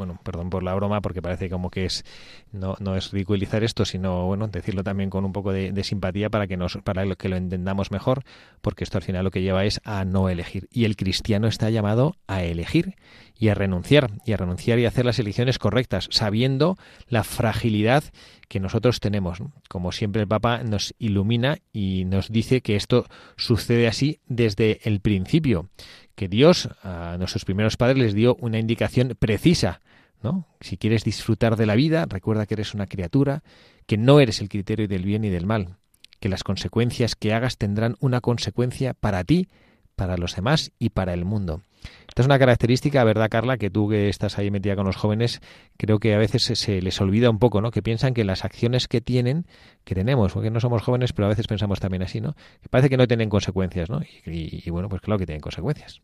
bueno, 0.00 0.18
perdón 0.24 0.48
por 0.48 0.62
la 0.62 0.74
broma, 0.74 1.02
porque 1.02 1.20
parece 1.20 1.50
como 1.50 1.70
que 1.70 1.84
es 1.84 2.04
no, 2.52 2.74
no 2.80 2.96
es 2.96 3.12
ridiculizar 3.12 3.62
esto, 3.62 3.84
sino 3.84 4.24
bueno, 4.24 4.48
decirlo 4.48 4.82
también 4.82 5.10
con 5.10 5.26
un 5.26 5.32
poco 5.34 5.52
de, 5.52 5.84
simpatía 5.84 6.30
para 6.30 6.46
que 6.46 6.56
nos, 6.56 6.78
para 6.78 7.04
que 7.16 7.28
lo 7.28 7.36
entendamos 7.36 7.90
mejor, 7.90 8.22
porque 8.62 8.82
esto 8.82 8.96
al 8.96 9.04
final 9.04 9.24
lo 9.24 9.30
que 9.30 9.42
lleva 9.42 9.66
es 9.66 9.78
a 9.84 10.06
no 10.06 10.30
elegir. 10.30 10.68
Y 10.70 10.86
el 10.86 10.96
cristiano 10.96 11.48
está 11.48 11.68
llamado 11.68 12.14
a 12.26 12.42
elegir 12.42 12.94
y 13.40 13.48
a 13.48 13.54
renunciar, 13.54 14.10
y 14.26 14.32
a 14.32 14.36
renunciar 14.36 14.78
y 14.78 14.84
hacer 14.84 15.06
las 15.06 15.18
elecciones 15.18 15.58
correctas, 15.58 16.08
sabiendo 16.12 16.76
la 17.08 17.24
fragilidad 17.24 18.04
que 18.48 18.60
nosotros 18.60 19.00
tenemos. 19.00 19.38
Como 19.68 19.92
siempre 19.92 20.20
el 20.20 20.28
Papa 20.28 20.62
nos 20.62 20.94
ilumina 20.98 21.56
y 21.72 22.04
nos 22.04 22.28
dice 22.30 22.60
que 22.60 22.76
esto 22.76 23.06
sucede 23.36 23.88
así 23.88 24.20
desde 24.26 24.80
el 24.84 25.00
principio, 25.00 25.70
que 26.14 26.28
Dios 26.28 26.68
a 26.82 27.16
nuestros 27.18 27.46
primeros 27.46 27.78
padres 27.78 27.96
les 27.96 28.14
dio 28.14 28.36
una 28.40 28.58
indicación 28.58 29.16
precisa, 29.18 29.80
¿no? 30.22 30.46
Si 30.60 30.76
quieres 30.76 31.02
disfrutar 31.02 31.56
de 31.56 31.64
la 31.64 31.76
vida, 31.76 32.04
recuerda 32.06 32.44
que 32.44 32.54
eres 32.54 32.74
una 32.74 32.86
criatura, 32.86 33.42
que 33.86 33.96
no 33.96 34.20
eres 34.20 34.42
el 34.42 34.50
criterio 34.50 34.86
del 34.86 35.06
bien 35.06 35.24
y 35.24 35.30
del 35.30 35.46
mal, 35.46 35.76
que 36.20 36.28
las 36.28 36.44
consecuencias 36.44 37.16
que 37.16 37.32
hagas 37.32 37.56
tendrán 37.56 37.96
una 38.00 38.20
consecuencia 38.20 38.92
para 38.92 39.24
ti, 39.24 39.48
para 39.96 40.18
los 40.18 40.36
demás 40.36 40.72
y 40.78 40.90
para 40.90 41.14
el 41.14 41.24
mundo. 41.24 41.62
Esta 42.10 42.22
es 42.22 42.26
una 42.26 42.40
característica, 42.40 43.04
¿verdad, 43.04 43.28
Carla? 43.30 43.56
Que 43.56 43.70
tú 43.70 43.88
que 43.88 44.08
estás 44.08 44.36
ahí 44.36 44.50
metida 44.50 44.74
con 44.74 44.84
los 44.84 44.96
jóvenes, 44.96 45.40
creo 45.78 46.00
que 46.00 46.12
a 46.12 46.18
veces 46.18 46.42
se, 46.42 46.82
les 46.82 47.00
olvida 47.00 47.30
un 47.30 47.38
poco, 47.38 47.60
¿no? 47.60 47.70
Que 47.70 47.82
piensan 47.82 48.14
que 48.14 48.24
las 48.24 48.44
acciones 48.44 48.88
que 48.88 49.00
tienen, 49.00 49.44
que 49.84 49.94
tenemos, 49.94 50.32
porque 50.34 50.50
no 50.50 50.58
somos 50.58 50.82
jóvenes, 50.82 51.12
pero 51.12 51.26
a 51.26 51.28
veces 51.28 51.46
pensamos 51.46 51.78
también 51.78 52.02
así, 52.02 52.20
¿no? 52.20 52.32
Que 52.62 52.68
parece 52.68 52.90
que 52.90 52.96
no 52.96 53.06
tienen 53.06 53.30
consecuencias, 53.30 53.88
¿no? 53.90 54.00
Y, 54.26 54.68
bueno, 54.70 54.88
pues 54.88 55.02
claro 55.02 55.20
que 55.20 55.26
tienen 55.26 55.40
consecuencias. 55.40 56.00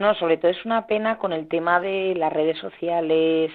No, 0.00 0.16
sobre 0.16 0.36
todo 0.36 0.50
es 0.50 0.64
una 0.64 0.88
pena 0.88 1.18
con 1.18 1.32
el 1.32 1.46
tema 1.46 1.78
de 1.78 2.16
las 2.16 2.32
redes 2.32 2.58
sociales, 2.58 3.52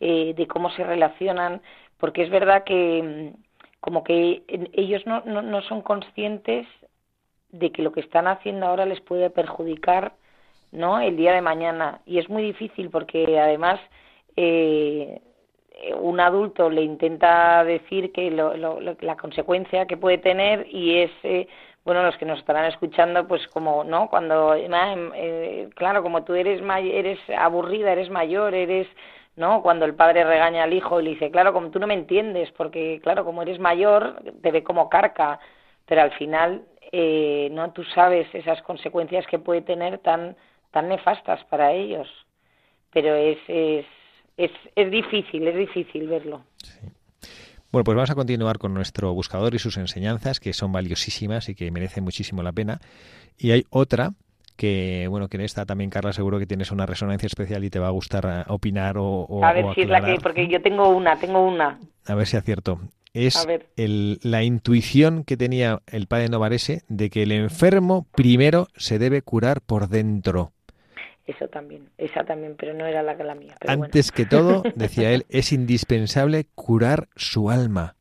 eh, 0.00 0.34
de 0.36 0.46
cómo 0.48 0.72
se 0.72 0.82
relacionan, 0.82 1.62
porque 1.98 2.24
es 2.24 2.30
verdad 2.30 2.64
que 2.64 3.32
mm, 3.32 3.42
como 3.78 4.02
que 4.02 4.42
ellos 4.72 5.06
no, 5.06 5.20
no, 5.24 5.40
no 5.40 5.62
son 5.62 5.82
conscientes 5.82 6.66
de 7.52 7.70
que 7.70 7.82
lo 7.82 7.92
que 7.92 8.00
están 8.00 8.26
haciendo 8.26 8.66
ahora 8.66 8.86
les 8.86 9.00
puede 9.00 9.30
perjudicar 9.30 10.14
¿no? 10.72 11.00
El 11.00 11.16
día 11.16 11.32
de 11.32 11.42
mañana. 11.42 12.00
Y 12.06 12.18
es 12.18 12.28
muy 12.28 12.42
difícil 12.42 12.90
porque 12.90 13.38
además 13.38 13.80
eh, 14.36 15.20
un 16.00 16.20
adulto 16.20 16.70
le 16.70 16.82
intenta 16.82 17.64
decir 17.64 18.12
que 18.12 18.30
la 18.30 19.16
consecuencia 19.16 19.86
que 19.86 19.96
puede 19.96 20.18
tener 20.18 20.66
y 20.70 20.98
es 20.98 21.10
eh, 21.22 21.48
bueno 21.84 22.02
los 22.02 22.16
que 22.16 22.26
nos 22.26 22.38
estarán 22.38 22.66
escuchando 22.66 23.26
pues 23.26 23.46
como 23.48 23.82
no 23.82 24.08
cuando 24.08 24.54
eh, 24.54 25.68
claro 25.74 26.02
como 26.02 26.24
tú 26.24 26.34
eres 26.34 26.62
eres 26.62 27.18
aburrida 27.36 27.92
eres 27.92 28.10
mayor 28.10 28.54
eres 28.54 28.86
no 29.34 29.62
cuando 29.62 29.84
el 29.84 29.94
padre 29.94 30.24
regaña 30.24 30.64
al 30.64 30.72
hijo 30.72 31.00
y 31.00 31.04
le 31.04 31.10
dice 31.10 31.30
claro 31.30 31.52
como 31.52 31.70
tú 31.70 31.80
no 31.80 31.86
me 31.86 31.94
entiendes 31.94 32.52
porque 32.52 33.00
claro 33.02 33.24
como 33.24 33.42
eres 33.42 33.58
mayor 33.58 34.22
te 34.42 34.52
ve 34.52 34.62
como 34.62 34.88
carca 34.88 35.40
pero 35.86 36.02
al 36.02 36.12
final 36.12 36.62
eh, 36.92 37.48
no 37.50 37.72
tú 37.72 37.82
sabes 37.84 38.32
esas 38.34 38.62
consecuencias 38.62 39.26
que 39.26 39.38
puede 39.38 39.62
tener 39.62 39.98
tan 39.98 40.36
tan 40.72 40.88
nefastas 40.88 41.44
para 41.44 41.72
ellos 41.72 42.08
pero 42.92 43.14
es, 43.14 43.38
es 43.48 43.86
es, 44.36 44.50
es 44.74 44.90
difícil, 44.90 45.46
es 45.46 45.56
difícil 45.56 46.08
verlo. 46.08 46.42
Bueno, 47.70 47.84
pues 47.84 47.96
vamos 47.96 48.10
a 48.10 48.14
continuar 48.14 48.58
con 48.58 48.74
nuestro 48.74 49.12
buscador 49.14 49.54
y 49.54 49.58
sus 49.58 49.76
enseñanzas, 49.78 50.40
que 50.40 50.52
son 50.52 50.72
valiosísimas 50.72 51.48
y 51.48 51.54
que 51.54 51.70
merecen 51.70 52.04
muchísimo 52.04 52.42
la 52.42 52.52
pena. 52.52 52.80
Y 53.38 53.52
hay 53.52 53.64
otra 53.70 54.10
que, 54.56 55.06
bueno, 55.08 55.28
que 55.28 55.38
en 55.38 55.42
esta 55.42 55.64
también, 55.64 55.88
Carla, 55.88 56.12
seguro 56.12 56.38
que 56.38 56.46
tienes 56.46 56.70
una 56.70 56.84
resonancia 56.84 57.26
especial 57.26 57.64
y 57.64 57.70
te 57.70 57.78
va 57.78 57.88
a 57.88 57.92
gustar 57.92 58.26
eh, 58.26 58.44
opinar 58.48 58.96
o... 58.98 59.42
a 59.42 59.52
ver 59.52 59.74
si 59.74 59.82
es 59.82 59.88
la 59.88 60.04
que, 60.04 60.16
porque 60.22 60.46
yo 60.48 60.60
tengo 60.60 60.88
una, 60.90 61.18
tengo 61.18 61.40
una. 61.40 61.78
A 62.06 62.14
ver 62.14 62.26
si 62.26 62.36
acierto. 62.36 62.78
Es 63.14 63.46
el, 63.76 64.20
la 64.22 64.42
intuición 64.42 65.24
que 65.24 65.36
tenía 65.36 65.80
el 65.86 66.06
padre 66.06 66.30
Novarese 66.30 66.82
de 66.88 67.10
que 67.10 67.22
el 67.22 67.32
enfermo 67.32 68.06
primero 68.12 68.68
se 68.74 68.98
debe 68.98 69.20
curar 69.20 69.60
por 69.60 69.88
dentro. 69.88 70.52
Eso 71.26 71.46
también, 71.48 71.90
esa 71.98 72.24
también, 72.24 72.56
pero 72.58 72.74
no 72.74 72.84
era 72.84 73.02
la 73.02 73.14
la 73.14 73.34
mía. 73.34 73.54
Antes 73.66 74.10
que 74.10 74.26
todo, 74.26 74.62
decía 74.74 75.12
él, 75.12 75.24
es 75.28 75.52
indispensable 75.52 76.46
curar 76.54 77.08
su 77.14 77.50
alma. 77.50 77.96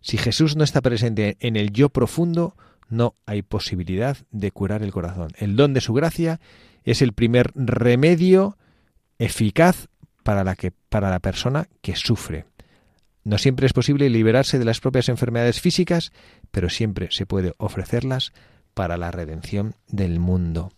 Si 0.00 0.16
Jesús 0.16 0.56
no 0.56 0.64
está 0.64 0.80
presente 0.80 1.36
en 1.40 1.56
el 1.56 1.72
yo 1.72 1.90
profundo, 1.90 2.56
no 2.88 3.14
hay 3.24 3.42
posibilidad 3.42 4.16
de 4.30 4.50
curar 4.50 4.82
el 4.82 4.92
corazón. 4.92 5.30
El 5.36 5.54
don 5.54 5.74
de 5.74 5.80
su 5.80 5.92
gracia 5.92 6.40
es 6.84 7.02
el 7.02 7.12
primer 7.12 7.52
remedio 7.54 8.56
eficaz 9.18 9.88
para 10.24 10.42
la, 10.42 10.56
que, 10.56 10.72
para 10.88 11.10
la 11.10 11.20
persona 11.20 11.68
que 11.82 11.94
sufre. 11.94 12.46
No 13.22 13.38
siempre 13.38 13.66
es 13.66 13.72
posible 13.72 14.08
liberarse 14.08 14.58
de 14.58 14.64
las 14.64 14.80
propias 14.80 15.08
enfermedades 15.08 15.60
físicas, 15.60 16.12
pero 16.50 16.68
siempre 16.68 17.08
se 17.10 17.26
puede 17.26 17.52
ofrecerlas 17.58 18.32
para 18.74 18.96
la 18.96 19.10
redención 19.10 19.74
del 19.86 20.18
mundo. 20.18 20.70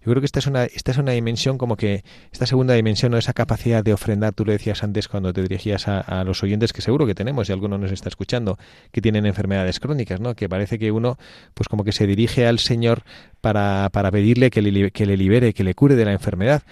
Yo 0.00 0.10
creo 0.10 0.20
que 0.20 0.26
esta 0.26 0.38
es 0.38 0.46
una, 0.46 0.64
esta 0.64 0.90
es 0.92 0.98
una 0.98 1.12
dimensión 1.12 1.58
como 1.58 1.76
que, 1.76 2.04
esta 2.32 2.46
segunda 2.46 2.74
dimensión 2.74 3.14
o 3.14 3.18
esa 3.18 3.32
capacidad 3.32 3.82
de 3.82 3.92
ofrendar, 3.92 4.32
tú 4.32 4.44
lo 4.44 4.52
decías 4.52 4.82
antes 4.82 5.08
cuando 5.08 5.32
te 5.32 5.42
dirigías 5.42 5.88
a, 5.88 6.24
los 6.24 6.42
oyentes, 6.42 6.72
que 6.72 6.82
seguro 6.82 7.06
que 7.06 7.14
tenemos 7.14 7.48
y 7.48 7.52
alguno 7.52 7.78
nos 7.78 7.92
está 7.92 8.08
escuchando, 8.08 8.58
que 8.92 9.00
tienen 9.00 9.26
enfermedades 9.26 9.80
crónicas, 9.80 10.20
¿no? 10.20 10.34
Que 10.34 10.48
parece 10.48 10.78
que 10.78 10.92
uno, 10.92 11.18
pues 11.54 11.68
como 11.68 11.84
que 11.84 11.92
se 11.92 12.06
dirige 12.06 12.46
al 12.46 12.58
Señor 12.58 13.02
para, 13.40 13.88
para 13.92 14.10
pedirle 14.10 14.50
que 14.50 14.62
le, 14.62 14.90
que 14.90 15.06
le 15.06 15.16
libere, 15.16 15.52
que 15.54 15.64
le 15.64 15.74
cure 15.74 15.94
de 15.94 16.04
la 16.04 16.12
enfermedad 16.12 16.62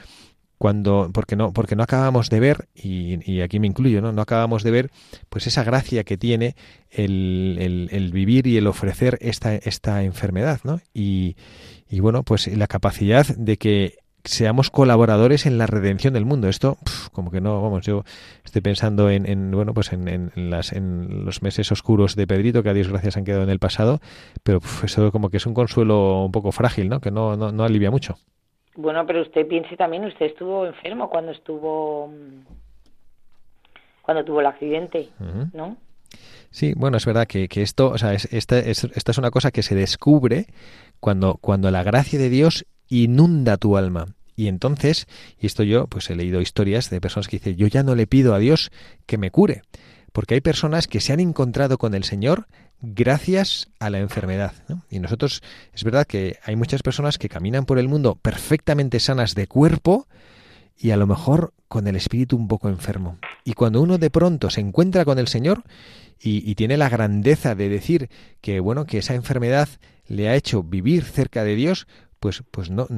cuando 0.59 1.11
porque 1.13 1.37
no 1.37 1.53
porque 1.53 1.77
no 1.77 1.83
acabamos 1.83 2.31
de 2.31 2.41
ver 2.41 2.69
y, 2.75 3.41
aquí 3.41 3.59
me 3.61 3.67
incluyo 3.67 4.01
no 4.01 4.13
no 4.13 4.23
acabamos 4.23 4.63
de 4.63 4.71
ver 4.71 4.91
pues 5.29 5.47
esa 5.47 5.65
gracia 5.65 6.05
que 6.05 6.17
tiene 6.17 6.55
el, 6.91 7.57
el, 7.61 7.89
el, 7.91 8.13
vivir 8.13 8.47
y 8.47 8.57
el 8.57 8.67
ofrecer 8.67 9.19
esta 9.21 9.55
esta 9.55 10.03
enfermedad 10.05 10.61
no 10.65 10.81
y, 10.95 11.37
y 11.89 12.01
bueno, 12.01 12.23
pues 12.25 12.49
la 12.49 12.67
capacidad 12.67 13.27
de 13.27 13.57
que 13.57 13.99
seamos 14.25 14.71
colaboradores 14.71 15.47
en 15.47 15.59
la 15.59 15.67
redención 15.67 16.15
del 16.15 16.25
mundo. 16.25 16.49
Esto, 16.49 16.79
como 17.13 17.31
que 17.31 17.41
no, 17.41 17.63
vamos, 17.63 17.85
yo 17.87 18.05
estoy 18.45 18.63
pensando 18.63 19.11
en, 19.11 19.51
bueno, 19.53 19.75
pues 19.75 19.93
en, 19.93 20.33
las, 20.35 20.73
en 20.73 21.25
los 21.25 21.43
meses 21.43 21.71
oscuros 21.71 22.17
de 22.17 22.27
Pedrito, 22.27 22.63
que 22.63 22.71
a 22.71 22.75
Dios 22.75 22.89
gracias 22.89 23.17
han 23.17 23.25
quedado 23.25 23.45
en 23.45 23.51
el 23.51 23.59
pasado, 23.59 24.01
pero 24.43 24.61
eso 24.83 25.13
como 25.13 25.31
que 25.31 25.37
es 25.37 25.47
un 25.47 25.55
consuelo 25.55 26.25
un 26.25 26.33
poco 26.33 26.53
frágil, 26.53 26.89
¿no? 26.89 27.01
Que 27.01 27.11
no, 27.11 27.37
no, 27.37 27.65
alivia 27.65 27.91
mucho. 27.91 28.17
Bueno, 28.77 29.07
pero 29.07 29.23
usted 29.23 29.47
piense 29.47 29.77
también, 29.77 30.05
usted 30.05 30.27
estuvo 30.27 30.67
enfermo 30.67 31.09
cuando 31.09 31.33
estuvo, 31.33 32.13
cuando 34.03 34.25
tuvo 34.25 34.41
el 34.41 34.47
accidente, 34.47 35.11
¿no? 35.53 35.77
Sí, 36.51 36.73
bueno, 36.77 36.97
es 36.97 37.07
verdad 37.07 37.27
que, 37.27 37.49
que 37.49 37.63
esto, 37.63 37.91
o 37.91 37.99
sea, 37.99 38.13
esta, 38.15 38.59
es, 38.59 38.85
esta 38.85 39.11
es 39.11 39.19
una 39.19 39.31
cosa 39.31 39.51
que 39.51 39.63
se 39.63 39.75
descubre 39.75 40.47
cuando, 41.01 41.39
cuando 41.41 41.71
la 41.71 41.83
gracia 41.83 42.19
de 42.19 42.29
Dios 42.29 42.67
inunda 42.89 43.57
tu 43.57 43.77
alma. 43.77 44.07
Y 44.37 44.49
entonces, 44.49 45.07
y 45.41 45.47
esto 45.47 45.63
yo 45.63 45.87
pues 45.87 46.11
he 46.11 46.17
leído 46.17 46.41
historias 46.41 46.91
de 46.91 47.01
personas 47.01 47.29
que 47.29 47.39
dicen, 47.39 47.57
yo 47.57 47.67
ya 47.67 47.83
no 47.83 47.95
le 47.95 48.07
pido 48.07 48.35
a 48.35 48.39
Dios 48.39 48.71
que 49.07 49.19
me 49.19 49.31
cure, 49.31 49.63
porque 50.13 50.35
hay 50.35 50.41
personas 50.41 50.87
que 50.87 51.01
se 51.01 51.13
han 51.13 51.21
encontrado 51.21 51.79
con 51.79 51.95
el 51.95 52.05
Señor 52.05 52.47
gracias 52.87 53.69
a 53.79 53.91
la 53.91 53.99
enfermedad. 53.99 54.53
Y 54.91 54.99
nosotros, 54.99 55.43
es 55.73 55.85
verdad 55.85 56.07
que 56.07 56.39
hay 56.45 56.57
muchas 56.57 56.83
personas 56.83 57.19
que 57.19 57.29
caminan 57.29 57.67
por 57.67 57.79
el 57.79 57.89
mundo 57.89 58.17
perfectamente 58.17 59.01
sanas 59.01 59.35
de 59.35 59.47
cuerpo 59.47 60.07
y 60.77 60.91
a 60.91 60.97
lo 60.97 61.07
mejor 61.07 61.53
con 61.69 61.87
el 61.87 61.97
espíritu 61.97 62.37
un 62.37 62.49
poco 62.49 62.69
enfermo. 62.69 63.19
Y 63.45 63.55
cuando 63.55 63.81
uno 63.81 63.99
de 63.99 64.11
pronto 64.11 64.51
se 64.51 64.61
encuentra 64.61 65.05
con 65.05 65.19
el 65.19 65.29
Señor, 65.29 65.63
y, 66.21 66.55
tiene 66.55 66.77
la 66.77 66.89
grandeza 66.89 67.55
de 67.55 67.69
decir 67.69 68.09
que 68.41 68.61
bueno 68.61 68.87
que 68.87 68.99
esa 68.99 69.15
enfermedad 69.15 69.69
le 70.07 70.29
ha 70.29 70.37
hecho 70.37 70.63
vivir 70.63 71.05
cerca 71.05 71.45
de 71.45 71.55
Dios, 71.55 71.87
pues, 72.25 72.43
pues 72.51 72.71
no, 72.71 72.89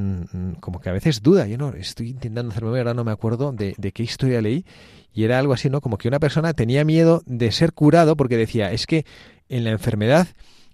como 0.61 0.79
que 0.79 0.89
a 0.89 0.93
veces 0.93 1.21
duda. 1.21 1.49
Yo 1.49 1.59
no 1.59 1.71
estoy 1.71 2.11
intentando 2.11 2.53
hacerme 2.53 2.79
ahora 2.79 2.95
no 2.95 3.03
me 3.03 3.11
acuerdo 3.11 3.51
de, 3.51 3.75
de, 3.77 3.91
qué 3.91 4.05
historia 4.05 4.41
leí 4.41 4.65
y 5.13 5.25
era 5.25 5.41
algo 5.41 5.53
así, 5.53 5.69
¿no? 5.69 5.81
Como 5.81 5.99
que 5.99 6.07
una 6.07 6.21
persona 6.21 6.55
tenía 6.55 6.85
miedo 6.85 7.25
de 7.27 7.51
ser 7.51 7.73
curado 7.73 8.17
porque 8.17 8.37
decía 8.37 8.71
es 8.71 8.87
que 8.87 9.05
en 9.49 9.65
la 9.65 9.73
enfermedad 9.73 10.29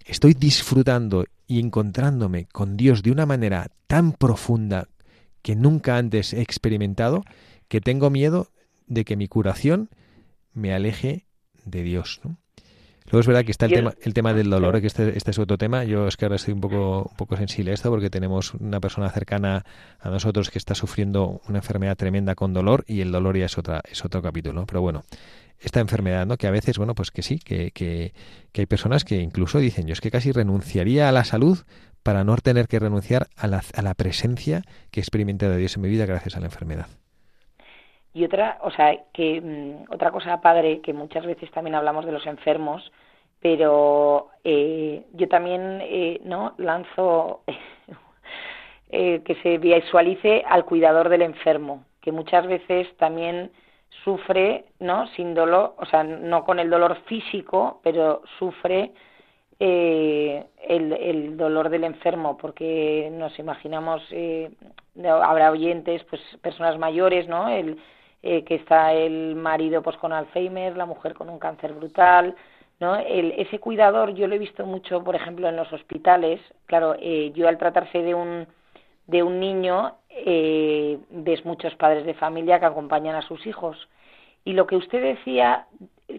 estoy 0.05 0.35
disfrutando 0.35 1.25
y 1.47 1.59
encontrándome 1.61 2.45
con 2.45 2.77
Dios 2.77 3.01
de 3.01 3.09
una 3.09 3.25
manera 3.25 3.71
tan 3.87 4.11
profunda 4.11 4.87
que 5.41 5.55
nunca 5.55 5.97
antes 5.97 6.31
he 6.33 6.41
experimentado 6.41 7.23
que 7.67 7.81
tengo 7.81 8.11
miedo 8.11 8.51
de 8.85 9.03
que 9.03 9.15
mi 9.15 9.27
curación 9.27 9.89
me 10.53 10.75
aleje 10.75 11.25
de 11.65 11.81
Dios. 11.81 12.21
¿no? 12.23 12.37
Luego 13.05 13.19
es 13.19 13.27
verdad 13.27 13.45
que 13.45 13.51
está 13.51 13.65
el, 13.65 13.73
tema, 13.73 13.93
el 14.01 14.13
tema 14.13 14.33
del 14.33 14.49
dolor, 14.49 14.75
¿eh? 14.75 14.81
que 14.81 14.87
este, 14.87 15.17
este, 15.17 15.31
es 15.31 15.39
otro 15.39 15.57
tema. 15.57 15.83
Yo 15.83 16.07
es 16.07 16.17
que 16.17 16.25
ahora 16.25 16.37
estoy 16.37 16.53
un 16.53 16.61
poco, 16.61 17.09
un 17.09 17.15
poco 17.15 17.35
sensible 17.37 17.71
a 17.71 17.73
esto 17.73 17.89
porque 17.89 18.09
tenemos 18.09 18.53
una 18.53 18.79
persona 18.79 19.09
cercana 19.09 19.65
a 19.99 20.09
nosotros 20.09 20.49
que 20.49 20.57
está 20.57 20.73
sufriendo 20.73 21.41
una 21.47 21.59
enfermedad 21.59 21.97
tremenda 21.97 22.35
con 22.35 22.53
dolor 22.53 22.85
y 22.87 23.01
el 23.01 23.11
dolor 23.11 23.37
ya 23.37 23.45
es, 23.45 23.57
otra, 23.57 23.81
es 23.89 24.03
otro 24.05 24.21
capítulo. 24.21 24.65
Pero 24.65 24.81
bueno, 24.81 25.03
esta 25.59 25.79
enfermedad, 25.79 26.25
¿no? 26.25 26.37
Que 26.37 26.47
a 26.47 26.51
veces, 26.51 26.77
bueno, 26.77 26.95
pues 26.95 27.11
que 27.11 27.23
sí, 27.23 27.39
que, 27.39 27.71
que, 27.71 28.13
que 28.51 28.61
hay 28.61 28.65
personas 28.65 29.03
que 29.03 29.19
incluso 29.19 29.59
dicen, 29.59 29.85
yo 29.85 29.93
es 29.93 30.01
que 30.01 30.11
casi 30.11 30.31
renunciaría 30.31 31.09
a 31.09 31.11
la 31.11 31.23
salud 31.23 31.59
para 32.03 32.23
no 32.23 32.35
tener 32.37 32.67
que 32.67 32.79
renunciar 32.79 33.27
a 33.35 33.47
la, 33.47 33.63
a 33.73 33.81
la 33.81 33.93
presencia 33.93 34.63
que 34.91 34.99
he 34.99 35.03
experimentado 35.03 35.53
de 35.53 35.59
Dios 35.59 35.75
en 35.75 35.83
mi 35.83 35.89
vida 35.89 36.05
gracias 36.05 36.35
a 36.35 36.39
la 36.39 36.47
enfermedad. 36.47 36.87
Y 38.13 38.23
otra, 38.25 38.59
o 38.61 38.71
sea, 38.71 38.95
que 39.11 39.41
mm, 39.41 39.91
otra 39.93 40.11
cosa 40.11 40.39
padre 40.41 40.81
que 40.81 40.93
muchas 40.93 41.25
veces 41.25 41.49
también 41.51 41.75
hablamos 41.75 42.05
de 42.05 42.11
los 42.11 42.25
enfermos, 42.27 42.91
pero 43.41 44.29
eh, 44.43 45.05
yo 45.13 45.27
también 45.27 45.79
eh, 45.81 46.21
no 46.23 46.53
lanzo 46.57 47.41
eh, 48.89 49.21
que 49.25 49.35
se 49.35 49.57
visualice 49.57 50.43
al 50.47 50.63
cuidador 50.65 51.09
del 51.09 51.23
enfermo, 51.23 51.85
que 52.01 52.11
muchas 52.11 52.45
veces 52.47 52.87
también 52.97 53.51
sufre, 54.03 54.65
¿no? 54.79 55.07
Sin 55.15 55.33
dolor, 55.33 55.75
o 55.77 55.85
sea, 55.85 56.03
no 56.03 56.45
con 56.45 56.59
el 56.59 56.69
dolor 56.69 56.97
físico, 57.05 57.79
pero 57.83 58.21
sufre 58.39 58.91
el, 59.59 60.43
el, 60.67 61.37
dolor 61.37 61.69
del 61.69 61.85
enfermo, 61.85 62.37
porque 62.37 63.09
nos 63.13 63.37
imaginamos, 63.39 64.01
habrá 65.05 65.51
oyentes, 65.51 66.03
pues 66.05 66.21
personas 66.41 66.77
mayores, 66.77 67.29
¿no? 67.29 67.47
El, 67.47 67.79
eh, 68.23 68.43
que 68.45 68.55
está 68.55 68.93
el 68.93 69.35
marido 69.35 69.81
pues 69.83 69.97
con 69.97 70.13
Alzheimer, 70.13 70.77
la 70.77 70.85
mujer 70.85 71.13
con 71.13 71.29
un 71.29 71.39
cáncer 71.39 71.73
brutal, 71.73 72.35
¿no? 72.79 72.95
El, 72.95 73.31
ese 73.37 73.59
cuidador 73.59 74.13
yo 74.13 74.27
lo 74.27 74.35
he 74.35 74.39
visto 74.39 74.65
mucho, 74.65 75.03
por 75.03 75.15
ejemplo, 75.15 75.49
en 75.49 75.57
los 75.57 75.71
hospitales. 75.73 76.39
Claro, 76.65 76.95
eh, 76.99 77.31
yo 77.35 77.47
al 77.47 77.57
tratarse 77.57 78.01
de 78.01 78.15
un 78.15 78.47
de 79.07 79.21
un 79.21 79.39
niño 79.39 79.97
eh, 80.09 80.97
ves 81.09 81.43
muchos 81.43 81.75
padres 81.75 82.05
de 82.05 82.13
familia 82.13 82.59
que 82.59 82.65
acompañan 82.65 83.15
a 83.15 83.21
sus 83.21 83.45
hijos 83.45 83.89
y 84.45 84.53
lo 84.53 84.65
que 84.67 84.77
usted 84.77 85.01
decía 85.01 85.67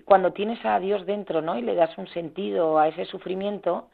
cuando 0.05 0.33
tienes 0.33 0.63
a 0.65 0.79
Dios 0.81 1.07
dentro, 1.07 1.41
¿no? 1.41 1.59
Y 1.59 1.63
le 1.63 1.75
das 1.75 1.97
un 1.99 2.09
sentido 2.09 2.79
a 2.79 2.89
ese 2.89 3.07
sufrimiento, 3.07 3.89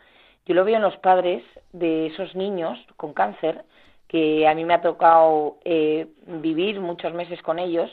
yo 0.47 0.55
lo 0.55 0.65
veo 0.65 0.77
en 0.77 0.83
los 0.83 0.97
padres 0.97 1.45
de 1.73 2.07
esos 2.07 2.35
niños 2.35 2.79
con 2.97 3.13
cáncer 3.13 3.65
que 4.11 4.49
a 4.49 4.57
mí 4.57 4.65
me 4.65 4.75
ha 4.75 4.81
tocado 4.81 5.59
eh, 5.65 6.09
vivir 6.27 6.81
muchos 6.81 7.15
meses 7.15 7.41
con 7.43 7.61
ellos, 7.61 7.89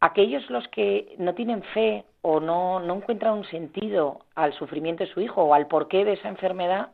aquellos 0.00 0.50
los 0.50 0.66
que 0.68 1.14
no 1.18 1.32
tienen 1.36 1.62
fe 1.62 2.04
o 2.22 2.40
no, 2.40 2.80
no 2.80 2.96
encuentran 2.96 3.34
un 3.34 3.44
sentido 3.44 4.22
al 4.34 4.52
sufrimiento 4.54 5.04
de 5.04 5.12
su 5.12 5.20
hijo 5.20 5.44
o 5.44 5.54
al 5.54 5.68
porqué 5.68 6.04
de 6.04 6.14
esa 6.14 6.28
enfermedad, 6.28 6.88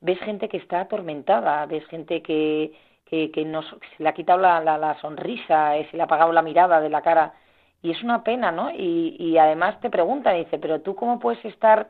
ves 0.00 0.20
gente 0.20 0.48
que 0.48 0.58
está 0.58 0.82
atormentada, 0.82 1.66
ves 1.66 1.84
gente 1.88 2.22
que, 2.22 2.72
que, 3.06 3.32
que 3.32 3.44
nos, 3.44 3.66
se 3.66 4.04
le 4.04 4.08
ha 4.08 4.14
quitado 4.14 4.38
la, 4.38 4.60
la, 4.60 5.00
sonrisa, 5.00 5.76
eh, 5.76 5.88
se 5.90 5.96
le 5.96 6.04
ha 6.04 6.06
apagado 6.06 6.30
la 6.30 6.42
mirada 6.42 6.80
de 6.80 6.90
la 6.90 7.02
cara. 7.02 7.34
Y 7.82 7.90
es 7.90 8.00
una 8.04 8.22
pena, 8.22 8.52
¿no? 8.52 8.70
Y, 8.70 9.16
y 9.18 9.36
además 9.36 9.80
te 9.80 9.90
preguntan, 9.90 10.36
dice, 10.36 10.58
pero 10.60 10.80
tú 10.80 10.94
cómo 10.94 11.18
puedes 11.18 11.44
estar, 11.44 11.88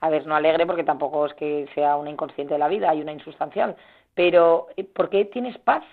a 0.00 0.08
ver, 0.08 0.26
no 0.26 0.36
alegre 0.36 0.64
porque 0.64 0.84
tampoco 0.84 1.26
es 1.26 1.34
que 1.34 1.68
sea 1.74 1.96
una 1.96 2.08
inconsciente 2.08 2.54
de 2.54 2.60
la 2.60 2.68
vida, 2.68 2.88
hay 2.88 3.02
una 3.02 3.12
insustancial, 3.12 3.76
pero 4.14 4.68
eh, 4.76 4.84
¿por 4.84 5.10
qué 5.10 5.24
tienes 5.26 5.58
paz? 5.58 5.84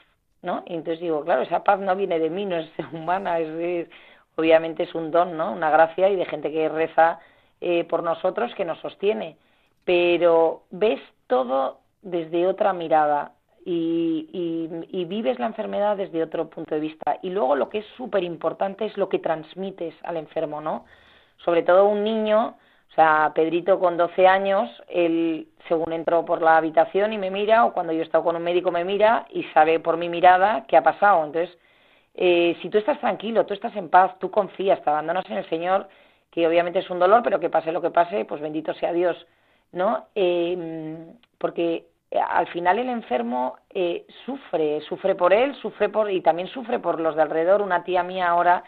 ¿No? 0.42 0.64
Y 0.66 0.74
entonces 0.74 1.00
digo, 1.02 1.24
claro, 1.24 1.44
esa 1.44 1.64
paz 1.64 1.80
no 1.80 1.96
viene 1.96 2.18
de 2.18 2.30
mí, 2.30 2.46
no 2.46 2.58
es 2.58 2.70
humana, 2.94 3.40
es, 3.40 3.88
obviamente 4.36 4.84
es 4.84 4.96
un 4.96 5.12
don, 5.12 5.38
¿no? 5.38 5.52
Una 5.52 5.70
gracia 5.70 6.10
y 6.10 6.16
de 6.16 6.26
gente 6.26 6.52
que 6.52 6.70
reza 6.70 7.20
eh, 7.60 7.84
por 7.84 8.02
nosotros 8.04 8.54
que 8.56 8.66
nos 8.66 8.80
sostiene. 8.80 9.38
Pero 9.86 10.64
ves 10.72 11.00
todo 11.28 11.80
desde 12.02 12.48
otra 12.48 12.74
mirada 12.74 13.34
y, 13.64 14.28
y, 14.92 15.06
vives 15.06 15.38
la 15.38 15.46
enfermedad 15.46 15.98
desde 15.98 16.24
otro 16.24 16.50
punto 16.50 16.74
de 16.74 16.82
vista. 16.82 17.20
Y 17.22 17.30
luego 17.30 17.56
lo 17.56 17.70
que 17.70 17.80
es 17.80 17.86
súper 17.98 18.24
importante 18.24 18.86
es 18.86 18.98
lo 18.98 19.10
que 19.10 19.20
transmites 19.20 19.94
al 20.04 20.18
enfermo, 20.18 20.62
¿no? 20.62 20.86
Sobre 21.44 21.62
todo 21.62 21.86
un 21.86 22.04
niño, 22.04 22.56
o 22.92 22.94
sea, 22.94 23.32
Pedrito 23.34 23.80
con 23.80 23.96
12 23.96 24.28
años, 24.28 24.70
él 24.90 25.48
según 25.70 25.94
entró 25.94 26.26
por 26.26 26.42
la 26.42 26.58
habitación 26.58 27.14
y 27.14 27.18
me 27.18 27.32
mira, 27.32 27.64
o 27.64 27.74
cuando 27.74 27.94
yo 27.94 28.00
he 28.00 28.04
estado 28.04 28.26
con 28.26 28.36
un 28.36 28.44
médico 28.44 28.70
me 28.70 28.84
mira 28.84 29.26
y 29.30 29.44
sabe 29.54 29.80
por 29.80 29.96
mi 29.96 30.10
mirada 30.10 30.66
qué 30.68 30.76
ha 30.76 30.84
pasado. 30.84 31.24
Entonces, 31.26 31.58
eh, 32.16 32.58
si 32.62 32.70
tú 32.70 32.78
estás 32.78 33.00
tranquilo, 33.00 33.46
tú 33.46 33.54
estás 33.54 33.74
en 33.78 33.90
paz, 33.90 34.20
tú 34.20 34.30
confías, 34.30 34.82
te 34.84 34.90
abandonas 34.90 35.26
en 35.30 35.38
el 35.38 35.50
Señor, 35.50 35.88
que 36.30 36.46
obviamente 36.46 36.80
es 36.80 36.90
un 36.90 37.00
dolor, 37.00 37.24
pero 37.24 37.40
que 37.40 37.50
pase 37.50 37.72
lo 37.72 37.82
que 37.82 37.92
pase, 37.92 38.26
pues 38.26 38.42
bendito 38.42 38.74
sea 38.74 38.92
Dios, 38.92 39.26
¿no? 39.72 40.08
Eh, 40.16 40.98
porque 41.38 41.86
al 42.12 42.48
final 42.48 42.78
el 42.78 42.90
enfermo 42.90 43.56
eh, 43.70 44.06
sufre, 44.26 44.82
sufre 44.82 45.16
por 45.16 45.32
él, 45.32 45.56
sufre 45.56 45.88
por 45.88 46.12
y 46.12 46.20
también 46.20 46.50
sufre 46.50 46.80
por 46.80 47.00
los 47.00 47.16
de 47.16 47.22
alrededor. 47.22 47.62
Una 47.62 47.86
tía 47.86 48.04
mía 48.04 48.30
ahora, 48.30 48.64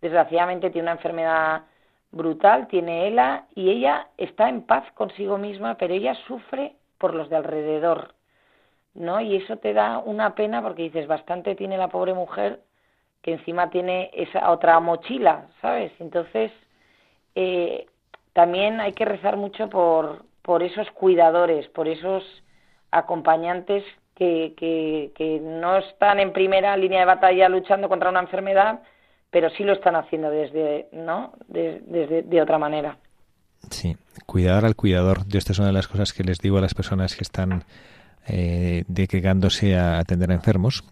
desgraciadamente, 0.00 0.70
tiene 0.70 0.86
una 0.86 0.92
enfermedad 0.92 1.62
brutal, 2.10 2.68
tiene 2.68 3.08
ELA 3.08 3.46
y 3.54 3.70
ella 3.70 4.08
está 4.16 4.48
en 4.48 4.62
paz 4.62 4.84
consigo 4.94 5.38
misma, 5.38 5.76
pero 5.76 5.94
ella 5.94 6.14
sufre 6.26 6.76
por 6.98 7.14
los 7.14 7.28
de 7.28 7.36
alrededor, 7.36 8.14
¿no? 8.94 9.20
Y 9.20 9.36
eso 9.36 9.58
te 9.58 9.72
da 9.72 9.98
una 9.98 10.34
pena 10.34 10.62
porque 10.62 10.84
dices, 10.84 11.06
bastante 11.06 11.54
tiene 11.54 11.78
la 11.78 11.88
pobre 11.88 12.14
mujer 12.14 12.60
que 13.22 13.32
encima 13.32 13.70
tiene 13.70 14.10
esa 14.14 14.50
otra 14.50 14.78
mochila, 14.80 15.48
¿sabes? 15.60 15.92
Entonces, 16.00 16.52
eh, 17.34 17.86
también 18.32 18.80
hay 18.80 18.92
que 18.92 19.04
rezar 19.04 19.36
mucho 19.36 19.68
por, 19.68 20.24
por 20.42 20.62
esos 20.62 20.90
cuidadores, 20.92 21.68
por 21.68 21.88
esos 21.88 22.24
acompañantes 22.90 23.84
que, 24.14 24.54
que, 24.56 25.12
que 25.14 25.40
no 25.40 25.76
están 25.78 26.20
en 26.20 26.32
primera 26.32 26.76
línea 26.76 27.00
de 27.00 27.06
batalla 27.06 27.48
luchando 27.48 27.88
contra 27.88 28.10
una 28.10 28.20
enfermedad, 28.20 28.80
pero 29.30 29.50
sí 29.50 29.64
lo 29.64 29.74
están 29.74 29.96
haciendo 29.96 30.30
desde, 30.30 30.88
¿no? 30.92 31.32
desde 31.48 32.22
de 32.22 32.42
otra 32.42 32.58
manera. 32.58 32.98
Sí, 33.70 33.96
cuidar 34.26 34.64
al 34.64 34.76
cuidador. 34.76 35.26
Yo 35.28 35.38
esta 35.38 35.52
es 35.52 35.58
una 35.58 35.68
de 35.68 35.74
las 35.74 35.88
cosas 35.88 36.12
que 36.12 36.24
les 36.24 36.38
digo 36.38 36.58
a 36.58 36.60
las 36.60 36.74
personas 36.74 37.16
que 37.16 37.24
están 37.24 37.64
eh, 38.26 38.84
dedicándose 38.88 39.76
a 39.76 39.98
atender 39.98 40.30
a 40.30 40.34
enfermos. 40.34 40.84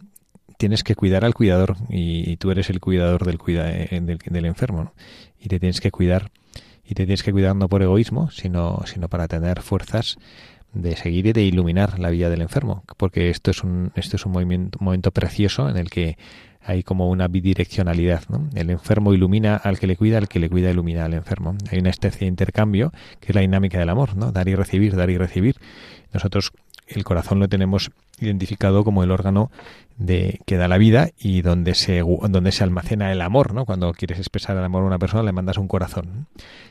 Tienes 0.58 0.82
que 0.82 0.94
cuidar 0.94 1.24
al 1.24 1.34
cuidador 1.34 1.76
y, 1.88 2.36
tú 2.38 2.50
eres 2.50 2.70
el 2.70 2.80
cuidador 2.80 3.24
del, 3.24 3.38
cuida, 3.38 3.70
eh, 3.70 4.00
del, 4.00 4.46
enfermo 4.46 4.92
y 5.38 5.48
te 5.48 5.60
tienes 5.60 5.80
que 5.80 5.90
cuidar 5.90 6.30
y 6.82 6.94
te 6.94 7.04
tienes 7.04 7.22
que 7.22 7.32
cuidar 7.32 7.54
no 7.56 7.68
por 7.68 7.82
egoísmo, 7.82 8.30
sino, 8.30 8.80
sino 8.86 9.08
para 9.08 9.28
tener 9.28 9.60
fuerzas 9.60 10.18
de 10.76 10.96
seguir 10.96 11.26
y 11.26 11.32
de 11.32 11.42
iluminar 11.42 11.98
la 11.98 12.10
vida 12.10 12.28
del 12.28 12.42
enfermo, 12.42 12.84
porque 12.96 13.30
esto 13.30 13.50
es 13.50 13.64
un, 13.64 13.92
esto 13.94 14.16
es 14.16 14.26
un 14.26 14.32
movimiento, 14.32 14.78
momento 14.80 15.10
precioso 15.10 15.68
en 15.68 15.76
el 15.76 15.90
que 15.90 16.18
hay 16.62 16.82
como 16.82 17.08
una 17.08 17.28
bidireccionalidad. 17.28 18.24
¿no? 18.28 18.48
El 18.54 18.70
enfermo 18.70 19.14
ilumina 19.14 19.56
al 19.56 19.78
que 19.78 19.86
le 19.86 19.96
cuida, 19.96 20.18
al 20.18 20.28
que 20.28 20.40
le 20.40 20.50
cuida 20.50 20.70
ilumina 20.70 21.04
al 21.04 21.14
enfermo. 21.14 21.56
Hay 21.70 21.78
una 21.78 21.90
especie 21.90 22.20
de 22.20 22.26
intercambio 22.26 22.92
que 23.20 23.28
es 23.28 23.34
la 23.34 23.40
dinámica 23.40 23.78
del 23.78 23.88
amor, 23.88 24.16
¿no? 24.16 24.32
dar 24.32 24.48
y 24.48 24.54
recibir, 24.54 24.96
dar 24.96 25.08
y 25.10 25.16
recibir. 25.16 25.56
Nosotros 26.12 26.52
el 26.88 27.04
corazón 27.04 27.40
lo 27.40 27.48
tenemos 27.48 27.90
identificado 28.20 28.84
como 28.84 29.02
el 29.02 29.10
órgano 29.10 29.50
de 29.96 30.40
que 30.46 30.56
da 30.56 30.68
la 30.68 30.78
vida 30.78 31.10
y 31.18 31.42
donde 31.42 31.74
se 31.74 32.00
donde 32.00 32.52
se 32.52 32.64
almacena 32.64 33.12
el 33.12 33.20
amor, 33.22 33.54
¿no? 33.54 33.64
Cuando 33.64 33.92
quieres 33.92 34.18
expresar 34.18 34.56
el 34.56 34.64
amor 34.64 34.84
a 34.84 34.86
una 34.86 34.98
persona 34.98 35.24
le 35.24 35.32
mandas 35.32 35.58
un 35.58 35.66
corazón. 35.66 36.28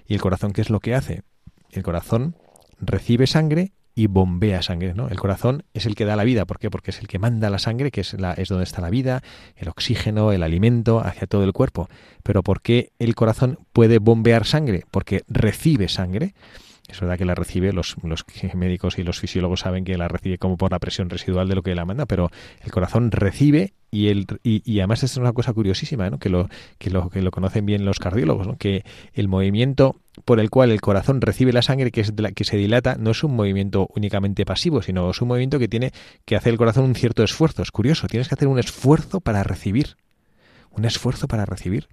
¿Y 0.07 0.13
el 0.13 0.21
corazón 0.21 0.53
qué 0.53 0.61
es 0.61 0.69
lo 0.69 0.79
que 0.79 0.95
hace? 0.95 1.23
El 1.71 1.83
corazón 1.83 2.35
recibe 2.79 3.27
sangre 3.27 3.73
y 3.95 4.07
bombea 4.07 4.61
sangre. 4.61 4.93
¿no? 4.93 5.07
El 5.07 5.17
corazón 5.17 5.63
es 5.73 5.85
el 5.85 5.95
que 5.95 6.05
da 6.05 6.15
la 6.17 6.25
vida. 6.25 6.45
¿Por 6.45 6.59
qué? 6.59 6.69
Porque 6.69 6.91
es 6.91 6.99
el 6.99 7.07
que 7.07 7.17
manda 7.17 7.49
la 7.49 7.59
sangre, 7.59 7.91
que 7.91 8.01
es, 8.01 8.13
la, 8.13 8.33
es 8.33 8.49
donde 8.49 8.65
está 8.65 8.81
la 8.81 8.89
vida, 8.89 9.23
el 9.55 9.69
oxígeno, 9.69 10.33
el 10.33 10.43
alimento 10.43 10.99
hacia 10.99 11.25
todo 11.25 11.45
el 11.45 11.53
cuerpo. 11.53 11.87
Pero 12.21 12.43
¿por 12.43 12.61
qué 12.61 12.91
el 12.99 13.15
corazón 13.15 13.57
puede 13.71 13.99
bombear 13.99 14.45
sangre? 14.45 14.83
Porque 14.91 15.23
recibe 15.29 15.87
sangre. 15.87 16.35
Es 16.87 16.99
verdad 16.99 17.17
que 17.17 17.25
la 17.25 17.35
recibe, 17.35 17.73
los, 17.73 17.95
los 18.03 18.25
médicos 18.53 18.99
y 18.99 19.03
los 19.03 19.19
fisiólogos 19.19 19.61
saben 19.61 19.83
que 19.83 19.97
la 19.97 20.07
recibe 20.07 20.37
como 20.37 20.57
por 20.57 20.71
la 20.71 20.79
presión 20.79 21.09
residual 21.09 21.47
de 21.47 21.55
lo 21.55 21.63
que 21.63 21.75
la 21.75 21.85
manda, 21.85 22.05
pero 22.05 22.29
el 22.63 22.71
corazón 22.71 23.11
recibe 23.11 23.73
y, 23.91 24.09
el, 24.09 24.27
y, 24.43 24.79
además 24.79 25.03
es 25.03 25.15
una 25.17 25.31
cosa 25.31 25.53
curiosísima, 25.53 26.09
¿no? 26.09 26.19
que, 26.19 26.29
lo, 26.29 26.49
que, 26.77 26.89
lo, 26.89 27.09
que 27.09 27.21
lo 27.21 27.31
conocen 27.31 27.65
bien 27.65 27.85
los 27.85 27.99
cardiólogos, 27.99 28.45
¿no? 28.45 28.57
que 28.57 28.83
el 29.13 29.27
movimiento 29.27 29.95
por 30.25 30.39
el 30.39 30.49
cual 30.49 30.71
el 30.71 30.81
corazón 30.81 31.21
recibe 31.21 31.53
la 31.53 31.61
sangre 31.61 31.91
que, 31.91 32.01
es 32.01 32.13
la, 32.19 32.31
que 32.31 32.43
se 32.43 32.57
dilata 32.57 32.95
no 32.99 33.11
es 33.11 33.23
un 33.23 33.35
movimiento 33.35 33.87
únicamente 33.95 34.45
pasivo, 34.45 34.81
sino 34.81 35.09
es 35.09 35.21
un 35.21 35.27
movimiento 35.27 35.59
que 35.59 35.67
tiene 35.67 35.91
que 36.25 36.35
hacer 36.35 36.51
el 36.51 36.57
corazón 36.57 36.85
un 36.85 36.95
cierto 36.95 37.23
esfuerzo. 37.23 37.61
Es 37.61 37.71
curioso, 37.71 38.07
tienes 38.07 38.27
que 38.27 38.35
hacer 38.35 38.47
un 38.47 38.59
esfuerzo 38.59 39.19
para 39.21 39.43
recibir. 39.43 39.95
Un 40.71 40.85
esfuerzo 40.85 41.27
para 41.27 41.45
recibir. 41.45 41.87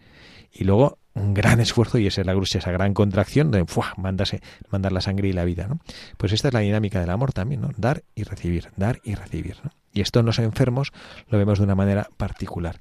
Y 0.53 0.65
luego 0.65 0.99
un 1.15 1.35
gran 1.35 1.61
esfuerzo 1.61 1.99
y 1.99 2.07
esa 2.07 2.23
es 2.23 2.27
la 2.27 2.35
esa 2.35 2.73
gran 2.73 2.95
contracción 2.95 3.51
de 3.51 3.65
Mándase, 3.97 4.41
mandar 4.71 4.93
la 4.93 5.01
sangre 5.01 5.29
y 5.29 5.33
la 5.33 5.45
vida. 5.45 5.67
¿no? 5.67 5.79
Pues 6.17 6.33
esta 6.33 6.49
es 6.49 6.55
la 6.55 6.61
dinámica 6.61 7.01
del 7.01 7.11
amor 7.11 7.33
también, 7.33 7.61
¿no? 7.61 7.71
dar 7.77 8.03
y 8.15 8.23
recibir, 8.25 8.69
dar 8.77 9.01
y 9.05 9.15
recibir. 9.15 9.57
¿no? 9.63 9.71
Y 9.93 10.01
esto 10.01 10.21
en 10.21 10.27
los 10.27 10.39
enfermos 10.39 10.93
lo 11.29 11.39
vemos 11.39 11.59
de 11.59 11.65
una 11.65 11.75
manera 11.75 12.09
particular. 12.17 12.81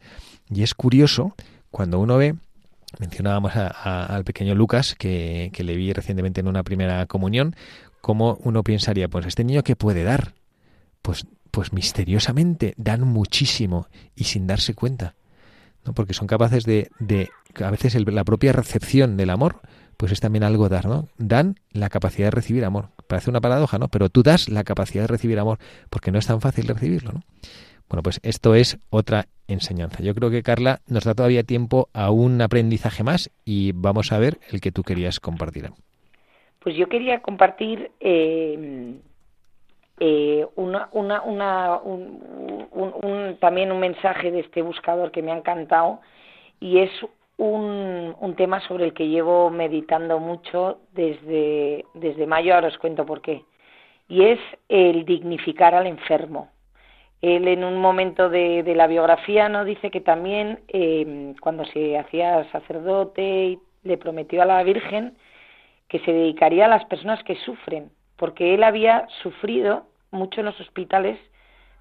Y 0.50 0.64
es 0.64 0.74
curioso 0.74 1.36
cuando 1.70 2.00
uno 2.00 2.18
ve 2.18 2.36
mencionábamos 3.00 3.54
al 3.56 4.26
pequeño 4.26 4.54
Lucas, 4.54 4.96
que, 4.96 5.50
que, 5.54 5.64
le 5.64 5.78
vi 5.78 5.94
recientemente 5.94 6.42
en 6.42 6.50
una 6.50 6.64
primera 6.64 7.06
comunión, 7.06 7.56
cómo 8.02 8.38
uno 8.44 8.64
pensaría, 8.64 9.08
pues 9.08 9.26
este 9.26 9.46
niño 9.46 9.64
qué 9.64 9.78
puede 9.78 10.04
dar, 10.04 10.34
pues, 11.02 11.26
pues 11.52 11.72
misteriosamente 11.72 12.74
dan 12.76 13.08
muchísimo 13.08 13.88
y 14.14 14.26
sin 14.26 14.46
darse 14.46 14.74
cuenta, 14.74 15.16
¿no? 15.86 15.94
porque 15.94 16.14
son 16.14 16.28
capaces 16.28 16.66
de 16.66 16.90
a 17.60 17.72
veces 17.72 17.96
la 18.08 18.24
propia 18.24 18.54
recepción 18.54 19.18
del 19.18 19.30
amor, 19.30 19.62
pues 19.98 20.12
es 20.12 20.20
también 20.20 20.44
algo 20.44 20.70
dar, 20.70 20.86
¿no? 20.86 21.08
Dan 21.18 21.56
la 21.72 21.90
capacidad 21.90 22.28
de 22.28 22.32
recibir 22.32 22.66
amor. 22.66 22.90
Parece 23.08 23.30
una 23.30 23.42
paradoja, 23.42 23.78
¿no? 23.78 23.88
Pero 23.88 24.10
tú 24.10 24.24
das 24.24 24.50
la 24.50 24.64
capacidad 24.64 25.04
de 25.04 25.08
recibir 25.08 25.40
amor, 25.40 25.60
porque 25.90 26.12
no 26.12 26.20
es 26.20 26.28
tan 26.28 26.42
fácil 26.42 26.68
recibirlo, 26.68 27.12
¿no? 27.12 27.22
Bueno, 27.90 28.04
pues 28.04 28.20
esto 28.24 28.56
es 28.56 28.80
otra 28.90 29.26
enseñanza. 29.48 30.02
Yo 30.02 30.16
creo 30.16 30.30
que 30.30 30.44
Carla 30.44 30.80
nos 30.88 31.04
da 31.04 31.14
todavía 31.14 31.44
tiempo 31.44 31.90
a 31.94 32.10
un 32.10 32.42
aprendizaje 32.42 33.04
más 33.04 33.30
y 33.44 33.74
vamos 33.74 34.14
a 34.14 34.20
ver 34.20 34.40
el 34.50 34.62
que 34.62 34.72
tú 34.72 34.84
querías 34.84 35.20
compartir. 35.20 35.70
Pues 36.60 36.76
yo 36.76 36.88
quería 36.88 37.22
compartir 37.22 37.92
eh, 38.00 38.96
eh, 40.00 40.48
una, 40.56 40.90
una, 40.94 41.22
una, 41.22 41.78
un, 41.78 43.38
también 43.40 43.72
un 43.72 43.80
mensaje 43.80 44.32
de 44.32 44.40
este 44.40 44.62
buscador 44.62 45.12
que 45.12 45.22
me 45.22 45.32
ha 45.32 45.38
encantado 45.38 46.02
y 46.60 46.80
es 46.80 46.90
un, 47.42 48.36
tema 48.38 48.62
sobre 48.62 48.86
el 48.86 48.94
que 48.94 49.08
llevo 49.08 49.50
meditando 49.50 50.20
mucho 50.20 50.80
desde, 50.94 51.86
desde 51.94 52.26
mayo, 52.26 52.56
ahora 52.56 52.70
os 52.70 52.78
cuento 52.78 53.06
por 53.06 53.22
qué, 53.22 53.44
y 54.08 54.24
es 54.26 54.40
el 54.70 55.06
dignificar 55.06 55.76
al 55.76 55.88
enfermo. 55.88 56.50
Él 57.22 57.48
en 57.48 57.64
un 57.64 57.78
momento 57.78 58.30
de, 58.30 58.64
la 58.76 58.88
biografía 58.88 59.48
no 59.48 59.64
dice 59.64 59.92
que 59.92 60.02
también 60.02 60.62
eh, 60.70 61.36
cuando 61.40 61.66
se 61.66 61.98
hacía 61.98 62.50
sacerdote 62.52 63.60
le 63.84 63.98
prometió 63.98 64.42
a 64.42 64.46
la 64.46 64.64
Virgen 64.64 65.18
que 65.88 66.00
se 66.00 66.14
dedicaría 66.14 66.66
a 66.66 66.70
las 66.70 66.86
personas 66.86 67.24
que 67.24 67.36
sufren, 67.36 67.92
porque 68.18 68.54
él 68.54 68.64
había 68.64 69.08
sufrido 69.22 69.86
mucho 70.10 70.40
en 70.40 70.48
los 70.48 70.60
hospitales 70.60 71.20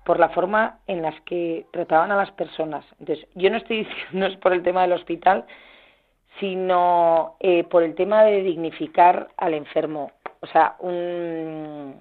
por 0.04 0.18
la 0.18 0.30
forma 0.30 0.78
en 0.86 1.02
las 1.02 1.20
que 1.22 1.66
trataban 1.72 2.10
a 2.12 2.16
las 2.16 2.30
personas. 2.32 2.84
Entonces, 2.98 3.26
yo 3.34 3.50
no 3.50 3.56
estoy 3.56 3.84
diciendo 3.84 4.26
es 4.26 4.36
por 4.38 4.52
el 4.52 4.62
tema 4.62 4.82
del 4.82 4.92
hospital, 4.92 5.44
sino 6.38 7.36
eh, 7.40 7.64
por 7.64 7.82
el 7.82 7.94
tema 7.94 8.24
de 8.24 8.42
dignificar 8.42 9.28
al 9.36 9.54
enfermo. 9.54 10.12
O 10.40 10.46
sea, 10.46 10.76
un, 10.78 11.96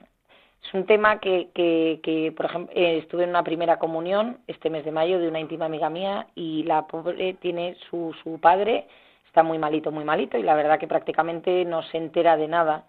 es 0.64 0.74
un 0.74 0.86
tema 0.86 1.20
que, 1.20 1.50
que, 1.54 2.00
que 2.04 2.32
por 2.32 2.46
ejemplo, 2.46 2.74
eh, 2.76 3.00
estuve 3.00 3.24
en 3.24 3.32
una 3.32 3.44
primera 3.44 3.80
comunión 3.80 4.40
este 4.48 4.70
mes 4.70 4.86
de 4.86 4.92
mayo 4.92 5.20
de 5.20 5.28
una 5.28 5.40
íntima 5.40 5.66
amiga 5.66 5.90
mía 5.90 6.28
y 6.36 6.64
la 6.64 6.88
pobre 6.88 7.34
tiene 7.36 7.76
su, 7.90 8.16
su 8.24 8.40
padre, 8.40 8.88
está 9.26 9.44
muy 9.44 9.58
malito, 9.58 9.92
muy 9.92 10.06
malito 10.06 10.38
y 10.38 10.44
la 10.44 10.56
verdad 10.56 10.80
que 10.80 10.88
prácticamente 10.88 11.66
no 11.66 11.82
se 11.84 11.98
entera 11.98 12.38
de 12.38 12.48
nada. 12.48 12.86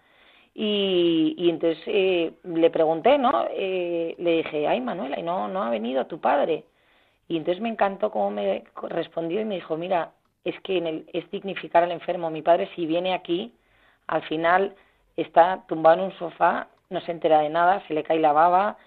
Y, 0.53 1.35
y 1.37 1.49
entonces 1.49 1.81
eh, 1.87 2.33
le 2.43 2.69
pregunté, 2.69 3.17
¿no? 3.17 3.45
Eh, 3.51 4.15
le 4.17 4.37
dije, 4.37 4.67
ay 4.67 4.81
Manuela, 4.81 5.19
¿y 5.19 5.23
no, 5.23 5.47
no 5.47 5.63
ha 5.63 5.69
venido 5.69 6.05
tu 6.07 6.19
padre? 6.19 6.65
Y 7.27 7.37
entonces 7.37 7.61
me 7.61 7.69
encantó 7.69 8.11
cómo 8.11 8.31
me 8.31 8.65
respondió 8.89 9.39
y 9.39 9.45
me 9.45 9.55
dijo, 9.55 9.77
mira, 9.77 10.11
es 10.43 10.59
que 10.61 10.77
en 10.77 10.87
el, 10.87 11.09
es 11.13 11.29
dignificar 11.31 11.83
al 11.83 11.91
enfermo. 11.91 12.29
Mi 12.29 12.41
padre 12.41 12.69
si 12.75 12.85
viene 12.85 13.13
aquí, 13.13 13.53
al 14.07 14.23
final 14.23 14.75
está 15.15 15.63
tumbado 15.67 15.99
en 15.99 16.05
un 16.05 16.17
sofá, 16.17 16.67
no 16.89 16.99
se 17.01 17.11
entera 17.11 17.39
de 17.39 17.49
nada, 17.49 17.81
se 17.87 17.93
le 17.93 18.03
cae 18.03 18.19
la 18.19 18.33
baba, 18.33 18.77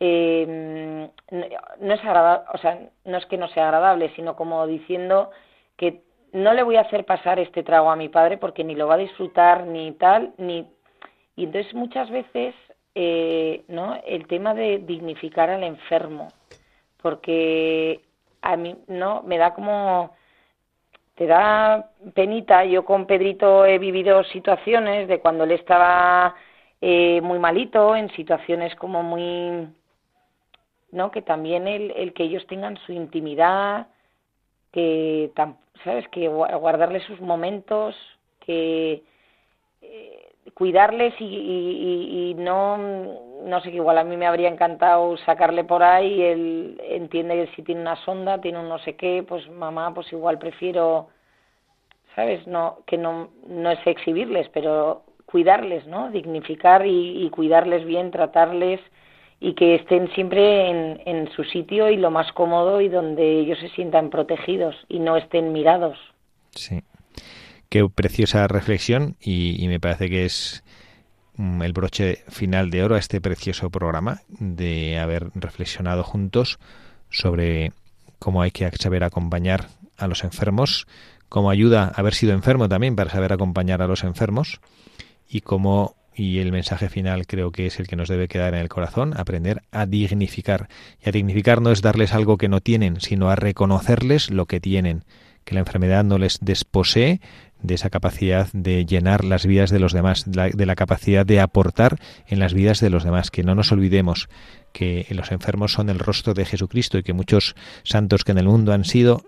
eh, 0.00 1.08
no 1.30 1.94
es 1.94 2.04
agradable, 2.04 2.44
o 2.52 2.58
sea, 2.58 2.78
no 3.04 3.16
es 3.16 3.26
que 3.26 3.38
no 3.38 3.48
sea 3.48 3.66
agradable, 3.66 4.12
sino 4.16 4.36
como 4.36 4.66
diciendo 4.66 5.30
que 5.76 6.02
no 6.32 6.52
le 6.52 6.62
voy 6.62 6.76
a 6.76 6.82
hacer 6.82 7.06
pasar 7.06 7.38
este 7.38 7.62
trago 7.62 7.90
a 7.90 7.96
mi 7.96 8.08
padre 8.08 8.38
porque 8.38 8.64
ni 8.64 8.74
lo 8.74 8.88
va 8.88 8.94
a 8.94 8.98
disfrutar 8.98 9.66
ni 9.66 9.92
tal, 9.92 10.34
ni 10.36 10.68
y 11.36 11.44
entonces 11.44 11.74
muchas 11.74 12.10
veces, 12.10 12.54
eh, 12.94 13.64
¿no? 13.68 14.00
El 14.06 14.26
tema 14.26 14.54
de 14.54 14.78
dignificar 14.78 15.50
al 15.50 15.64
enfermo, 15.64 16.28
porque 17.02 18.00
a 18.42 18.56
mí, 18.56 18.76
¿no? 18.86 19.22
Me 19.22 19.38
da 19.38 19.54
como, 19.54 20.14
te 21.16 21.26
da 21.26 21.90
penita. 22.14 22.64
Yo 22.64 22.84
con 22.84 23.06
Pedrito 23.06 23.66
he 23.66 23.78
vivido 23.78 24.22
situaciones 24.24 25.08
de 25.08 25.20
cuando 25.20 25.44
él 25.44 25.52
estaba 25.52 26.34
eh, 26.80 27.20
muy 27.22 27.38
malito, 27.38 27.96
en 27.96 28.10
situaciones 28.10 28.74
como 28.76 29.02
muy, 29.02 29.68
¿no? 30.92 31.10
Que 31.10 31.22
también 31.22 31.66
el, 31.66 31.90
el 31.92 32.12
que 32.12 32.24
ellos 32.24 32.46
tengan 32.46 32.76
su 32.86 32.92
intimidad, 32.92 33.88
que, 34.72 35.30
¿sabes? 35.84 36.06
Que 36.08 36.28
guardarle 36.28 37.00
sus 37.00 37.20
momentos, 37.20 37.96
que 38.40 39.02
eh, 39.82 40.23
cuidarles 40.52 41.14
y, 41.18 42.34
no, 42.38 42.76
no 43.44 43.60
sé, 43.60 43.70
igual 43.70 43.98
a 43.98 44.04
mí 44.04 44.16
me 44.16 44.26
habría 44.26 44.48
encantado 44.48 45.16
sacarle 45.18 45.64
por 45.64 45.82
ahí, 45.82 46.22
él 46.22 46.80
entiende 46.84 47.34
que 47.34 47.54
si 47.54 47.62
tiene 47.62 47.80
una 47.80 47.96
sonda, 48.04 48.40
tiene 48.40 48.58
un 48.58 48.68
no 48.68 48.78
sé 48.80 48.94
qué, 48.94 49.24
pues 49.26 49.48
mamá, 49.50 49.94
pues 49.94 50.12
igual 50.12 50.38
prefiero, 50.38 51.08
¿sabes? 52.14 52.46
No, 52.46 52.78
que 52.86 52.98
no, 52.98 53.30
no 53.48 53.70
es 53.70 53.78
exhibirles, 53.86 54.48
pero 54.50 55.02
cuidarles, 55.24 55.86
¿no? 55.86 56.10
Dignificar 56.10 56.86
y, 56.86 57.28
cuidarles 57.30 57.84
bien, 57.84 58.10
tratarles 58.10 58.80
y 59.40 59.54
que 59.54 59.74
estén 59.76 60.08
siempre 60.12 60.68
en, 60.68 61.02
en 61.06 61.28
su 61.32 61.44
sitio 61.44 61.88
y 61.90 61.96
lo 61.96 62.10
más 62.10 62.30
cómodo 62.32 62.80
y 62.80 62.88
donde 62.88 63.40
ellos 63.40 63.58
se 63.58 63.68
sientan 63.70 64.10
protegidos 64.10 64.76
y 64.88 65.00
no 65.00 65.16
estén 65.16 65.52
mirados. 65.52 65.98
Sí. 66.50 66.82
Qué 67.74 67.88
preciosa 67.88 68.46
reflexión 68.46 69.16
y, 69.20 69.66
me 69.66 69.80
parece 69.80 70.08
que 70.08 70.24
es 70.24 70.62
mm, 71.34 71.60
el 71.60 71.72
broche 71.72 72.22
final 72.28 72.70
de 72.70 72.84
oro 72.84 72.94
a 72.94 73.00
este 73.00 73.20
precioso 73.20 73.68
programa 73.68 74.20
de 74.28 75.00
haber 75.00 75.32
reflexionado 75.34 76.04
juntos 76.04 76.60
sobre 77.10 77.72
cómo 78.20 78.42
hay 78.42 78.52
que 78.52 78.70
saber 78.78 79.02
acompañar 79.02 79.70
a 79.98 80.06
los 80.06 80.22
enfermos, 80.22 80.86
cómo 81.28 81.50
ayuda 81.50 81.86
a 81.86 82.00
haber 82.00 82.14
sido 82.14 82.32
enfermo 82.32 82.68
también 82.68 82.94
para 82.94 83.10
saber 83.10 83.32
acompañar 83.32 83.82
a 83.82 83.88
los 83.88 84.04
enfermos 84.04 84.60
y 85.28 85.40
cómo 85.40 85.96
y 86.14 86.38
el 86.38 86.52
mensaje 86.52 86.88
final 86.88 87.26
creo 87.26 87.50
que 87.50 87.66
es 87.66 87.80
el 87.80 87.88
que 87.88 87.96
nos 87.96 88.08
debe 88.08 88.28
quedar 88.28 88.54
en 88.54 88.60
el 88.60 88.68
corazón, 88.68 89.18
aprender 89.18 89.62
a 89.72 89.86
dignificar. 89.86 90.68
Y 91.04 91.08
a 91.08 91.12
dignificar 91.12 91.60
no 91.60 91.72
es 91.72 91.82
darles 91.82 92.14
algo 92.14 92.36
que 92.36 92.48
no 92.48 92.60
tienen, 92.60 93.00
sino 93.00 93.30
a 93.30 93.34
reconocerles 93.34 94.30
lo 94.30 94.46
que 94.46 94.60
tienen, 94.60 95.02
que 95.44 95.54
la 95.54 95.60
enfermedad 95.60 96.04
no 96.04 96.18
les 96.18 96.38
desposee 96.40 97.20
de 97.64 97.74
esa 97.74 97.90
capacidad 97.90 98.46
de 98.52 98.84
llenar 98.84 99.24
las 99.24 99.46
vidas 99.46 99.70
de 99.70 99.80
los 99.80 99.94
demás, 99.94 100.24
de 100.26 100.66
la 100.66 100.76
capacidad 100.76 101.24
de 101.24 101.40
aportar 101.40 101.98
en 102.26 102.38
las 102.38 102.52
vidas 102.52 102.78
de 102.78 102.90
los 102.90 103.04
demás, 103.04 103.30
que 103.30 103.42
no 103.42 103.54
nos 103.54 103.72
olvidemos 103.72 104.28
que 104.72 105.06
los 105.10 105.32
enfermos 105.32 105.72
son 105.72 105.88
el 105.88 105.98
rostro 105.98 106.34
de 106.34 106.44
Jesucristo 106.44 106.98
y 106.98 107.02
que 107.02 107.14
muchos 107.14 107.56
santos 107.82 108.22
que 108.22 108.32
en 108.32 108.38
el 108.38 108.46
mundo 108.46 108.72
han 108.72 108.84
sido 108.84 109.24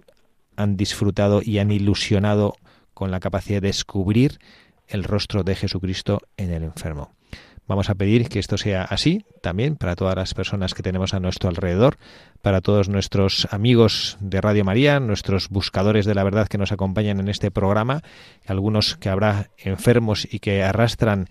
han 0.57 0.77
disfrutado 0.77 1.41
y 1.43 1.59
han 1.59 1.71
ilusionado 1.71 2.55
con 2.95 3.11
la 3.11 3.21
capacidad 3.21 3.61
de 3.61 3.69
descubrir 3.69 4.39
el 4.87 5.05
rostro 5.05 5.43
de 5.43 5.55
Jesucristo 5.55 6.21
en 6.37 6.53
el 6.53 6.63
enfermo. 6.63 7.13
Vamos 7.69 7.91
a 7.91 7.97
pedir 7.97 8.29
que 8.29 8.39
esto 8.39 8.59
sea 8.59 8.83
así 8.83 9.25
también 9.43 9.77
para 9.77 9.97
todas 9.97 10.15
las 10.15 10.35
personas 10.35 10.73
que 10.73 10.85
tenemos 10.85 11.15
a 11.15 11.21
nuestro 11.21 11.49
alrededor, 11.49 11.99
para 12.41 12.61
todos 12.61 12.89
nuestros 12.89 13.49
amigos 13.51 14.17
de 14.21 14.41
Radio 14.41 14.65
María, 14.65 15.01
nuestros 15.01 15.49
buscadores 15.49 16.07
de 16.07 16.15
la 16.15 16.23
verdad 16.23 16.47
que 16.47 16.59
nos 16.59 16.71
acompañan 16.71 17.19
en 17.19 17.29
este 17.29 17.51
programa, 17.51 18.03
algunos 18.47 18.97
que 18.97 19.09
habrá 19.09 19.51
enfermos 19.59 20.29
y 20.31 20.39
que 20.39 20.63
arrastran 20.63 21.29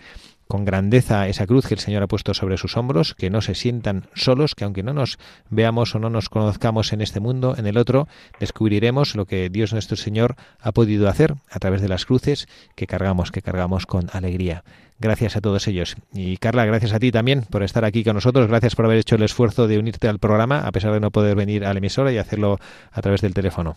con 0.48 0.66
grandeza 0.66 1.28
esa 1.28 1.48
cruz 1.48 1.68
que 1.68 1.74
el 1.74 1.80
Señor 1.80 2.04
ha 2.04 2.08
puesto 2.08 2.34
sobre 2.34 2.58
sus 2.58 2.78
hombros, 2.78 3.16
que 3.16 3.30
no 3.30 3.41
se 3.41 3.56
sientan 3.56 4.08
solos, 4.14 4.56
que 4.56 4.64
aunque 4.64 4.84
no 4.84 4.93
nos 4.93 5.18
veamos 5.50 5.96
o 5.96 6.00
no 6.00 6.10
nos 6.10 6.30
conozcamos 6.30 6.93
en 6.93 7.02
este 7.02 7.20
mundo, 7.20 7.56
en 7.58 7.68
el 7.68 7.78
otro, 7.78 8.08
descubriremos 8.39 9.16
lo 9.16 9.26
que 9.26 9.50
Dios 9.50 9.74
nuestro 9.74 9.98
Señor 9.98 10.36
ha 10.60 10.72
podido 10.72 11.10
hacer 11.10 11.36
a 11.50 11.60
través 11.60 11.82
de 11.82 11.88
las 11.88 12.06
cruces 12.06 12.48
que 12.76 12.88
cargamos, 12.88 13.32
que 13.32 13.41
cargamos 13.41 13.86
con 13.86 14.10
alegría. 14.14 14.64
Gracias 14.98 15.36
a 15.36 15.41
todos 15.41 15.68
ellos. 15.68 15.98
Y 16.14 16.38
Carla, 16.38 16.66
gracias 16.66 16.93
a 16.93 17.00
ti 17.00 17.12
también 17.12 17.43
por 17.43 17.64
estar 17.64 17.84
aquí 17.84 18.04
con 18.04 18.16
nosotros. 18.16 18.48
Gracias 18.48 18.76
por 18.76 18.86
haber 18.86 19.00
hecho 19.00 19.16
el 19.16 19.24
esfuerzo 19.24 19.68
de 19.68 19.78
unirte 19.78 20.08
al 20.08 20.20
programa, 20.20 20.66
a 20.66 20.72
pesar 20.72 20.93
de 20.93 21.02
no 21.02 21.12
poder 21.12 21.36
venir 21.36 21.66
a 21.66 21.74
la 21.74 21.80
emisora 21.80 22.14
y 22.14 22.18
hacerlo 22.18 22.60
a 22.91 23.02
través 23.02 23.22
del 23.22 23.34
teléfono. 23.34 23.76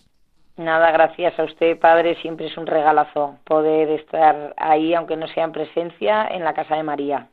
Nada, 0.58 0.90
gracias 0.90 1.38
a 1.38 1.44
usted, 1.44 1.78
padre. 1.78 2.20
Siempre 2.20 2.48
es 2.48 2.58
un 2.58 2.66
regalazo 2.66 3.36
poder 3.44 3.90
estar 3.90 4.54
ahí, 4.56 4.92
aunque 4.92 5.16
no 5.16 5.28
sea 5.28 5.44
en 5.44 5.52
presencia, 5.52 6.26
en 6.26 6.42
la 6.42 6.52
casa 6.52 6.74
de 6.74 6.82
María. 6.82 7.28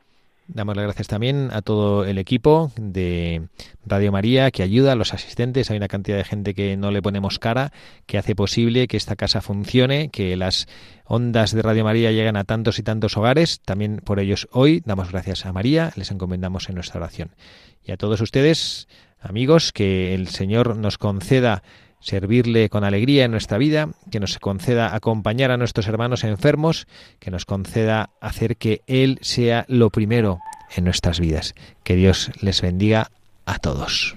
Damos 0.46 0.76
las 0.76 0.84
gracias 0.84 1.08
también 1.08 1.48
a 1.52 1.60
todo 1.60 2.04
el 2.04 2.18
equipo 2.18 2.70
de 2.76 3.48
Radio 3.84 4.12
María 4.12 4.52
que 4.52 4.62
ayuda, 4.62 4.92
a 4.92 4.94
los 4.94 5.12
asistentes. 5.12 5.72
Hay 5.72 5.76
una 5.76 5.88
cantidad 5.88 6.16
de 6.16 6.22
gente 6.22 6.54
que 6.54 6.76
no 6.76 6.92
le 6.92 7.02
ponemos 7.02 7.40
cara, 7.40 7.72
que 8.06 8.16
hace 8.16 8.36
posible 8.36 8.86
que 8.86 8.96
esta 8.96 9.16
casa 9.16 9.40
funcione, 9.40 10.08
que 10.10 10.36
las 10.36 10.68
ondas 11.04 11.52
de 11.52 11.62
Radio 11.62 11.82
María 11.82 12.12
lleguen 12.12 12.36
a 12.36 12.44
tantos 12.44 12.78
y 12.78 12.84
tantos 12.84 13.16
hogares. 13.16 13.60
También 13.60 14.00
por 14.04 14.20
ellos 14.20 14.46
hoy 14.52 14.84
damos 14.86 15.10
gracias 15.10 15.46
a 15.46 15.52
María, 15.52 15.90
les 15.96 16.12
encomendamos 16.12 16.68
en 16.68 16.76
nuestra 16.76 17.00
oración. 17.00 17.30
Y 17.82 17.90
a 17.90 17.96
todos 17.96 18.20
ustedes, 18.20 18.86
amigos, 19.20 19.72
que 19.72 20.14
el 20.14 20.28
Señor 20.28 20.76
nos 20.76 20.96
conceda 20.96 21.64
servirle 22.00 22.68
con 22.68 22.84
alegría 22.84 23.24
en 23.24 23.30
nuestra 23.30 23.58
vida, 23.58 23.90
que 24.10 24.20
nos 24.20 24.38
conceda 24.38 24.94
acompañar 24.94 25.50
a 25.50 25.56
nuestros 25.56 25.86
hermanos 25.88 26.24
enfermos, 26.24 26.86
que 27.18 27.30
nos 27.30 27.44
conceda 27.44 28.10
hacer 28.20 28.56
que 28.56 28.82
Él 28.86 29.18
sea 29.22 29.64
lo 29.68 29.90
primero 29.90 30.40
en 30.74 30.84
nuestras 30.84 31.20
vidas. 31.20 31.54
Que 31.84 31.96
Dios 31.96 32.30
les 32.40 32.62
bendiga 32.62 33.10
a 33.44 33.58
todos. 33.58 34.16